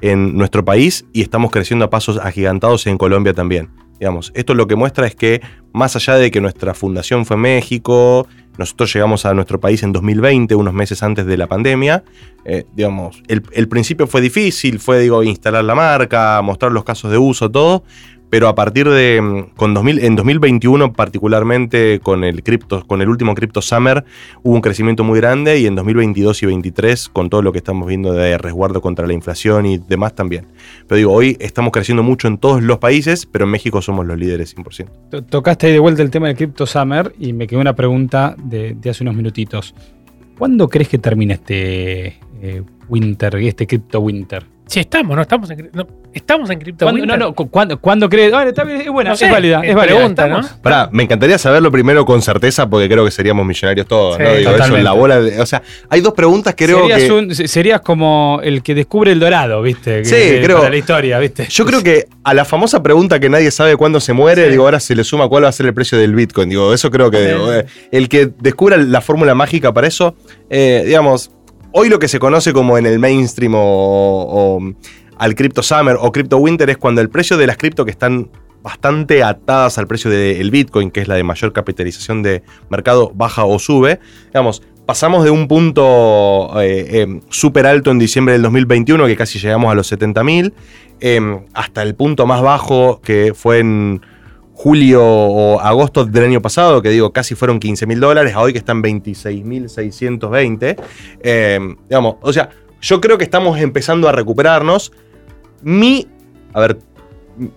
en 0.00 0.36
nuestro 0.36 0.64
país 0.64 1.06
y 1.12 1.22
estamos 1.22 1.50
creciendo 1.50 1.84
a 1.84 1.90
pasos 1.90 2.18
agigantados 2.18 2.86
en 2.86 2.98
Colombia 2.98 3.34
también. 3.34 3.70
Digamos, 4.00 4.32
esto 4.34 4.54
lo 4.54 4.66
que 4.66 4.74
muestra 4.74 5.06
es 5.06 5.14
que 5.14 5.40
más 5.72 5.94
allá 5.94 6.16
de 6.16 6.32
que 6.32 6.40
nuestra 6.40 6.74
fundación 6.74 7.24
fue 7.24 7.36
México, 7.36 8.26
nosotros 8.58 8.92
llegamos 8.92 9.24
a 9.24 9.34
nuestro 9.34 9.60
país 9.60 9.82
en 9.82 9.92
2020, 9.92 10.54
unos 10.54 10.74
meses 10.74 11.02
antes 11.02 11.26
de 11.26 11.36
la 11.36 11.46
pandemia. 11.46 12.04
Eh, 12.44 12.64
digamos, 12.74 13.22
el, 13.28 13.42
el, 13.52 13.68
principio 13.68 14.06
fue 14.06 14.20
difícil, 14.20 14.78
fue 14.78 15.00
digo, 15.00 15.22
instalar 15.22 15.64
la 15.64 15.74
marca, 15.74 16.40
mostrar 16.42 16.72
los 16.72 16.84
casos 16.84 17.10
de 17.10 17.18
uso, 17.18 17.50
todo, 17.50 17.84
pero 18.32 18.48
a 18.48 18.54
partir 18.54 18.88
de 18.88 19.20
mm, 19.20 19.56
con 19.56 19.74
2000, 19.74 20.02
en 20.02 20.16
2021 20.16 20.94
particularmente 20.94 22.00
con 22.02 22.24
el 22.24 22.42
cripto, 22.42 22.82
con 22.86 23.02
el 23.02 23.10
último 23.10 23.34
Crypto 23.34 23.60
Summer 23.60 24.06
hubo 24.42 24.54
un 24.54 24.62
crecimiento 24.62 25.04
muy 25.04 25.20
grande 25.20 25.60
y 25.60 25.66
en 25.66 25.74
2022 25.74 26.42
y 26.42 26.46
2023 26.46 27.10
con 27.10 27.28
todo 27.28 27.42
lo 27.42 27.52
que 27.52 27.58
estamos 27.58 27.86
viendo 27.86 28.14
de 28.14 28.38
resguardo 28.38 28.80
contra 28.80 29.06
la 29.06 29.12
inflación 29.12 29.66
y 29.66 29.76
demás 29.76 30.14
también. 30.14 30.46
Pero 30.88 30.96
digo, 30.96 31.12
hoy 31.12 31.36
estamos 31.40 31.72
creciendo 31.72 32.02
mucho 32.02 32.26
en 32.26 32.38
todos 32.38 32.62
los 32.62 32.78
países, 32.78 33.26
pero 33.26 33.44
en 33.44 33.50
México 33.50 33.82
somos 33.82 34.06
los 34.06 34.18
líderes 34.18 34.56
100%. 34.56 35.26
Tocaste 35.26 35.66
ahí 35.66 35.74
de 35.74 35.78
vuelta 35.78 36.00
el 36.00 36.10
tema 36.10 36.28
del 36.28 36.36
Crypto 36.38 36.64
Summer 36.64 37.12
y 37.18 37.34
me 37.34 37.46
quedó 37.46 37.60
una 37.60 37.76
pregunta 37.76 38.34
de, 38.42 38.78
hace 38.88 39.04
unos 39.04 39.14
minutitos. 39.14 39.74
¿Cuándo 40.38 40.68
crees 40.68 40.88
que 40.88 40.96
termine 40.96 41.34
este 41.34 42.18
eh, 42.40 42.62
Winter, 42.88 43.36
este 43.36 43.66
Crypto 43.66 44.00
Winter? 44.00 44.46
Sí, 44.72 44.80
estamos, 44.80 45.14
no 45.14 45.20
estamos 45.22 45.50
en, 45.50 45.68
no, 45.74 45.86
estamos 46.14 46.48
en 46.48 46.58
Crypto 46.58 46.86
¿Cuándo, 46.86 47.00
Winter. 47.02 47.18
no, 47.18 47.26
no, 47.26 47.34
¿cuándo, 47.34 47.78
¿cuándo 47.78 48.08
crees? 48.08 48.32
Ah, 48.32 48.42
está 48.48 48.64
bien, 48.64 48.80
es 48.80 48.88
buena, 48.88 49.10
No 49.10 49.16
sé, 49.16 49.26
es 49.26 49.30
válida, 49.32 49.60
es 49.62 49.68
es 49.68 49.74
válida. 49.74 49.96
pregunta, 49.96 50.26
¿no? 50.28 50.40
Pará, 50.62 50.88
me 50.92 51.02
encantaría 51.02 51.36
saberlo 51.36 51.70
primero 51.70 52.06
con 52.06 52.22
certeza 52.22 52.68
porque 52.70 52.88
creo 52.88 53.04
que 53.04 53.10
seríamos 53.10 53.44
millonarios 53.44 53.86
todos, 53.86 54.16
Sí, 54.16 54.22
¿no? 54.22 54.32
Digo, 54.34 54.50
eso, 54.52 54.76
la 54.78 54.92
bola 54.92 55.20
de- 55.20 55.40
o 55.42 55.44
sea, 55.44 55.62
hay 55.90 56.00
dos 56.00 56.14
preguntas 56.14 56.54
que 56.54 56.64
creo 56.64 56.80
serías, 56.88 57.02
que... 57.02 57.12
un- 57.12 57.34
serías 57.34 57.80
como 57.82 58.40
el 58.42 58.62
que 58.62 58.74
descubre 58.74 59.12
el 59.12 59.20
dorado, 59.20 59.60
¿viste? 59.60 59.98
Que- 59.98 60.04
Sí, 60.06 60.14
que- 60.14 60.40
creo- 60.42 60.56
Para 60.58 60.70
la 60.70 60.76
historia, 60.78 61.18
¿viste? 61.18 61.46
Yo 61.50 61.66
creo 61.66 61.82
que 61.82 62.06
a 62.24 62.32
la 62.32 62.46
famosa 62.46 62.82
pregunta 62.82 63.20
que 63.20 63.28
nadie 63.28 63.50
sabe 63.50 63.76
cuándo 63.76 64.00
se 64.00 64.14
muere, 64.14 64.46
Sí. 64.46 64.50
digo, 64.52 64.64
ahora 64.64 64.80
se 64.80 64.96
le 64.96 65.04
suma 65.04 65.28
cuál 65.28 65.44
va 65.44 65.48
a 65.48 65.52
ser 65.52 65.66
el 65.66 65.74
precio 65.74 65.98
del 65.98 66.14
Bitcoin. 66.14 66.48
Digo, 66.48 66.72
eso 66.72 66.90
creo 66.90 67.10
que 67.10 67.20
digo, 67.26 67.52
eh, 67.52 67.66
el 67.90 68.08
que 68.08 68.30
descubra 68.40 68.78
la 68.78 69.02
fórmula 69.02 69.34
mágica 69.34 69.72
para 69.74 69.86
eso, 69.86 70.14
eh, 70.48 70.82
digamos, 70.86 71.30
hoy 71.72 71.88
lo 71.88 71.98
que 71.98 72.08
se 72.08 72.18
conoce 72.18 72.52
como 72.52 72.78
en 72.78 72.86
el 72.86 72.98
mainstream 72.98 73.52
o, 73.56 74.60
al 75.18 75.34
Crypto 75.34 75.62
Summer 75.62 75.96
o 76.00 76.12
Crypto 76.12 76.38
Winter 76.38 76.68
es 76.70 76.78
cuando 76.78 77.00
el 77.00 77.08
precio 77.08 77.36
de 77.36 77.46
las 77.46 77.56
cripto 77.56 77.84
que 77.84 77.90
están 77.90 78.30
bastante 78.62 79.22
atadas 79.22 79.78
al 79.78 79.86
precio 79.88 80.10
del 80.10 80.50
Bitcoin, 80.50 80.90
que 80.90 81.00
es 81.00 81.08
la 81.08 81.16
de 81.16 81.24
mayor 81.24 81.52
capitalización 81.52 82.22
de 82.22 82.42
mercado, 82.70 83.10
baja 83.14 83.44
o 83.44 83.58
sube. 83.58 83.98
Digamos, 84.26 84.62
pasamos 84.86 85.24
de 85.24 85.30
un 85.30 85.48
punto 85.48 86.60
eh, 86.60 86.86
eh, 86.90 87.20
súper 87.28 87.66
alto 87.66 87.90
en 87.90 87.98
diciembre 87.98 88.34
del 88.34 88.42
2021, 88.42 89.06
que 89.06 89.16
casi 89.16 89.38
llegamos 89.40 89.70
a 89.70 89.74
los 89.74 89.90
70.000, 89.90 90.52
eh, 91.00 91.40
hasta 91.54 91.82
el 91.82 91.94
punto 91.96 92.26
más 92.26 92.40
bajo 92.40 93.00
que 93.00 93.32
fue 93.34 93.58
en 93.58 94.00
julio 94.54 95.02
o 95.04 95.60
agosto 95.60 96.04
del 96.04 96.24
año 96.24 96.42
pasado, 96.42 96.82
que 96.82 96.90
digo, 96.90 97.12
casi 97.12 97.34
fueron 97.34 97.58
15 97.58 97.86
mil 97.86 98.00
dólares, 98.00 98.34
a 98.34 98.40
hoy 98.40 98.52
que 98.52 98.58
están 98.58 98.82
26.620. 98.82 100.76
Eh, 101.20 101.76
digamos, 101.88 102.16
o 102.20 102.32
sea, 102.32 102.50
yo 102.80 103.00
creo 103.00 103.18
que 103.18 103.24
estamos 103.24 103.58
empezando 103.60 104.08
a 104.08 104.12
recuperarnos. 104.12 104.92
Mi, 105.62 106.06
a 106.52 106.60
ver, 106.60 106.78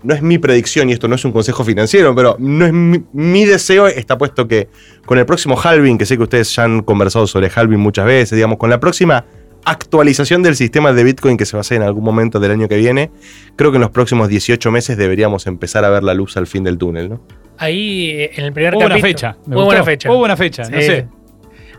no 0.03 0.13
es 0.13 0.21
mi 0.21 0.38
predicción 0.38 0.89
y 0.89 0.93
esto 0.93 1.08
no 1.08 1.15
es 1.15 1.25
un 1.25 1.31
consejo 1.31 1.63
financiero, 1.63 2.15
pero 2.15 2.36
no 2.39 2.65
es 2.65 2.73
mi, 2.73 3.03
mi 3.13 3.45
deseo 3.45 3.88
está 3.88 4.17
puesto 4.17 4.47
que 4.47 4.69
con 5.05 5.17
el 5.17 5.25
próximo 5.25 5.60
halving, 5.62 5.97
que 5.97 6.05
sé 6.05 6.17
que 6.17 6.23
ustedes 6.23 6.55
ya 6.55 6.63
han 6.63 6.81
conversado 6.81 7.27
sobre 7.27 7.49
halving 7.53 7.79
muchas 7.79 8.05
veces, 8.05 8.36
digamos, 8.36 8.58
con 8.58 8.69
la 8.69 8.79
próxima 8.79 9.25
actualización 9.65 10.43
del 10.43 10.56
sistema 10.56 10.93
de 10.93 11.04
Bitcoin 11.04 11.38
que 11.38 11.45
se 11.45 11.54
va 11.58 11.60
a 11.60 11.62
hacer 11.62 11.78
en 11.78 11.84
algún 11.84 12.04
momento 12.04 12.39
del 12.39 12.51
año 12.51 12.67
que 12.67 12.78
viene, 12.78 13.12
creo 13.56 13.71
que 13.71 13.78
en 13.78 13.82
los 13.82 13.91
próximos 13.91 14.30
18 14.30 14.71
meses 14.71 14.97
deberíamos 14.97 15.47
empezar 15.47 15.84
a 15.86 15.89
ver 15.89 16.04
la 16.04 16.13
luz 16.13 16.38
al 16.38 16.47
fin 16.47 16.63
del 16.63 16.78
túnel, 16.78 17.10
¿no? 17.10 17.21
Ahí 17.58 18.12
eh, 18.12 18.32
en 18.36 18.45
el 18.45 18.54
primer 18.54 18.73
buena 18.75 18.89
capítulo. 18.89 19.10
fecha. 19.10 19.38
Muy 19.45 19.63
buena 19.63 19.84
fecha. 19.84 20.10
Muy 20.10 20.17
buena 20.17 20.38
fecha, 20.38 20.63
no 20.69 20.80
Sí. 20.80 20.86
sé. 20.86 21.08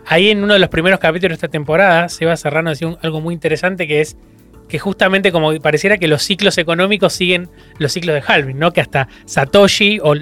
Ahí 0.07 0.31
en 0.31 0.43
uno 0.45 0.53
de 0.53 0.59
los 0.61 0.69
primeros 0.69 1.01
capítulos 1.01 1.31
de 1.31 1.47
esta 1.47 1.49
temporada, 1.49 2.09
Seba 2.09 2.37
Serrano 2.37 2.71
decía 2.71 2.89
un- 2.89 2.99
algo 3.03 3.21
muy 3.21 3.35
interesante 3.35 3.87
que 3.89 4.01
es 4.01 4.17
que 4.69 4.79
justamente 4.81 5.31
como 5.33 5.55
pareciera 5.61 5.97
que 5.99 6.09
los 6.09 6.23
ciclos 6.23 6.59
económicos 6.59 7.13
siguen 7.13 7.49
los 7.79 7.93
ciclos 7.93 8.15
de 8.15 8.23
halving, 8.27 8.59
¿no? 8.59 8.73
Que 8.73 8.81
hasta 8.81 9.09
Satoshi 9.25 10.01
o 10.03 10.15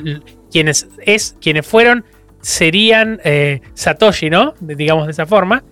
quienes 0.51 0.89
es 1.07 1.37
quienes 1.41 1.67
fueron 1.67 2.05
serían 2.43 3.21
eh, 3.25 3.61
Satoshi, 3.75 4.29
¿no? 4.29 4.55
De- 4.61 4.75
digamos 4.75 5.07
de 5.07 5.13
esa 5.13 5.25
forma. 5.27 5.65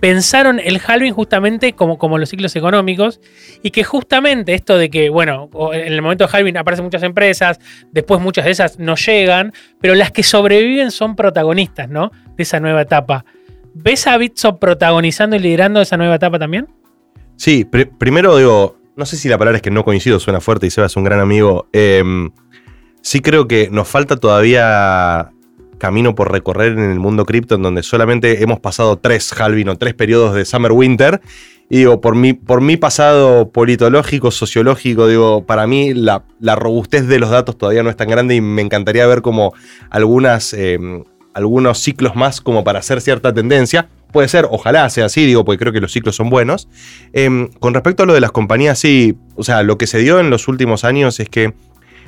Pensaron 0.00 0.58
el 0.58 0.80
halving 0.86 1.12
justamente 1.12 1.74
como, 1.74 1.98
como 1.98 2.16
los 2.18 2.28
ciclos 2.30 2.56
económicos 2.56 3.20
y 3.62 3.70
que 3.70 3.84
justamente 3.84 4.54
esto 4.54 4.78
de 4.78 4.88
que, 4.88 5.10
bueno, 5.10 5.50
en 5.72 5.92
el 5.92 6.00
momento 6.00 6.26
de 6.26 6.30
halving 6.36 6.56
aparecen 6.56 6.84
muchas 6.86 7.02
empresas, 7.02 7.58
después 7.92 8.20
muchas 8.20 8.46
de 8.46 8.50
esas 8.52 8.78
no 8.78 8.96
llegan, 8.96 9.52
pero 9.80 9.94
las 9.94 10.10
que 10.10 10.22
sobreviven 10.22 10.90
son 10.90 11.16
protagonistas, 11.16 11.88
¿no? 11.90 12.10
De 12.36 12.42
esa 12.42 12.60
nueva 12.60 12.82
etapa. 12.82 13.24
¿Ves 13.74 14.06
a 14.06 14.16
Bitso 14.16 14.58
protagonizando 14.58 15.36
y 15.36 15.38
liderando 15.38 15.80
esa 15.80 15.96
nueva 15.96 16.14
etapa 16.16 16.38
también? 16.38 16.68
Sí, 17.36 17.64
pri- 17.64 17.84
primero 17.86 18.36
digo, 18.36 18.78
no 18.96 19.06
sé 19.06 19.16
si 19.16 19.28
la 19.28 19.38
palabra 19.38 19.56
es 19.58 19.62
que 19.62 19.70
no 19.70 19.84
coincido, 19.84 20.18
suena 20.18 20.40
fuerte 20.40 20.66
y 20.66 20.70
Seba 20.70 20.86
es 20.86 20.96
un 20.96 21.04
gran 21.04 21.20
amigo. 21.20 21.68
Em, 21.72 22.30
sí 23.02 23.20
creo 23.20 23.46
que 23.46 23.68
nos 23.70 23.86
falta 23.86 24.16
todavía 24.16 25.30
camino 25.80 26.14
por 26.14 26.30
recorrer 26.30 26.72
en 26.78 26.92
el 26.92 27.00
mundo 27.00 27.26
cripto, 27.26 27.56
en 27.56 27.62
donde 27.62 27.82
solamente 27.82 28.44
hemos 28.44 28.60
pasado 28.60 28.96
tres 28.96 29.32
halving 29.32 29.68
o 29.68 29.76
tres 29.76 29.94
periodos 29.94 30.34
de 30.34 30.44
Summer 30.44 30.70
Winter. 30.70 31.20
Y 31.68 31.78
digo, 31.78 32.00
por 32.00 32.16
mi, 32.16 32.32
por 32.32 32.60
mi 32.60 32.76
pasado 32.76 33.50
politológico, 33.50 34.30
sociológico, 34.30 35.06
digo, 35.06 35.46
para 35.46 35.66
mí 35.66 35.94
la, 35.94 36.24
la 36.40 36.56
robustez 36.56 37.06
de 37.06 37.18
los 37.18 37.30
datos 37.30 37.56
todavía 37.56 37.82
no 37.82 37.90
es 37.90 37.96
tan 37.96 38.08
grande 38.08 38.34
y 38.34 38.40
me 38.40 38.60
encantaría 38.60 39.06
ver 39.06 39.22
como 39.22 39.54
algunas, 39.88 40.52
em, 40.52 41.04
algunos 41.32 41.78
ciclos 41.78 42.16
más 42.16 42.40
como 42.40 42.64
para 42.64 42.80
hacer 42.80 43.00
cierta 43.00 43.32
tendencia. 43.32 43.88
Puede 44.12 44.26
ser, 44.26 44.48
ojalá 44.50 44.90
sea 44.90 45.06
así, 45.06 45.24
digo, 45.24 45.44
porque 45.44 45.60
creo 45.60 45.72
que 45.72 45.80
los 45.80 45.92
ciclos 45.92 46.16
son 46.16 46.28
buenos. 46.28 46.68
Em, 47.12 47.48
con 47.60 47.72
respecto 47.72 48.02
a 48.02 48.06
lo 48.06 48.14
de 48.14 48.20
las 48.20 48.32
compañías, 48.32 48.78
sí, 48.78 49.16
o 49.36 49.44
sea, 49.44 49.62
lo 49.62 49.78
que 49.78 49.86
se 49.86 49.98
dio 49.98 50.18
en 50.18 50.28
los 50.28 50.48
últimos 50.48 50.84
años 50.84 51.20
es 51.20 51.28
que 51.28 51.54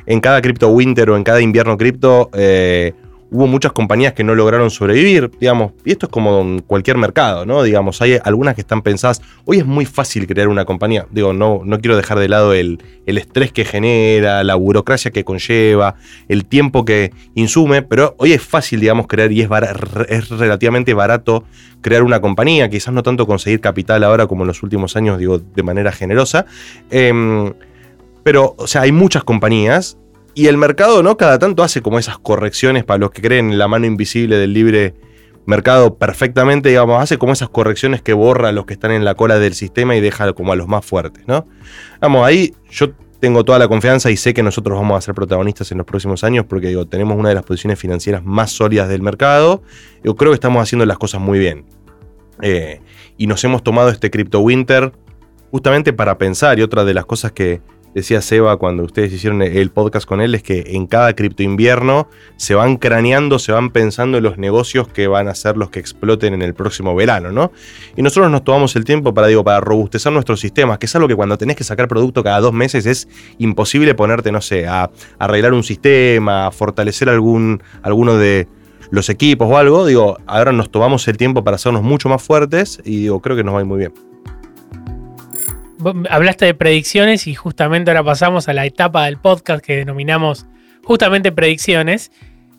en 0.06 0.20
cada 0.20 0.42
cripto 0.42 0.68
winter 0.70 1.11
o 1.11 1.16
en 1.16 1.24
cada 1.24 1.40
invierno 1.40 1.76
cripto 1.78 2.30
eh, 2.35 2.94
hubo 3.32 3.46
muchas 3.46 3.72
compañías 3.72 4.12
que 4.12 4.24
no 4.24 4.34
lograron 4.34 4.70
sobrevivir, 4.70 5.30
digamos, 5.40 5.72
y 5.84 5.92
esto 5.92 6.06
es 6.06 6.12
como 6.12 6.40
en 6.40 6.60
cualquier 6.60 6.98
mercado, 6.98 7.46
¿no? 7.46 7.62
Digamos, 7.62 8.02
hay 8.02 8.18
algunas 8.22 8.54
que 8.54 8.60
están 8.60 8.82
pensadas, 8.82 9.22
hoy 9.46 9.58
es 9.58 9.66
muy 9.66 9.86
fácil 9.86 10.26
crear 10.26 10.48
una 10.48 10.66
compañía, 10.66 11.06
digo, 11.10 11.32
no, 11.32 11.62
no 11.64 11.80
quiero 11.80 11.96
dejar 11.96 12.18
de 12.18 12.28
lado 12.28 12.52
el, 12.52 12.82
el 13.06 13.16
estrés 13.16 13.50
que 13.50 13.64
genera, 13.64 14.44
la 14.44 14.54
burocracia 14.54 15.10
que 15.10 15.24
conlleva, 15.24 15.94
el 16.28 16.44
tiempo 16.44 16.84
que 16.84 17.12
insume, 17.34 17.80
pero 17.80 18.14
hoy 18.18 18.32
es 18.32 18.42
fácil, 18.42 18.80
digamos, 18.80 19.06
crear 19.06 19.32
y 19.32 19.40
es, 19.40 19.48
es 20.08 20.28
relativamente 20.28 20.92
barato 20.92 21.44
crear 21.80 22.02
una 22.02 22.20
compañía, 22.20 22.68
quizás 22.68 22.92
no 22.92 23.02
tanto 23.02 23.26
conseguir 23.26 23.60
capital 23.60 24.04
ahora 24.04 24.26
como 24.26 24.44
en 24.44 24.48
los 24.48 24.62
últimos 24.62 24.94
años, 24.94 25.18
digo, 25.18 25.38
de 25.38 25.62
manera 25.62 25.90
generosa. 25.90 26.44
Em, 26.90 27.52
pero, 28.22 28.54
o 28.56 28.66
sea, 28.66 28.82
hay 28.82 28.92
muchas 28.92 29.24
compañías 29.24 29.98
y 30.34 30.46
el 30.46 30.56
mercado, 30.56 31.02
¿no? 31.02 31.16
Cada 31.16 31.38
tanto 31.38 31.62
hace 31.62 31.82
como 31.82 31.98
esas 31.98 32.18
correcciones 32.18 32.84
para 32.84 32.98
los 32.98 33.10
que 33.10 33.22
creen 33.22 33.52
en 33.52 33.58
la 33.58 33.68
mano 33.68 33.86
invisible 33.86 34.36
del 34.36 34.52
libre 34.52 34.94
mercado 35.44 35.96
perfectamente, 35.96 36.68
digamos, 36.68 37.02
hace 37.02 37.18
como 37.18 37.32
esas 37.32 37.48
correcciones 37.48 38.00
que 38.00 38.12
borra 38.12 38.50
a 38.50 38.52
los 38.52 38.64
que 38.64 38.74
están 38.74 38.92
en 38.92 39.04
la 39.04 39.14
cola 39.14 39.38
del 39.38 39.54
sistema 39.54 39.96
y 39.96 40.00
deja 40.00 40.32
como 40.32 40.52
a 40.52 40.56
los 40.56 40.68
más 40.68 40.84
fuertes, 40.84 41.24
¿no? 41.26 41.46
Vamos, 42.00 42.26
ahí 42.26 42.54
yo 42.70 42.92
tengo 43.22 43.44
toda 43.44 43.58
la 43.58 43.68
confianza 43.68 44.10
y 44.10 44.16
sé 44.16 44.34
que 44.34 44.42
nosotros 44.42 44.78
vamos 44.78 44.98
a 44.98 45.00
ser 45.00 45.14
protagonistas 45.14 45.70
en 45.70 45.78
los 45.78 45.86
próximos 45.86 46.24
años 46.24 46.44
porque 46.48 46.68
digo, 46.68 46.86
tenemos 46.86 47.16
una 47.16 47.28
de 47.28 47.34
las 47.34 47.44
posiciones 47.44 47.78
financieras 47.78 48.24
más 48.24 48.50
sólidas 48.50 48.88
del 48.88 49.02
mercado. 49.02 49.62
Yo 50.02 50.16
creo 50.16 50.32
que 50.32 50.34
estamos 50.34 50.62
haciendo 50.62 50.86
las 50.86 50.98
cosas 50.98 51.20
muy 51.20 51.38
bien. 51.38 51.64
Eh, 52.40 52.80
y 53.16 53.28
nos 53.28 53.44
hemos 53.44 53.62
tomado 53.62 53.90
este 53.90 54.10
Crypto 54.10 54.40
Winter 54.40 54.92
justamente 55.52 55.92
para 55.92 56.18
pensar. 56.18 56.58
Y 56.58 56.62
otra 56.62 56.84
de 56.84 56.94
las 56.94 57.06
cosas 57.06 57.30
que 57.30 57.60
decía 57.94 58.22
Seba 58.22 58.57
cuando 58.57 58.85
ustedes 58.85 59.12
hicieron 59.12 59.42
el 59.42 59.70
podcast 59.70 60.07
con 60.07 60.20
él 60.20 60.35
es 60.35 60.42
que 60.42 60.64
en 60.68 60.87
cada 60.87 61.14
cripto 61.14 61.42
invierno 61.42 62.09
se 62.37 62.55
van 62.55 62.76
craneando, 62.76 63.38
se 63.38 63.52
van 63.52 63.70
pensando 63.70 64.18
en 64.18 64.24
los 64.24 64.38
negocios 64.38 64.88
que 64.88 65.07
van 65.07 65.28
a 65.28 65.35
ser 65.35 65.57
los 65.57 65.70
que 65.70 65.81
exploten 65.81 66.35
en 66.35 66.42
el 66.42 66.55
próximo 66.55 66.94
verano, 66.94 67.33
¿no? 67.33 67.52
Y 67.96 68.02
nosotros 68.02 68.31
nos 68.31 68.44
tomamos 68.44 68.76
el 68.76 68.85
tiempo 68.85 69.12
para, 69.14 69.26
digo, 69.26 69.44
para 69.44 69.61
robustecer 69.61 70.12
nuestros 70.12 70.40
sistemas, 70.40 70.78
que 70.78 70.87
es 70.87 70.94
algo 70.96 71.09
que 71.09 71.16
cuando 71.16 71.37
tenés 71.38 71.57
que 71.57 71.64
sacar 71.64 71.88
producto 71.88 72.22
cada 72.22 72.40
dos 72.40 72.52
meses 72.52 72.87
es 72.87 73.09
imposible 73.38 73.94
ponerte, 73.94 74.33
no 74.33 74.40
sé, 74.40 74.66
a, 74.66 74.90
arreglar 75.18 75.52
un 75.52 75.62
sistema, 75.62 76.46
a 76.46 76.50
fortalecer 76.50 77.09
algún, 77.09 77.62
alguno 77.83 78.16
de 78.16 78.48
los 78.90 79.09
equipos 79.09 79.48
o 79.50 79.57
algo. 79.57 79.87
Digo, 79.87 80.18
ahora 80.27 80.52
nos 80.52 80.71
tomamos 80.71 81.06
el 81.08 81.16
tiempo 81.16 81.44
para 81.44 81.56
hacernos 81.56 81.83
mucho 81.83 82.08
más 82.08 82.23
fuertes 82.23 82.81
y 82.85 83.02
digo, 83.02 83.21
creo 83.21 83.37
que 83.37 83.44
nos 83.44 83.54
va 83.54 83.60
a 83.60 83.64
muy 83.64 83.79
bien. 83.79 84.12
Hablaste 86.10 86.44
de 86.46 86.54
predicciones 86.54 87.26
y 87.26 87.35
justamente 87.35 87.90
ahora 87.90 88.04
pasamos 88.04 88.48
a 88.48 88.52
la 88.52 88.64
etapa 88.66 89.04
del 89.06 89.16
podcast 89.18 89.64
que 89.64 89.76
denominamos 89.76 90.46
justamente 90.85 91.33
predicciones. 91.33 92.10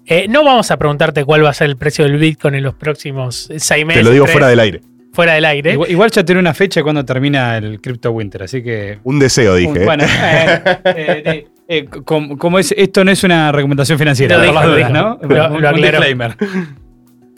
Eh, 0.05 0.28
no 0.30 0.43
vamos 0.43 0.69
a 0.71 0.78
preguntarte 0.78 1.24
cuál 1.24 1.45
va 1.45 1.49
a 1.49 1.53
ser 1.53 1.67
el 1.69 1.78
precio 1.78 2.03
del 2.05 2.17
Bitcoin 2.17 2.55
en 2.55 2.63
los 2.63 2.74
próximos 2.76 3.49
seis 3.57 3.86
meses. 3.86 4.01
Te 4.01 4.05
lo 4.05 4.11
digo 4.11 4.26
tres, 4.26 4.34
fuera 4.34 4.47
del 4.49 4.59
aire. 4.59 4.82
fuera 5.13 5.34
del 5.34 5.45
aire. 5.45 5.71
Igual, 5.74 5.91
igual 5.91 6.11
ya 6.11 6.26
tiene 6.26 6.39
una 6.41 6.53
fecha 6.53 6.84
cuando 6.84 7.05
termina 7.05 7.57
el 7.57 7.80
Crypto 7.80 8.11
Winter, 8.11 8.43
así 8.43 8.61
que. 8.61 8.99
Un 9.03 9.19
deseo, 9.19 9.55
dije. 9.55 9.82
¿eh? 9.82 9.86
Bueno, 9.86 10.03
eh, 10.03 10.61
eh, 10.84 11.24
eh, 11.26 11.47
eh, 11.69 11.86
como, 11.86 12.38
como 12.38 12.59
es, 12.59 12.74
esto 12.78 13.05
no 13.05 13.11
es 13.11 13.24
una 13.24 13.51
recomendación 13.53 13.97
financiera, 13.97 14.36
Lo 14.38 14.43
las 14.43 14.51
dijo, 14.51 14.63
lo 14.63 14.67
dudas, 14.76 14.89
dijo. 14.89 14.91
¿no? 14.91 15.19
Lo- 15.21 15.45
un, 15.45 15.51
lo 15.51 15.57
un 15.57 15.65
aclaró. 15.65 15.78
disclaimer. 15.78 16.36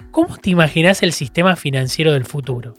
¿Cómo 0.09 0.38
te 0.38 0.49
imaginas 0.49 1.03
el 1.03 1.11
sistema 1.11 1.55
financiero 1.55 2.13
del 2.13 2.25
futuro? 2.25 2.73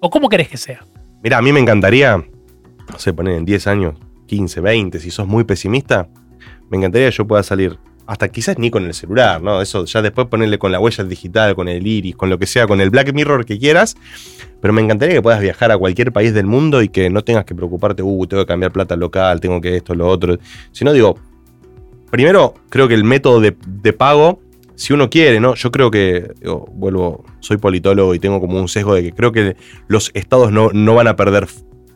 ¿O 0.00 0.10
cómo 0.10 0.28
querés 0.28 0.48
que 0.48 0.56
sea? 0.56 0.80
Mira, 1.22 1.38
a 1.38 1.42
mí 1.42 1.52
me 1.52 1.60
encantaría, 1.60 2.22
no 2.90 2.98
sé, 2.98 3.12
poner 3.12 3.34
en 3.34 3.44
10 3.44 3.66
años, 3.66 3.94
15, 4.26 4.60
20, 4.60 4.98
si 4.98 5.10
sos 5.10 5.26
muy 5.26 5.44
pesimista, 5.44 6.08
me 6.70 6.78
encantaría 6.78 7.10
que 7.10 7.16
yo 7.16 7.26
pueda 7.26 7.42
salir, 7.42 7.78
hasta 8.06 8.28
quizás 8.28 8.58
ni 8.58 8.70
con 8.70 8.84
el 8.84 8.94
celular, 8.94 9.42
¿no? 9.42 9.60
Eso 9.60 9.84
ya 9.84 10.02
después 10.02 10.26
ponerle 10.26 10.58
con 10.58 10.72
la 10.72 10.80
huella 10.80 11.04
digital, 11.04 11.54
con 11.54 11.68
el 11.68 11.86
iris, 11.86 12.16
con 12.16 12.30
lo 12.30 12.38
que 12.38 12.46
sea, 12.46 12.66
con 12.66 12.80
el 12.80 12.90
Black 12.90 13.12
Mirror 13.12 13.44
que 13.44 13.58
quieras, 13.58 13.96
pero 14.60 14.72
me 14.72 14.80
encantaría 14.80 15.14
que 15.14 15.22
puedas 15.22 15.40
viajar 15.40 15.70
a 15.72 15.78
cualquier 15.78 16.12
país 16.12 16.34
del 16.34 16.46
mundo 16.46 16.82
y 16.82 16.88
que 16.88 17.10
no 17.10 17.22
tengas 17.22 17.44
que 17.44 17.54
preocuparte, 17.54 18.02
uh, 18.02 18.26
tengo 18.26 18.42
que 18.42 18.46
cambiar 18.46 18.72
plata 18.72 18.96
local, 18.96 19.40
tengo 19.40 19.60
que 19.60 19.76
esto, 19.76 19.94
lo 19.94 20.08
otro. 20.08 20.38
Si 20.72 20.84
no, 20.84 20.92
digo, 20.92 21.16
primero, 22.10 22.54
creo 22.68 22.88
que 22.88 22.94
el 22.94 23.04
método 23.04 23.40
de, 23.40 23.52
pago, 23.92 24.40
si 24.74 24.92
uno 24.92 25.08
quiere, 25.10 25.40
¿no? 25.40 25.54
Yo 25.54 25.70
creo 25.70 25.90
que, 25.90 26.32
vuelvo, 26.72 27.24
soy 27.40 27.56
politólogo 27.56 28.14
y 28.14 28.18
tengo 28.18 28.40
como 28.40 28.58
un 28.58 28.68
sesgo 28.68 28.94
de 28.94 29.02
que 29.02 29.12
creo 29.12 29.32
que 29.32 29.56
los 29.88 30.10
estados 30.14 30.52
no, 30.52 30.70
no 30.72 30.94
van 30.94 31.08
a 31.08 31.16
perder 31.16 31.48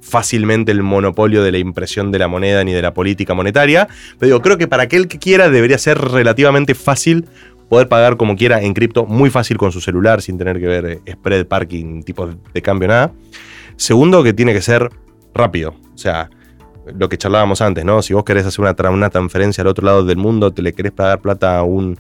fácilmente 0.06 0.72
el 0.72 0.82
monopolio 0.82 1.42
de 1.42 1.52
la 1.52 1.58
impresión 1.58 2.12
de 2.12 2.18
la 2.18 2.28
moneda 2.28 2.62
ni 2.64 2.72
de 2.72 2.82
la 2.82 2.94
política 2.94 3.34
monetaria. 3.34 3.88
Pero 4.18 4.28
digo, 4.28 4.42
creo 4.42 4.58
que 4.58 4.68
para 4.68 4.84
aquel 4.84 5.08
que 5.08 5.18
quiera 5.18 5.50
debería 5.50 5.78
ser 5.78 5.98
relativamente 5.98 6.74
fácil 6.74 7.26
poder 7.68 7.88
pagar 7.88 8.16
como 8.16 8.36
quiera 8.36 8.62
en 8.62 8.74
cripto, 8.74 9.06
muy 9.06 9.28
fácil 9.30 9.56
con 9.56 9.72
su 9.72 9.80
celular, 9.80 10.22
sin 10.22 10.38
tener 10.38 10.60
que 10.60 10.66
ver 10.66 10.86
eh, 10.86 11.12
spread, 11.12 11.46
parking, 11.46 12.02
tipos 12.02 12.36
de 12.54 12.62
cambio, 12.62 12.88
nada. 12.88 13.12
Segundo, 13.76 14.22
que 14.22 14.32
tiene 14.32 14.52
que 14.52 14.62
ser 14.62 14.88
rápido. 15.34 15.74
O 15.94 15.98
sea, 15.98 16.30
lo 16.96 17.08
que 17.08 17.18
charlábamos 17.18 17.60
antes, 17.60 17.84
¿no? 17.84 18.00
Si 18.02 18.14
vos 18.14 18.24
querés 18.24 18.46
hacer 18.46 18.64
una, 18.64 18.90
una 18.90 19.10
transferencia 19.10 19.62
al 19.62 19.68
otro 19.68 19.84
lado 19.84 20.04
del 20.04 20.16
mundo, 20.16 20.52
te 20.52 20.62
le 20.62 20.72
querés 20.72 20.92
pagar 20.92 21.20
plata 21.20 21.58
a 21.58 21.64
un, 21.64 21.98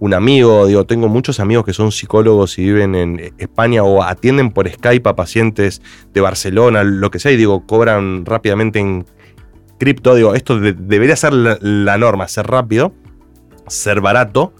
un 0.00 0.14
amigo, 0.14 0.66
digo, 0.66 0.84
tengo 0.86 1.08
muchos 1.08 1.40
amigos 1.40 1.64
que 1.64 1.72
son 1.72 1.90
psicólogos 1.90 2.58
y 2.58 2.62
viven 2.64 2.94
en 2.94 3.34
España 3.38 3.82
o 3.82 4.02
atienden 4.02 4.50
por 4.52 4.68
Skype 4.70 5.08
a 5.08 5.16
pacientes 5.16 5.82
de 6.12 6.20
Barcelona, 6.20 6.84
lo 6.84 7.10
que 7.10 7.18
sea, 7.18 7.32
y 7.32 7.36
digo, 7.36 7.66
cobran 7.66 8.24
rápidamente 8.24 8.78
en 8.78 9.04
cripto, 9.78 10.14
digo, 10.14 10.34
esto 10.34 10.60
de- 10.60 10.72
debería 10.72 11.16
ser 11.16 11.32
la 11.32 11.98
norma, 11.98 12.28
ser 12.28 12.46
rápido, 12.46 12.92
ser 13.66 14.00
barato, 14.00 14.52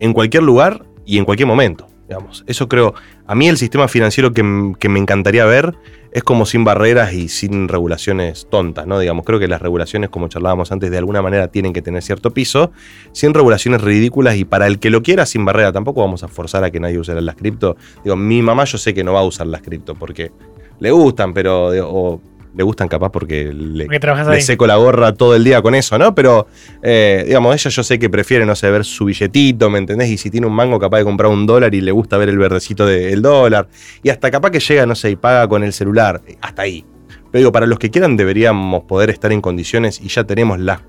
en 0.00 0.12
cualquier 0.12 0.42
lugar 0.42 0.84
y 1.06 1.16
en 1.18 1.24
cualquier 1.24 1.46
momento, 1.46 1.86
digamos. 2.08 2.44
Eso 2.46 2.68
creo, 2.68 2.94
a 3.26 3.34
mí 3.34 3.48
el 3.48 3.56
sistema 3.56 3.88
financiero 3.88 4.32
que, 4.32 4.72
que 4.78 4.88
me 4.88 4.98
encantaría 4.98 5.44
ver 5.44 5.74
es 6.14 6.22
como 6.22 6.46
sin 6.46 6.62
barreras 6.62 7.12
y 7.12 7.28
sin 7.28 7.66
regulaciones 7.66 8.46
tontas, 8.48 8.86
¿no? 8.86 9.00
Digamos, 9.00 9.26
creo 9.26 9.40
que 9.40 9.48
las 9.48 9.60
regulaciones, 9.60 10.10
como 10.10 10.28
charlábamos 10.28 10.70
antes, 10.70 10.92
de 10.92 10.98
alguna 10.98 11.22
manera 11.22 11.48
tienen 11.48 11.72
que 11.72 11.82
tener 11.82 12.02
cierto 12.02 12.32
piso, 12.32 12.70
sin 13.10 13.34
regulaciones 13.34 13.80
ridículas 13.80 14.36
y 14.36 14.44
para 14.44 14.68
el 14.68 14.78
que 14.78 14.90
lo 14.90 15.02
quiera 15.02 15.26
sin 15.26 15.44
barrera, 15.44 15.72
tampoco 15.72 16.02
vamos 16.02 16.22
a 16.22 16.28
forzar 16.28 16.62
a 16.62 16.70
que 16.70 16.78
nadie 16.78 17.00
use 17.00 17.20
las 17.20 17.34
cripto. 17.34 17.76
Digo, 18.04 18.14
mi 18.14 18.42
mamá 18.42 18.64
yo 18.64 18.78
sé 18.78 18.94
que 18.94 19.02
no 19.02 19.12
va 19.12 19.20
a 19.20 19.24
usar 19.24 19.48
las 19.48 19.62
cripto 19.62 19.96
porque 19.96 20.30
le 20.78 20.92
gustan, 20.92 21.34
pero 21.34 22.20
le 22.56 22.62
gustan 22.62 22.86
capaz 22.88 23.10
porque 23.10 23.52
le, 23.52 23.86
Porque 23.86 24.36
le 24.36 24.40
seco 24.42 24.66
la 24.66 24.76
gorra 24.76 25.12
todo 25.12 25.34
el 25.34 25.42
día 25.44 25.60
con 25.60 25.74
eso, 25.74 25.98
¿no? 25.98 26.14
Pero, 26.14 26.46
eh, 26.82 27.24
digamos, 27.26 27.54
ella 27.54 27.70
yo 27.70 27.82
sé 27.82 27.98
que 27.98 28.08
prefiere, 28.08 28.46
no 28.46 28.54
sé, 28.54 28.70
ver 28.70 28.84
su 28.84 29.04
billetito, 29.06 29.70
¿me 29.70 29.78
entendés? 29.78 30.08
Y 30.10 30.16
si 30.18 30.30
tiene 30.30 30.46
un 30.46 30.52
mango, 30.54 30.78
capaz 30.78 30.98
de 30.98 31.04
comprar 31.04 31.30
un 31.30 31.46
dólar 31.46 31.74
y 31.74 31.80
le 31.80 31.90
gusta 31.92 32.16
ver 32.16 32.28
el 32.28 32.38
verdecito 32.38 32.86
del 32.86 33.22
dólar. 33.22 33.68
Y 34.02 34.10
hasta 34.10 34.30
capaz 34.30 34.50
que 34.52 34.60
llega, 34.60 34.86
no 34.86 34.94
sé, 34.94 35.10
y 35.10 35.16
paga 35.16 35.48
con 35.48 35.64
el 35.64 35.72
celular. 35.72 36.20
Hasta 36.40 36.62
ahí. 36.62 36.84
Pero 37.32 37.40
digo, 37.40 37.52
para 37.52 37.66
los 37.66 37.78
que 37.80 37.90
quieran 37.90 38.16
deberíamos 38.16 38.84
poder 38.84 39.10
estar 39.10 39.32
en 39.32 39.40
condiciones 39.40 40.00
y 40.00 40.06
ya 40.08 40.22
tenemos 40.24 40.60
las 40.60 40.80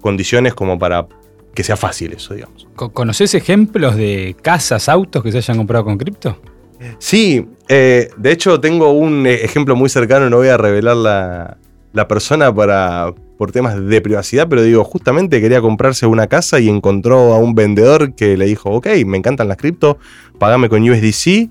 condiciones 0.00 0.54
como 0.54 0.78
para 0.78 1.06
que 1.54 1.64
sea 1.64 1.76
fácil 1.76 2.12
eso, 2.12 2.34
digamos. 2.34 2.68
Co- 2.76 2.92
¿Conoces 2.92 3.34
ejemplos 3.34 3.96
de 3.96 4.36
casas, 4.42 4.88
autos 4.88 5.22
que 5.22 5.32
se 5.32 5.38
hayan 5.38 5.56
comprado 5.56 5.84
con 5.84 5.96
cripto? 5.98 6.38
Sí, 6.98 7.46
eh, 7.68 8.10
de 8.16 8.32
hecho 8.32 8.60
tengo 8.60 8.90
un 8.92 9.26
eh, 9.26 9.44
ejemplo 9.44 9.76
muy 9.76 9.88
cercano, 9.88 10.30
no 10.30 10.36
voy 10.38 10.48
a 10.48 10.56
revelar 10.56 10.96
la, 10.96 11.56
la 11.92 12.08
persona 12.08 12.54
para, 12.54 13.12
por 13.38 13.52
temas 13.52 13.82
de 13.84 14.00
privacidad, 14.00 14.48
pero 14.48 14.62
digo, 14.62 14.84
justamente 14.84 15.40
quería 15.40 15.60
comprarse 15.60 16.06
una 16.06 16.26
casa 16.26 16.60
y 16.60 16.68
encontró 16.68 17.34
a 17.34 17.38
un 17.38 17.54
vendedor 17.54 18.14
que 18.14 18.36
le 18.36 18.46
dijo, 18.46 18.70
ok, 18.70 18.88
me 19.06 19.18
encantan 19.18 19.48
las 19.48 19.56
cripto, 19.56 19.98
pagame 20.38 20.68
con 20.68 20.88
USDC. 20.88 21.50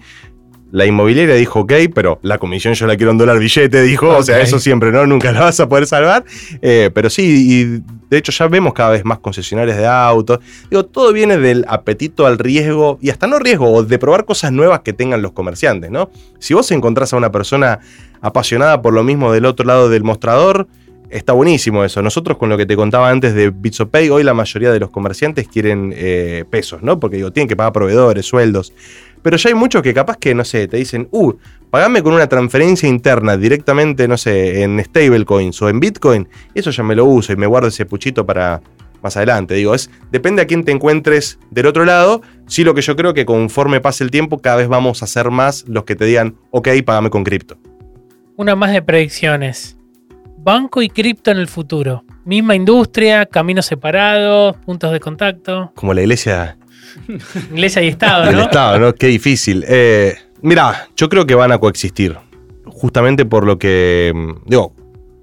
La 0.75 0.85
inmobiliaria 0.85 1.35
dijo, 1.35 1.61
ok, 1.61 1.71
pero 1.93 2.19
la 2.21 2.37
comisión 2.37 2.73
yo 2.73 2.85
la 2.85 2.97
quiero 2.97 3.13
en 3.13 3.17
dólar 3.17 3.39
billete, 3.39 3.81
dijo, 3.81 4.09
o 4.09 4.21
sea, 4.21 4.41
eso 4.41 4.59
siempre, 4.59 4.91
¿no? 4.91 5.07
Nunca 5.07 5.31
la 5.31 5.39
vas 5.39 5.57
a 5.61 5.69
poder 5.69 5.87
salvar. 5.87 6.25
Eh, 6.61 6.89
pero 6.93 7.09
sí, 7.09 7.23
y 7.49 7.81
de 8.09 8.17
hecho 8.17 8.33
ya 8.33 8.49
vemos 8.49 8.73
cada 8.73 8.89
vez 8.89 9.05
más 9.05 9.19
concesionarias 9.19 9.77
de 9.77 9.87
autos. 9.87 10.39
Digo, 10.69 10.83
todo 10.83 11.13
viene 11.13 11.37
del 11.37 11.63
apetito 11.69 12.25
al 12.25 12.37
riesgo 12.37 12.99
y 13.01 13.09
hasta 13.09 13.25
no 13.25 13.39
riesgo, 13.39 13.71
o 13.71 13.83
de 13.83 13.97
probar 13.97 14.25
cosas 14.25 14.51
nuevas 14.51 14.81
que 14.81 14.91
tengan 14.91 15.21
los 15.21 15.31
comerciantes, 15.31 15.89
¿no? 15.91 16.09
Si 16.39 16.53
vos 16.53 16.69
encontrás 16.71 17.13
a 17.13 17.15
una 17.15 17.31
persona 17.31 17.79
apasionada 18.19 18.81
por 18.81 18.93
lo 18.93 19.01
mismo 19.01 19.31
del 19.31 19.45
otro 19.45 19.65
lado 19.65 19.87
del 19.87 20.03
mostrador, 20.03 20.67
está 21.09 21.31
buenísimo 21.31 21.85
eso. 21.85 22.01
Nosotros 22.01 22.37
con 22.37 22.49
lo 22.49 22.57
que 22.57 22.65
te 22.65 22.75
contaba 22.75 23.09
antes 23.09 23.33
de 23.33 23.49
BitsoPay, 23.49 24.09
hoy 24.09 24.23
la 24.23 24.33
mayoría 24.33 24.73
de 24.73 24.81
los 24.81 24.89
comerciantes 24.89 25.47
quieren 25.47 25.93
eh, 25.95 26.43
pesos, 26.49 26.81
¿no? 26.81 26.99
Porque 26.99 27.15
digo, 27.15 27.31
tienen 27.31 27.47
que 27.47 27.55
pagar 27.55 27.71
proveedores, 27.71 28.25
sueldos. 28.25 28.73
Pero 29.25 29.37
ya 29.37 29.49
hay 29.49 29.55
muchos 29.55 29.81
que 29.81 29.91
capaz 29.91 30.17
que, 30.17 30.35
no 30.35 30.45
sé, 30.45 30.67
te 30.67 30.77
dicen, 30.77 31.07
uh, 31.09 31.33
pagame 31.71 32.03
con 32.03 32.13
una 32.13 32.27
transferencia 32.27 32.87
interna 32.87 33.35
directamente, 33.37 34.07
no 34.07 34.17
sé, 34.17 34.61
en 34.61 34.79
stablecoins 34.79 35.59
o 35.63 35.67
en 35.67 35.79
Bitcoin. 35.79 36.29
Eso 36.53 36.69
ya 36.69 36.83
me 36.83 36.93
lo 36.93 37.05
uso 37.05 37.33
y 37.33 37.35
me 37.35 37.47
guardo 37.47 37.69
ese 37.69 37.87
puchito 37.87 38.23
para 38.23 38.61
más 39.01 39.17
adelante. 39.17 39.55
Digo, 39.55 39.73
es, 39.73 39.89
depende 40.11 40.43
a 40.43 40.45
quién 40.45 40.63
te 40.63 40.71
encuentres 40.71 41.39
del 41.49 41.65
otro 41.65 41.85
lado. 41.85 42.21
Sí, 42.45 42.63
lo 42.63 42.75
que 42.75 42.83
yo 42.83 42.95
creo 42.95 43.15
que 43.15 43.25
conforme 43.25 43.81
pase 43.81 44.03
el 44.03 44.11
tiempo, 44.11 44.37
cada 44.37 44.57
vez 44.57 44.67
vamos 44.67 45.01
a 45.01 45.07
ser 45.07 45.31
más 45.31 45.65
los 45.67 45.85
que 45.85 45.95
te 45.95 46.05
digan, 46.05 46.35
ok, 46.51 46.67
pagame 46.85 47.09
con 47.09 47.23
cripto. 47.23 47.57
Una 48.35 48.55
más 48.55 48.73
de 48.73 48.83
predicciones. 48.83 49.75
Banco 50.37 50.83
y 50.83 50.89
cripto 50.89 51.31
en 51.31 51.39
el 51.39 51.47
futuro. 51.47 52.03
Misma 52.25 52.55
industria, 52.55 53.25
caminos 53.25 53.65
separados, 53.65 54.55
puntos 54.57 54.91
de 54.91 54.99
contacto. 54.99 55.71
Como 55.73 55.95
la 55.95 56.01
iglesia 56.01 56.59
Iglesia 57.51 57.81
y 57.83 57.87
Estado, 57.87 58.31
¿no? 58.31 58.41
Estado, 58.41 58.79
¿no? 58.79 58.93
Qué 58.93 59.07
difícil. 59.07 59.63
Eh, 59.67 60.15
mira, 60.41 60.87
yo 60.95 61.09
creo 61.09 61.25
que 61.25 61.35
van 61.35 61.51
a 61.51 61.57
coexistir. 61.57 62.17
Justamente 62.65 63.25
por 63.25 63.45
lo 63.45 63.57
que, 63.57 64.11
mm, 64.13 64.49
digo, 64.49 64.73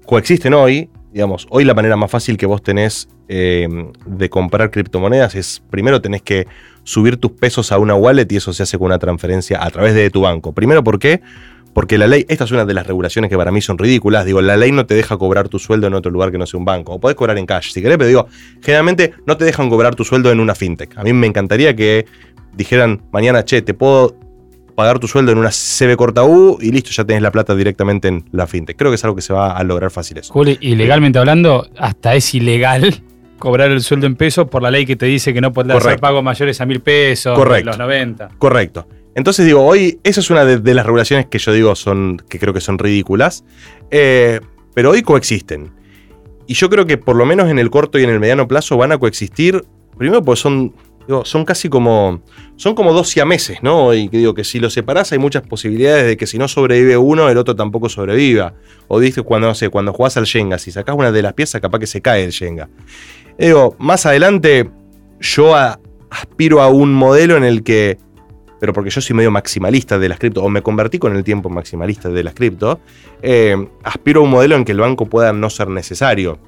coexisten 0.05 0.53
hoy. 0.53 0.89
Digamos, 1.11 1.45
hoy 1.51 1.63
la 1.63 1.75
manera 1.75 1.95
más 1.95 2.09
fácil 2.09 2.37
que 2.37 2.47
vos 2.47 2.63
tenés 2.63 3.07
eh, 3.27 3.67
de 4.05 4.29
comprar 4.29 4.71
criptomonedas 4.71 5.35
es, 5.35 5.61
primero 5.69 6.01
tenés 6.01 6.23
que 6.23 6.47
subir 6.83 7.17
tus 7.17 7.31
pesos 7.31 7.71
a 7.71 7.77
una 7.77 7.93
wallet 7.93 8.25
y 8.31 8.37
eso 8.37 8.51
se 8.51 8.63
hace 8.63 8.77
con 8.77 8.87
una 8.87 8.97
transferencia 8.97 9.63
a 9.63 9.69
través 9.69 9.93
de 9.93 10.09
tu 10.09 10.21
banco. 10.21 10.53
Primero, 10.53 10.83
¿por 10.83 10.97
qué? 10.97 11.21
La 11.97 12.07
ley, 12.07 12.25
esta 12.27 12.43
es 12.43 12.51
una 12.51 12.65
de 12.65 12.73
las 12.73 12.87
regulaciones 12.87 13.29
que 13.29 13.37
para 13.37 13.51
mí 13.51 13.61
son 13.61 13.77
ridículas. 13.77 14.25
Digo, 14.25 14.41
la 14.41 14.57
ley 14.57 14.71
no 14.71 14.85
te 14.85 14.95
deja 14.95 15.17
cobrar 15.17 15.49
tu 15.49 15.59
sueldo 15.59 15.87
en 15.87 15.93
otro 15.93 16.11
lugar 16.11 16.31
que 16.31 16.37
no 16.37 16.45
sea 16.45 16.57
un 16.57 16.65
banco. 16.65 16.93
O 16.93 16.99
podés 16.99 17.15
cobrar 17.15 17.37
en 17.37 17.45
cash, 17.45 17.71
si 17.71 17.81
querés, 17.81 17.97
pero 17.97 18.07
digo, 18.07 18.27
generalmente 18.61 19.13
no 19.25 19.37
te 19.37 19.45
dejan 19.45 19.69
cobrar 19.69 19.95
tu 19.95 20.03
sueldo 20.03 20.31
en 20.31 20.39
una 20.39 20.55
fintech. 20.55 20.97
A 20.97 21.03
mí 21.03 21.13
me 21.13 21.27
encantaría 21.27 21.75
que 21.75 22.05
dijeran 22.55 23.01
mañana, 23.11 23.43
che, 23.43 23.61
te 23.61 23.73
puedo 23.73 24.15
pagar 24.75 24.99
tu 24.99 25.07
sueldo 25.07 25.31
en 25.31 25.37
una 25.37 25.49
CB 25.51 25.95
corta 25.95 26.23
U 26.23 26.57
y 26.59 26.71
listo, 26.71 26.89
ya 26.91 27.03
tenés 27.03 27.21
la 27.21 27.31
plata 27.31 27.55
directamente 27.55 28.07
en 28.07 28.25
la 28.31 28.47
fintech. 28.47 28.77
Creo 28.77 28.91
que 28.91 28.95
es 28.95 29.03
algo 29.03 29.15
que 29.15 29.21
se 29.21 29.33
va 29.33 29.55
a 29.55 29.63
lograr 29.63 29.91
fácil 29.91 30.17
eso. 30.17 30.33
Juli, 30.33 30.57
y 30.61 30.75
legalmente 30.75 31.19
hablando, 31.19 31.67
hasta 31.77 32.15
es 32.15 32.33
ilegal 32.33 33.01
cobrar 33.39 33.71
el 33.71 33.81
sueldo 33.81 34.07
en 34.07 34.15
pesos 34.15 34.47
por 34.47 34.61
la 34.61 34.71
ley 34.71 34.85
que 34.85 34.95
te 34.95 35.05
dice 35.05 35.33
que 35.33 35.41
no 35.41 35.51
podés 35.51 35.75
hacer 35.75 35.99
pagos 35.99 36.23
mayores 36.23 36.59
a 36.61 36.65
mil 36.65 36.79
pesos, 36.79 37.37
Correcto. 37.37 37.71
los 37.71 37.77
90. 37.77 38.29
Correcto. 38.37 38.87
Entonces 39.15 39.45
digo, 39.45 39.63
hoy, 39.63 39.99
esa 40.03 40.21
es 40.21 40.29
una 40.29 40.43
de, 40.45 40.73
las 40.73 40.85
regulaciones 40.85 41.27
que 41.27 41.37
yo 41.37 41.53
digo 41.53 41.75
son, 41.75 42.21
que 42.29 42.39
creo 42.39 42.53
que 42.53 42.61
son 42.61 42.79
ridículas, 42.79 43.43
eh, 43.91 44.39
pero 44.73 44.91
hoy 44.91 45.03
coexisten. 45.03 45.71
Y 46.47 46.55
yo 46.55 46.69
creo 46.69 46.85
que 46.85 46.97
por 46.97 47.15
lo 47.15 47.25
menos 47.25 47.49
en 47.49 47.59
el 47.59 47.69
corto 47.69 47.99
y 47.99 48.03
en 48.03 48.09
el 48.09 48.19
mediano 48.19 48.47
plazo 48.47 48.75
van 48.75 48.91
a 48.91 48.97
coexistir, 48.97 49.63
primero 49.97 50.23
porque 50.23 50.41
son, 50.41 50.73
son 51.23 51.45
casi 51.45 51.69
como, 51.69 52.21
son 52.55 52.73
como 52.73 52.91
dos 52.91 53.09
siameses, 53.09 53.61
¿no? 53.61 53.93
Y 53.93 54.07
digo 54.07 54.33
que 54.33 54.43
si 54.43 54.59
los 54.59 54.73
separás 54.73 55.11
hay 55.11 55.19
muchas 55.19 55.43
posibilidades 55.43 56.05
de 56.05 56.17
que 56.17 56.27
si 56.27 56.37
no 56.37 56.47
sobrevive 56.47 56.97
uno, 56.97 57.29
el 57.29 57.37
otro 57.37 57.55
tampoco 57.55 57.89
sobreviva. 57.89 58.55
O 58.87 58.99
viste 58.99 59.21
cuando, 59.21 59.47
no 59.47 59.55
sé, 59.55 59.69
cuando 59.69 59.93
jugás 59.93 60.17
al 60.17 60.25
Shenga, 60.25 60.57
si 60.57 60.71
sacás 60.71 60.95
una 60.95 61.11
de 61.11 61.21
las 61.21 61.33
piezas, 61.33 61.61
capaz 61.61 61.79
que 61.79 61.87
se 61.87 62.01
cae 62.01 62.23
el 62.23 62.31
Shenga. 62.31 62.67
Y 63.37 63.45
digo, 63.45 63.75
más 63.79 64.05
adelante 64.05 64.69
yo 65.19 65.55
aspiro 66.09 66.61
a 66.61 66.67
un 66.67 66.93
modelo 66.93 67.37
en 67.37 67.43
el 67.43 67.63
que 67.63 67.97
pero 68.63 68.71
porque 68.71 68.91
yo 68.91 69.01
soy 69.01 69.13
medio 69.13 69.29
maximalista 69.29 69.99
de 69.99 70.07
las 70.07 70.17
cripto, 70.17 70.41
o 70.41 70.47
me 70.47 70.61
convertí 70.61 70.97
con 70.97 71.13
el 71.17 71.25
tiempo 71.25 71.49
maximalista 71.49 72.07
de 72.07 72.23
las 72.23 72.33
cripto, 72.33 72.79
eh, 73.21 73.57
aspiro 73.83 74.21
a 74.21 74.23
un 74.23 74.29
modelo 74.29 74.55
en 74.55 74.63
que 74.63 74.71
el 74.71 74.79
banco 74.79 75.05
pueda 75.05 75.33
no 75.33 75.49
ser 75.49 75.67
necesario. 75.67 76.39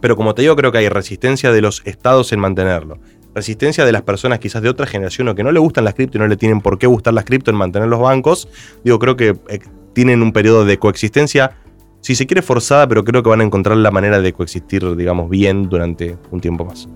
Pero 0.00 0.16
como 0.16 0.34
te 0.34 0.42
digo, 0.42 0.56
creo 0.56 0.72
que 0.72 0.78
hay 0.78 0.88
resistencia 0.88 1.52
de 1.52 1.60
los 1.60 1.82
estados 1.84 2.32
en 2.32 2.40
mantenerlo. 2.40 2.98
Resistencia 3.32 3.84
de 3.84 3.92
las 3.92 4.02
personas 4.02 4.40
quizás 4.40 4.60
de 4.60 4.70
otra 4.70 4.86
generación 4.86 5.28
o 5.28 5.36
que 5.36 5.44
no 5.44 5.52
le 5.52 5.60
gustan 5.60 5.84
las 5.84 5.94
cripto 5.94 6.18
y 6.18 6.20
no 6.20 6.26
le 6.26 6.36
tienen 6.36 6.60
por 6.62 6.78
qué 6.78 6.88
gustar 6.88 7.14
las 7.14 7.24
cripto 7.24 7.52
en 7.52 7.56
mantener 7.58 7.86
los 7.86 8.00
bancos. 8.00 8.48
Digo, 8.82 8.98
creo 8.98 9.16
que 9.16 9.36
eh, 9.48 9.60
tienen 9.92 10.20
un 10.20 10.32
periodo 10.32 10.64
de 10.64 10.80
coexistencia, 10.80 11.58
si 12.00 12.16
se 12.16 12.26
quiere 12.26 12.42
forzada, 12.42 12.88
pero 12.88 13.04
creo 13.04 13.22
que 13.22 13.28
van 13.28 13.40
a 13.40 13.44
encontrar 13.44 13.76
la 13.76 13.92
manera 13.92 14.20
de 14.20 14.32
coexistir, 14.32 14.96
digamos, 14.96 15.30
bien 15.30 15.68
durante 15.68 16.16
un 16.32 16.40
tiempo 16.40 16.64
más. 16.64 16.88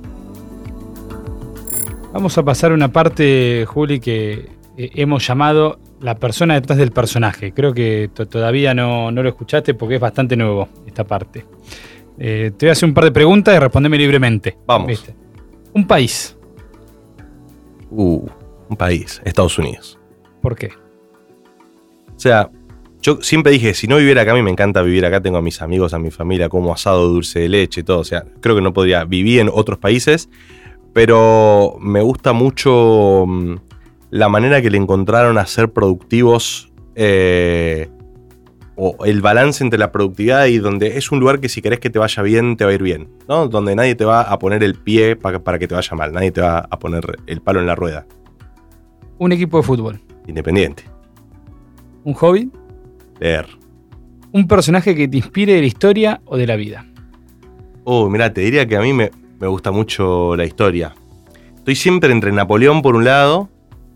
Vamos 2.16 2.38
a 2.38 2.42
pasar 2.42 2.72
a 2.72 2.74
una 2.74 2.90
parte, 2.90 3.66
Juli, 3.68 4.00
que 4.00 4.55
eh, 4.76 4.90
hemos 4.94 5.26
llamado 5.26 5.78
la 6.00 6.16
persona 6.16 6.54
detrás 6.54 6.78
del 6.78 6.92
personaje. 6.92 7.52
Creo 7.52 7.72
que 7.72 8.10
todavía 8.30 8.74
no, 8.74 9.10
lo 9.10 9.28
escuchaste 9.28 9.74
porque 9.74 9.96
es 9.96 10.00
bastante 10.00 10.36
nuevo 10.36 10.68
esta 10.86 11.04
parte. 11.04 11.44
Eh, 12.18 12.52
te 12.56 12.66
voy 12.66 12.70
a 12.70 12.72
hacer 12.72 12.88
un 12.88 12.94
par 12.94 13.04
de 13.04 13.12
preguntas 13.12 13.54
y 13.54 13.58
respondeme 13.58 13.98
libremente. 13.98 14.56
Vamos. 14.66 15.04
Un 15.72 15.86
país. 15.86 16.36
Uh, 17.90 18.26
un 18.68 18.76
país. 18.76 19.20
Estados 19.24 19.58
Unidos. 19.58 19.98
¿Por 20.40 20.56
qué? 20.56 20.70
O 22.16 22.18
sea, 22.18 22.50
yo 23.02 23.18
siempre 23.22 23.52
dije, 23.52 23.74
si 23.74 23.86
no 23.86 23.98
viviera 23.98 24.22
acá, 24.22 24.32
a 24.32 24.34
mí 24.34 24.42
me 24.42 24.50
encanta 24.50 24.82
vivir 24.82 25.04
acá, 25.06 25.20
tengo 25.20 25.38
a 25.38 25.42
mis 25.42 25.62
amigos, 25.62 25.94
a 25.94 25.98
mi 25.98 26.10
familia, 26.10 26.48
como 26.48 26.72
asado, 26.72 27.08
dulce 27.08 27.40
de 27.40 27.48
leche, 27.48 27.82
todo. 27.82 28.00
O 28.00 28.04
sea, 28.04 28.24
creo 28.40 28.56
que 28.56 28.62
no 28.62 28.72
podría 28.72 29.04
vivir 29.04 29.40
en 29.40 29.50
otros 29.52 29.78
países, 29.78 30.28
pero 30.92 31.76
me 31.78 32.00
gusta 32.00 32.32
mucho 32.32 33.24
mm, 33.26 33.54
la 34.10 34.28
manera 34.28 34.62
que 34.62 34.70
le 34.70 34.78
encontraron 34.78 35.38
a 35.38 35.46
ser 35.46 35.72
productivos 35.72 36.72
eh, 36.94 37.88
o 38.76 39.04
el 39.04 39.20
balance 39.20 39.64
entre 39.64 39.78
la 39.78 39.90
productividad 39.90 40.46
y 40.46 40.58
donde 40.58 40.98
es 40.98 41.10
un 41.10 41.18
lugar 41.18 41.40
que 41.40 41.48
si 41.48 41.62
querés 41.62 41.80
que 41.80 41.90
te 41.90 41.98
vaya 41.98 42.22
bien, 42.22 42.56
te 42.56 42.64
va 42.64 42.70
a 42.70 42.74
ir 42.74 42.82
bien, 42.82 43.08
¿no? 43.28 43.48
Donde 43.48 43.74
nadie 43.74 43.94
te 43.94 44.04
va 44.04 44.20
a 44.20 44.38
poner 44.38 44.62
el 44.62 44.74
pie 44.74 45.16
para, 45.16 45.42
para 45.42 45.58
que 45.58 45.66
te 45.66 45.74
vaya 45.74 45.96
mal, 45.96 46.12
nadie 46.12 46.30
te 46.30 46.42
va 46.42 46.58
a 46.58 46.78
poner 46.78 47.04
el 47.26 47.40
palo 47.40 47.60
en 47.60 47.66
la 47.66 47.74
rueda. 47.74 48.06
Un 49.18 49.32
equipo 49.32 49.56
de 49.56 49.62
fútbol. 49.62 50.00
Independiente. 50.26 50.84
Un 52.04 52.14
hobby. 52.14 52.50
Leer. 53.18 53.46
Un 54.32 54.46
personaje 54.46 54.94
que 54.94 55.08
te 55.08 55.16
inspire 55.16 55.54
de 55.54 55.60
la 55.60 55.66
historia 55.66 56.20
o 56.26 56.36
de 56.36 56.46
la 56.46 56.56
vida. 56.56 56.84
Oh, 57.84 58.10
mira, 58.10 58.32
te 58.32 58.42
diría 58.42 58.66
que 58.66 58.76
a 58.76 58.80
mí 58.82 58.92
me, 58.92 59.10
me 59.40 59.46
gusta 59.46 59.70
mucho 59.70 60.36
la 60.36 60.44
historia. 60.44 60.94
Estoy 61.54 61.76
siempre 61.76 62.12
entre 62.12 62.30
Napoleón 62.32 62.82
por 62.82 62.94
un 62.94 63.04
lado 63.04 63.48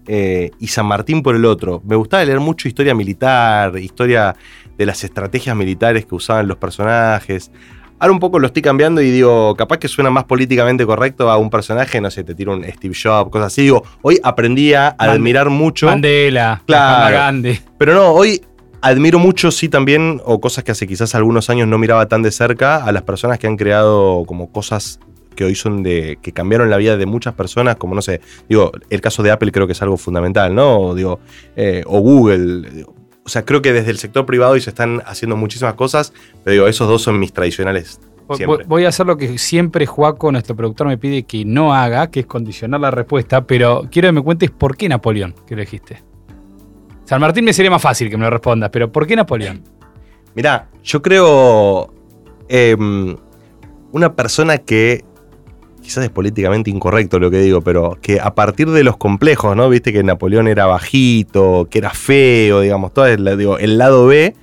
eh, 0.07 0.51
y 0.59 0.66
San 0.68 0.86
Martín 0.86 1.22
por 1.22 1.36
el 1.36 1.44
otro. 1.44 1.82
Me 1.84 1.96
gustaba 1.96 2.24
leer 2.24 2.40
mucho 2.40 2.68
historia 2.68 2.94
militar, 2.94 3.78
historia 3.78 4.34
de 4.76 4.86
las 4.86 5.05
estrategias 5.05 5.55
militares 5.57 6.07
que 6.07 6.14
usaban 6.14 6.48
los 6.48 6.57
personajes. 6.57 7.51
Ahora 7.98 8.12
un 8.12 8.18
poco 8.18 8.38
lo 8.38 8.46
estoy 8.46 8.62
cambiando 8.62 9.03
y 9.03 9.11
digo, 9.11 9.55
capaz 9.57 9.76
que 9.76 9.86
suena 9.86 10.11
más 10.11 10.24
políticamente 10.24 10.86
correcto 10.86 11.30
a 11.30 11.36
un 11.36 11.51
personaje, 11.51 12.01
no 12.01 12.11
sé, 12.11 12.24
te 12.24 12.34
tiro 12.34 12.55
un 12.55 12.64
Steve 12.64 12.94
Jobs, 13.01 13.30
cosas 13.30 13.48
así. 13.48 13.62
Digo, 13.62 13.84
hoy 14.01 14.18
aprendí 14.22 14.72
a 14.72 14.88
admirar 14.98 15.51
mucho. 15.51 15.86
Mandela, 15.86 16.62
claro. 16.64 17.14
Gandhi. 17.14 17.61
Pero 17.76 17.92
no, 17.92 18.12
hoy 18.12 18.40
admiro 18.80 19.18
mucho, 19.18 19.51
sí, 19.51 19.68
también, 19.68 20.20
o 20.24 20.40
cosas 20.40 20.64
que 20.64 20.72
hace 20.72 20.86
quizás 20.86 21.14
algunos 21.14 21.51
años 21.51 21.68
no 21.68 21.76
miraba 21.76 22.09
tan 22.09 22.22
de 22.22 22.30
cerca, 22.30 22.82
a 22.84 22.90
las 22.90 23.03
personas 23.03 23.38
que 23.38 23.46
han 23.46 23.59
creado 23.59 24.24
como 24.26 24.51
cosas 24.51 24.98
que 25.41 25.47
hoy 25.47 25.55
son 25.55 25.82
de. 25.82 26.18
que 26.20 26.32
cambiaron 26.32 26.68
la 26.68 26.76
vida 26.76 26.99
de 26.99 27.07
muchas 27.07 27.32
personas, 27.32 27.76
como 27.76 27.95
no 27.95 28.03
sé, 28.03 28.20
digo, 28.47 28.72
el 28.91 29.01
caso 29.01 29.22
de 29.22 29.30
Apple 29.30 29.51
creo 29.53 29.66
que 29.66 29.72
es 29.72 29.80
algo 29.80 29.97
fundamental, 29.97 30.55
¿no? 30.55 30.95
Digo, 30.95 31.18
eh, 31.57 31.82
o 31.86 32.01
Google. 32.01 32.84
o 33.24 33.28
sea, 33.30 33.47
creo 33.47 33.62
que 33.62 33.72
desde 33.72 33.91
el 33.91 33.97
sector 33.97 34.26
privado 34.26 34.53
hoy 34.53 34.61
se 34.61 34.68
están 34.68 35.01
haciendo 35.07 35.38
muchísimas 35.38 35.72
cosas, 35.74 36.12
pero 36.45 36.53
digo, 36.53 36.66
esos 36.66 36.86
dos 36.86 37.01
son 37.01 37.18
mis 37.18 37.32
tradicionales. 37.32 38.03
Siempre. 38.34 38.66
Voy 38.66 38.84
a 38.84 38.91
hacer 38.91 39.07
lo 39.07 39.16
que 39.16 39.38
siempre 39.38 39.86
Juaco, 39.86 40.30
nuestro 40.30 40.55
productor, 40.55 40.88
me 40.88 40.99
pide 40.99 41.22
que 41.22 41.47
no 41.47 41.72
haga, 41.72 42.11
que 42.11 42.20
es 42.20 42.26
condicionar 42.26 42.78
la 42.80 42.91
respuesta, 42.91 43.47
pero 43.47 43.88
quiero 43.91 44.09
que 44.09 44.12
me 44.12 44.22
cuentes 44.22 44.51
por 44.51 44.76
qué 44.76 44.91
Napoleón, 44.91 45.34
que 45.47 45.57
lo 45.57 45.62
dijiste. 45.62 46.03
San 47.07 47.18
Martín 47.18 47.47
me 47.47 47.55
sería 47.55 47.70
más 47.70 47.80
fácil 47.80 48.11
que 48.11 48.18
me 48.18 48.24
lo 48.24 48.30
respondas, 48.30 48.68
pero 48.70 48.93
¿por 48.93 49.07
qué 49.07 49.16
Napoleón? 49.16 49.64
Mirá, 50.34 50.68
yo 50.84 51.01
creo 51.01 51.95
em, 52.47 53.16
una 53.91 54.14
persona 54.14 54.59
que 54.59 55.05
quizás 55.91 56.05
es 56.05 56.11
políticamente 56.11 56.70
incorrecto 56.70 57.18
lo 57.18 57.32
que 57.32 57.41
digo, 57.41 57.62
pero 57.62 57.99
que 58.01 58.20
a 58.20 58.32
partir 58.36 58.70
de 58.70 58.84
los 58.84 58.97
complejos, 58.97 59.57
¿no? 59.57 59.68
Viste 59.68 59.93
que 59.93 60.05
Napoleón 60.05 60.47
era 60.47 60.66
bajito, 60.66 61.66
que 61.68 61.78
era 61.78 61.91
feo, 61.91 62.61
digamos, 62.61 62.95
todo 62.95 63.07
el, 63.07 63.26
el 63.26 63.78
lado 63.78 64.07
B, 64.07 64.36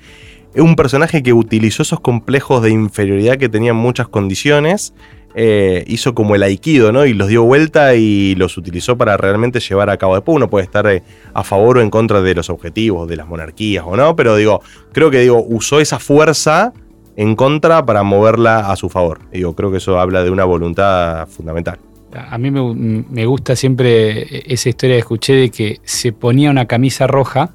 es 0.53 0.61
un 0.61 0.75
personaje 0.75 1.23
que 1.23 1.31
utilizó 1.31 1.83
esos 1.83 2.01
complejos 2.01 2.61
de 2.61 2.71
inferioridad 2.71 3.37
que 3.37 3.47
tenían 3.47 3.77
muchas 3.77 4.09
condiciones, 4.09 4.93
eh, 5.35 5.85
hizo 5.87 6.13
como 6.13 6.35
el 6.35 6.43
aikido, 6.43 6.91
¿no? 6.91 7.05
Y 7.05 7.13
los 7.13 7.29
dio 7.29 7.43
vuelta 7.43 7.95
y 7.95 8.35
los 8.35 8.57
utilizó 8.57 8.97
para 8.97 9.15
realmente 9.15 9.61
llevar 9.61 9.89
a 9.89 9.95
cabo. 9.95 10.15
Después 10.15 10.35
uno 10.35 10.49
puede 10.49 10.65
estar 10.65 10.85
eh, 10.87 11.01
a 11.33 11.45
favor 11.45 11.77
o 11.77 11.81
en 11.81 11.89
contra 11.89 12.21
de 12.21 12.35
los 12.35 12.49
objetivos, 12.49 13.07
de 13.07 13.15
las 13.15 13.27
monarquías 13.27 13.85
o 13.87 13.95
no, 13.95 14.17
pero 14.17 14.35
digo, 14.35 14.61
creo 14.91 15.09
que 15.11 15.21
digo, 15.21 15.45
usó 15.47 15.79
esa 15.79 15.97
fuerza 15.97 16.73
en 17.18 17.36
contra 17.36 17.84
para 17.86 18.03
moverla 18.03 18.72
a 18.72 18.76
su 18.78 18.89
favor. 18.89 19.20
Digo, 19.32 19.55
creo 19.55 19.72
que 19.72 19.78
eso 19.78 19.99
habla 19.99 20.24
de 20.24 20.30
una 20.30 20.45
voluntad 20.45 21.28
fundamental. 21.28 21.80
A 22.13 22.38
mí 22.38 22.51
me, 22.51 23.26
gusta 23.26 23.55
siempre 23.55 24.53
esa 24.53 24.70
historia 24.70 24.95
que 24.95 24.99
escuché 24.99 25.34
de 25.34 25.49
que 25.49 25.80
se 25.84 26.13
ponía 26.13 26.49
una 26.49 26.65
camisa 26.65 27.05
roja 27.05 27.53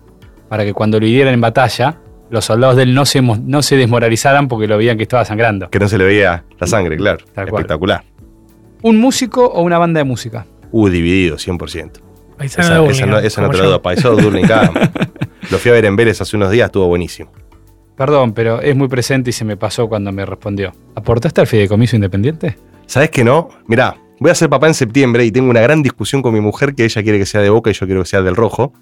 para 0.49 0.65
que 0.65 0.75
cuando 0.75 1.01
lo 1.01 1.07
hirieran 1.07 1.33
en 1.33 1.41
batalla, 1.41 1.99
los 2.29 2.45
soldados 2.45 2.77
de 2.77 2.83
él 2.83 2.95
no 2.95 3.07
se, 3.07 3.23
no 3.23 3.63
se 3.63 3.77
desmoralizaran 3.77 4.49
porque 4.49 4.67
lo 4.67 4.77
veían 4.77 4.97
que 4.97 5.05
estaba 5.05 5.25
sangrando. 5.25 5.71
Que 5.71 5.79
no 5.79 5.89
se 5.89 5.97
le 5.97 6.05
veía 6.05 6.45
la 6.59 6.67
sangre, 6.67 6.97
claro. 6.97 7.25
Espectacular. 7.35 8.05
¿Un 8.83 8.99
músico 8.99 9.47
o 9.47 9.63
una 9.63 9.79
banda 9.79 9.99
de 9.99 10.05
música? 10.05 10.45
Uh, 10.73 10.89
dividido, 10.89 11.37
100%. 11.37 12.01
esa, 12.41 13.07
no, 13.07 13.19
esa 13.19 13.43
no 13.43 13.51
te 13.51 13.59
lo 13.59 13.71
doy. 13.71 13.79
Paisano 13.79 14.17
Lo 15.51 15.59
fui 15.59 15.71
a 15.71 15.75
ver 15.75 15.85
en 15.85 15.97
Vélez 15.97 16.21
hace 16.21 16.37
unos 16.37 16.51
días, 16.51 16.67
estuvo 16.67 16.87
buenísimo. 16.89 17.31
Perdón, 17.97 18.33
pero 18.33 18.61
es 18.61 18.75
muy 18.75 18.89
presente 18.89 19.31
y 19.31 19.33
se 19.33 19.45
me 19.45 19.57
pasó 19.57 19.89
cuando 19.89 20.13
me 20.13 20.25
respondió. 20.25 20.73
¿Aportaste 20.95 21.41
al 21.41 21.47
fideicomiso 21.47 21.97
independiente? 21.97 22.57
¿Sabes 22.87 23.11
que 23.11 23.25
no? 23.25 23.49
Mirá, 23.67 23.97
voy 24.19 24.31
a 24.31 24.35
ser 24.35 24.49
papá 24.49 24.67
en 24.67 24.75
septiembre 24.75 25.25
y 25.25 25.31
tengo 25.31 25.51
una 25.51 25.61
gran 25.61 25.83
discusión 25.83 26.23
con 26.23 26.35
mi 26.35 26.41
mujer 26.41 26.75
que 26.75 26.85
ella 26.85 27.03
quiere 27.03 27.19
que 27.19 27.27
sea 27.27 27.41
de 27.41 27.51
boca 27.51 27.71
y 27.71 27.75
yo 27.75 27.87
quiero 27.87 28.03
que 28.03 28.09
sea 28.09 28.23
del 28.23 28.37
rojo. 28.37 28.73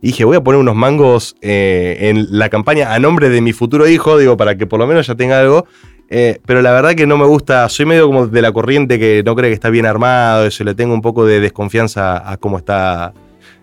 Y 0.00 0.08
dije, 0.08 0.24
voy 0.24 0.36
a 0.36 0.42
poner 0.42 0.60
unos 0.60 0.76
mangos 0.76 1.36
eh, 1.40 1.96
en 2.00 2.38
la 2.38 2.48
campaña 2.48 2.94
a 2.94 2.98
nombre 2.98 3.30
de 3.30 3.40
mi 3.40 3.52
futuro 3.52 3.88
hijo, 3.88 4.16
digo, 4.18 4.36
para 4.36 4.56
que 4.56 4.66
por 4.66 4.78
lo 4.78 4.86
menos 4.86 5.06
ya 5.06 5.14
tenga 5.14 5.40
algo. 5.40 5.66
Eh, 6.10 6.38
pero 6.46 6.62
la 6.62 6.72
verdad 6.72 6.94
que 6.94 7.06
no 7.06 7.18
me 7.18 7.26
gusta, 7.26 7.68
soy 7.68 7.84
medio 7.84 8.06
como 8.06 8.26
de 8.26 8.42
la 8.42 8.52
corriente 8.52 8.98
que 8.98 9.22
no 9.24 9.34
cree 9.34 9.50
que 9.50 9.54
está 9.54 9.70
bien 9.70 9.86
armado, 9.86 10.46
eso 10.46 10.64
le 10.64 10.74
tengo 10.74 10.94
un 10.94 11.02
poco 11.02 11.26
de 11.26 11.40
desconfianza 11.40 12.30
a 12.30 12.36
cómo 12.38 12.58
está. 12.58 13.12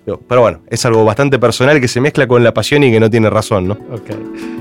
Pero 0.06 0.42
bueno, 0.42 0.62
es 0.68 0.86
algo 0.86 1.04
bastante 1.04 1.40
personal 1.40 1.82
que 1.82 1.88
se 1.88 2.00
mezcla 2.00 2.28
con 2.28 2.44
la 2.44 2.54
pasión 2.54 2.84
y 2.84 2.92
que 2.92 3.00
no 3.00 3.10
tiene 3.10 3.30
razón, 3.32 3.68
¿no? 3.68 3.74
Ok. 3.92 4.55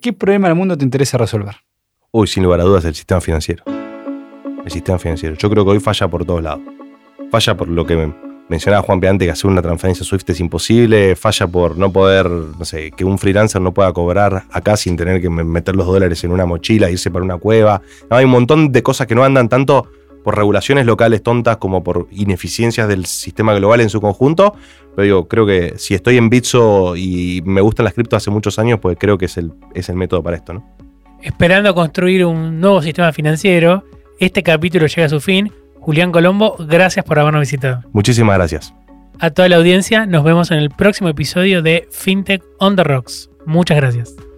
¿Qué 0.00 0.14
problema 0.14 0.48
del 0.48 0.56
mundo 0.56 0.78
te 0.78 0.84
interesa 0.84 1.18
resolver? 1.18 1.56
Uy, 2.10 2.26
sin 2.26 2.42
lugar 2.42 2.60
a 2.60 2.64
dudas, 2.64 2.84
el 2.86 2.94
sistema 2.94 3.20
financiero. 3.20 3.64
El 4.64 4.70
sistema 4.70 4.98
financiero. 4.98 5.36
Yo 5.36 5.50
creo 5.50 5.64
que 5.64 5.72
hoy 5.72 5.80
falla 5.80 6.08
por 6.08 6.24
todos 6.24 6.42
lados. 6.42 6.62
Falla 7.30 7.54
por 7.54 7.68
lo 7.68 7.84
que 7.84 8.10
mencionaba 8.48 8.82
Juan 8.82 8.98
Piante, 8.98 9.26
que 9.26 9.30
hacer 9.30 9.50
una 9.50 9.60
transferencia 9.60 10.04
SWIFT 10.04 10.30
es 10.30 10.40
imposible. 10.40 11.16
Falla 11.16 11.46
por 11.46 11.76
no 11.76 11.92
poder, 11.92 12.30
no 12.30 12.64
sé, 12.64 12.92
que 12.92 13.04
un 13.04 13.18
freelancer 13.18 13.60
no 13.60 13.74
pueda 13.74 13.92
cobrar 13.92 14.44
acá 14.50 14.76
sin 14.78 14.96
tener 14.96 15.20
que 15.20 15.28
meter 15.28 15.76
los 15.76 15.86
dólares 15.86 16.24
en 16.24 16.32
una 16.32 16.46
mochila, 16.46 16.88
e 16.88 16.92
irse 16.92 17.10
para 17.10 17.24
una 17.24 17.36
cueva. 17.36 17.82
hay 18.08 18.24
un 18.24 18.30
montón 18.30 18.72
de 18.72 18.82
cosas 18.82 19.06
que 19.06 19.14
no 19.14 19.22
andan 19.22 19.50
tanto 19.50 19.86
por 20.22 20.36
regulaciones 20.36 20.86
locales 20.86 21.22
tontas 21.22 21.56
como 21.56 21.82
por 21.82 22.06
ineficiencias 22.10 22.88
del 22.88 23.06
sistema 23.06 23.54
global 23.54 23.80
en 23.80 23.88
su 23.90 24.00
conjunto. 24.00 24.54
Pero 24.94 25.04
digo, 25.04 25.28
creo 25.28 25.46
que 25.46 25.74
si 25.78 25.94
estoy 25.94 26.16
en 26.16 26.28
Bitso 26.30 26.96
y 26.96 27.42
me 27.44 27.60
gustan 27.60 27.84
las 27.84 27.94
cripto 27.94 28.16
hace 28.16 28.30
muchos 28.30 28.58
años, 28.58 28.80
pues 28.80 28.96
creo 28.98 29.18
que 29.18 29.26
es 29.26 29.36
el, 29.36 29.52
es 29.74 29.88
el 29.88 29.96
método 29.96 30.22
para 30.22 30.36
esto, 30.36 30.54
¿no? 30.54 30.68
Esperando 31.22 31.74
construir 31.74 32.24
un 32.24 32.60
nuevo 32.60 32.80
sistema 32.82 33.12
financiero, 33.12 33.84
este 34.18 34.42
capítulo 34.42 34.86
llega 34.86 35.06
a 35.06 35.08
su 35.08 35.20
fin. 35.20 35.52
Julián 35.80 36.12
Colombo, 36.12 36.56
gracias 36.58 37.04
por 37.04 37.18
habernos 37.18 37.40
visitado. 37.40 37.82
Muchísimas 37.92 38.36
gracias. 38.36 38.74
A 39.18 39.30
toda 39.30 39.48
la 39.48 39.56
audiencia, 39.56 40.06
nos 40.06 40.24
vemos 40.24 40.50
en 40.50 40.58
el 40.58 40.70
próximo 40.70 41.08
episodio 41.08 41.62
de 41.62 41.86
FinTech 41.90 42.42
on 42.58 42.76
the 42.76 42.84
Rocks. 42.84 43.30
Muchas 43.46 43.76
gracias. 43.76 44.29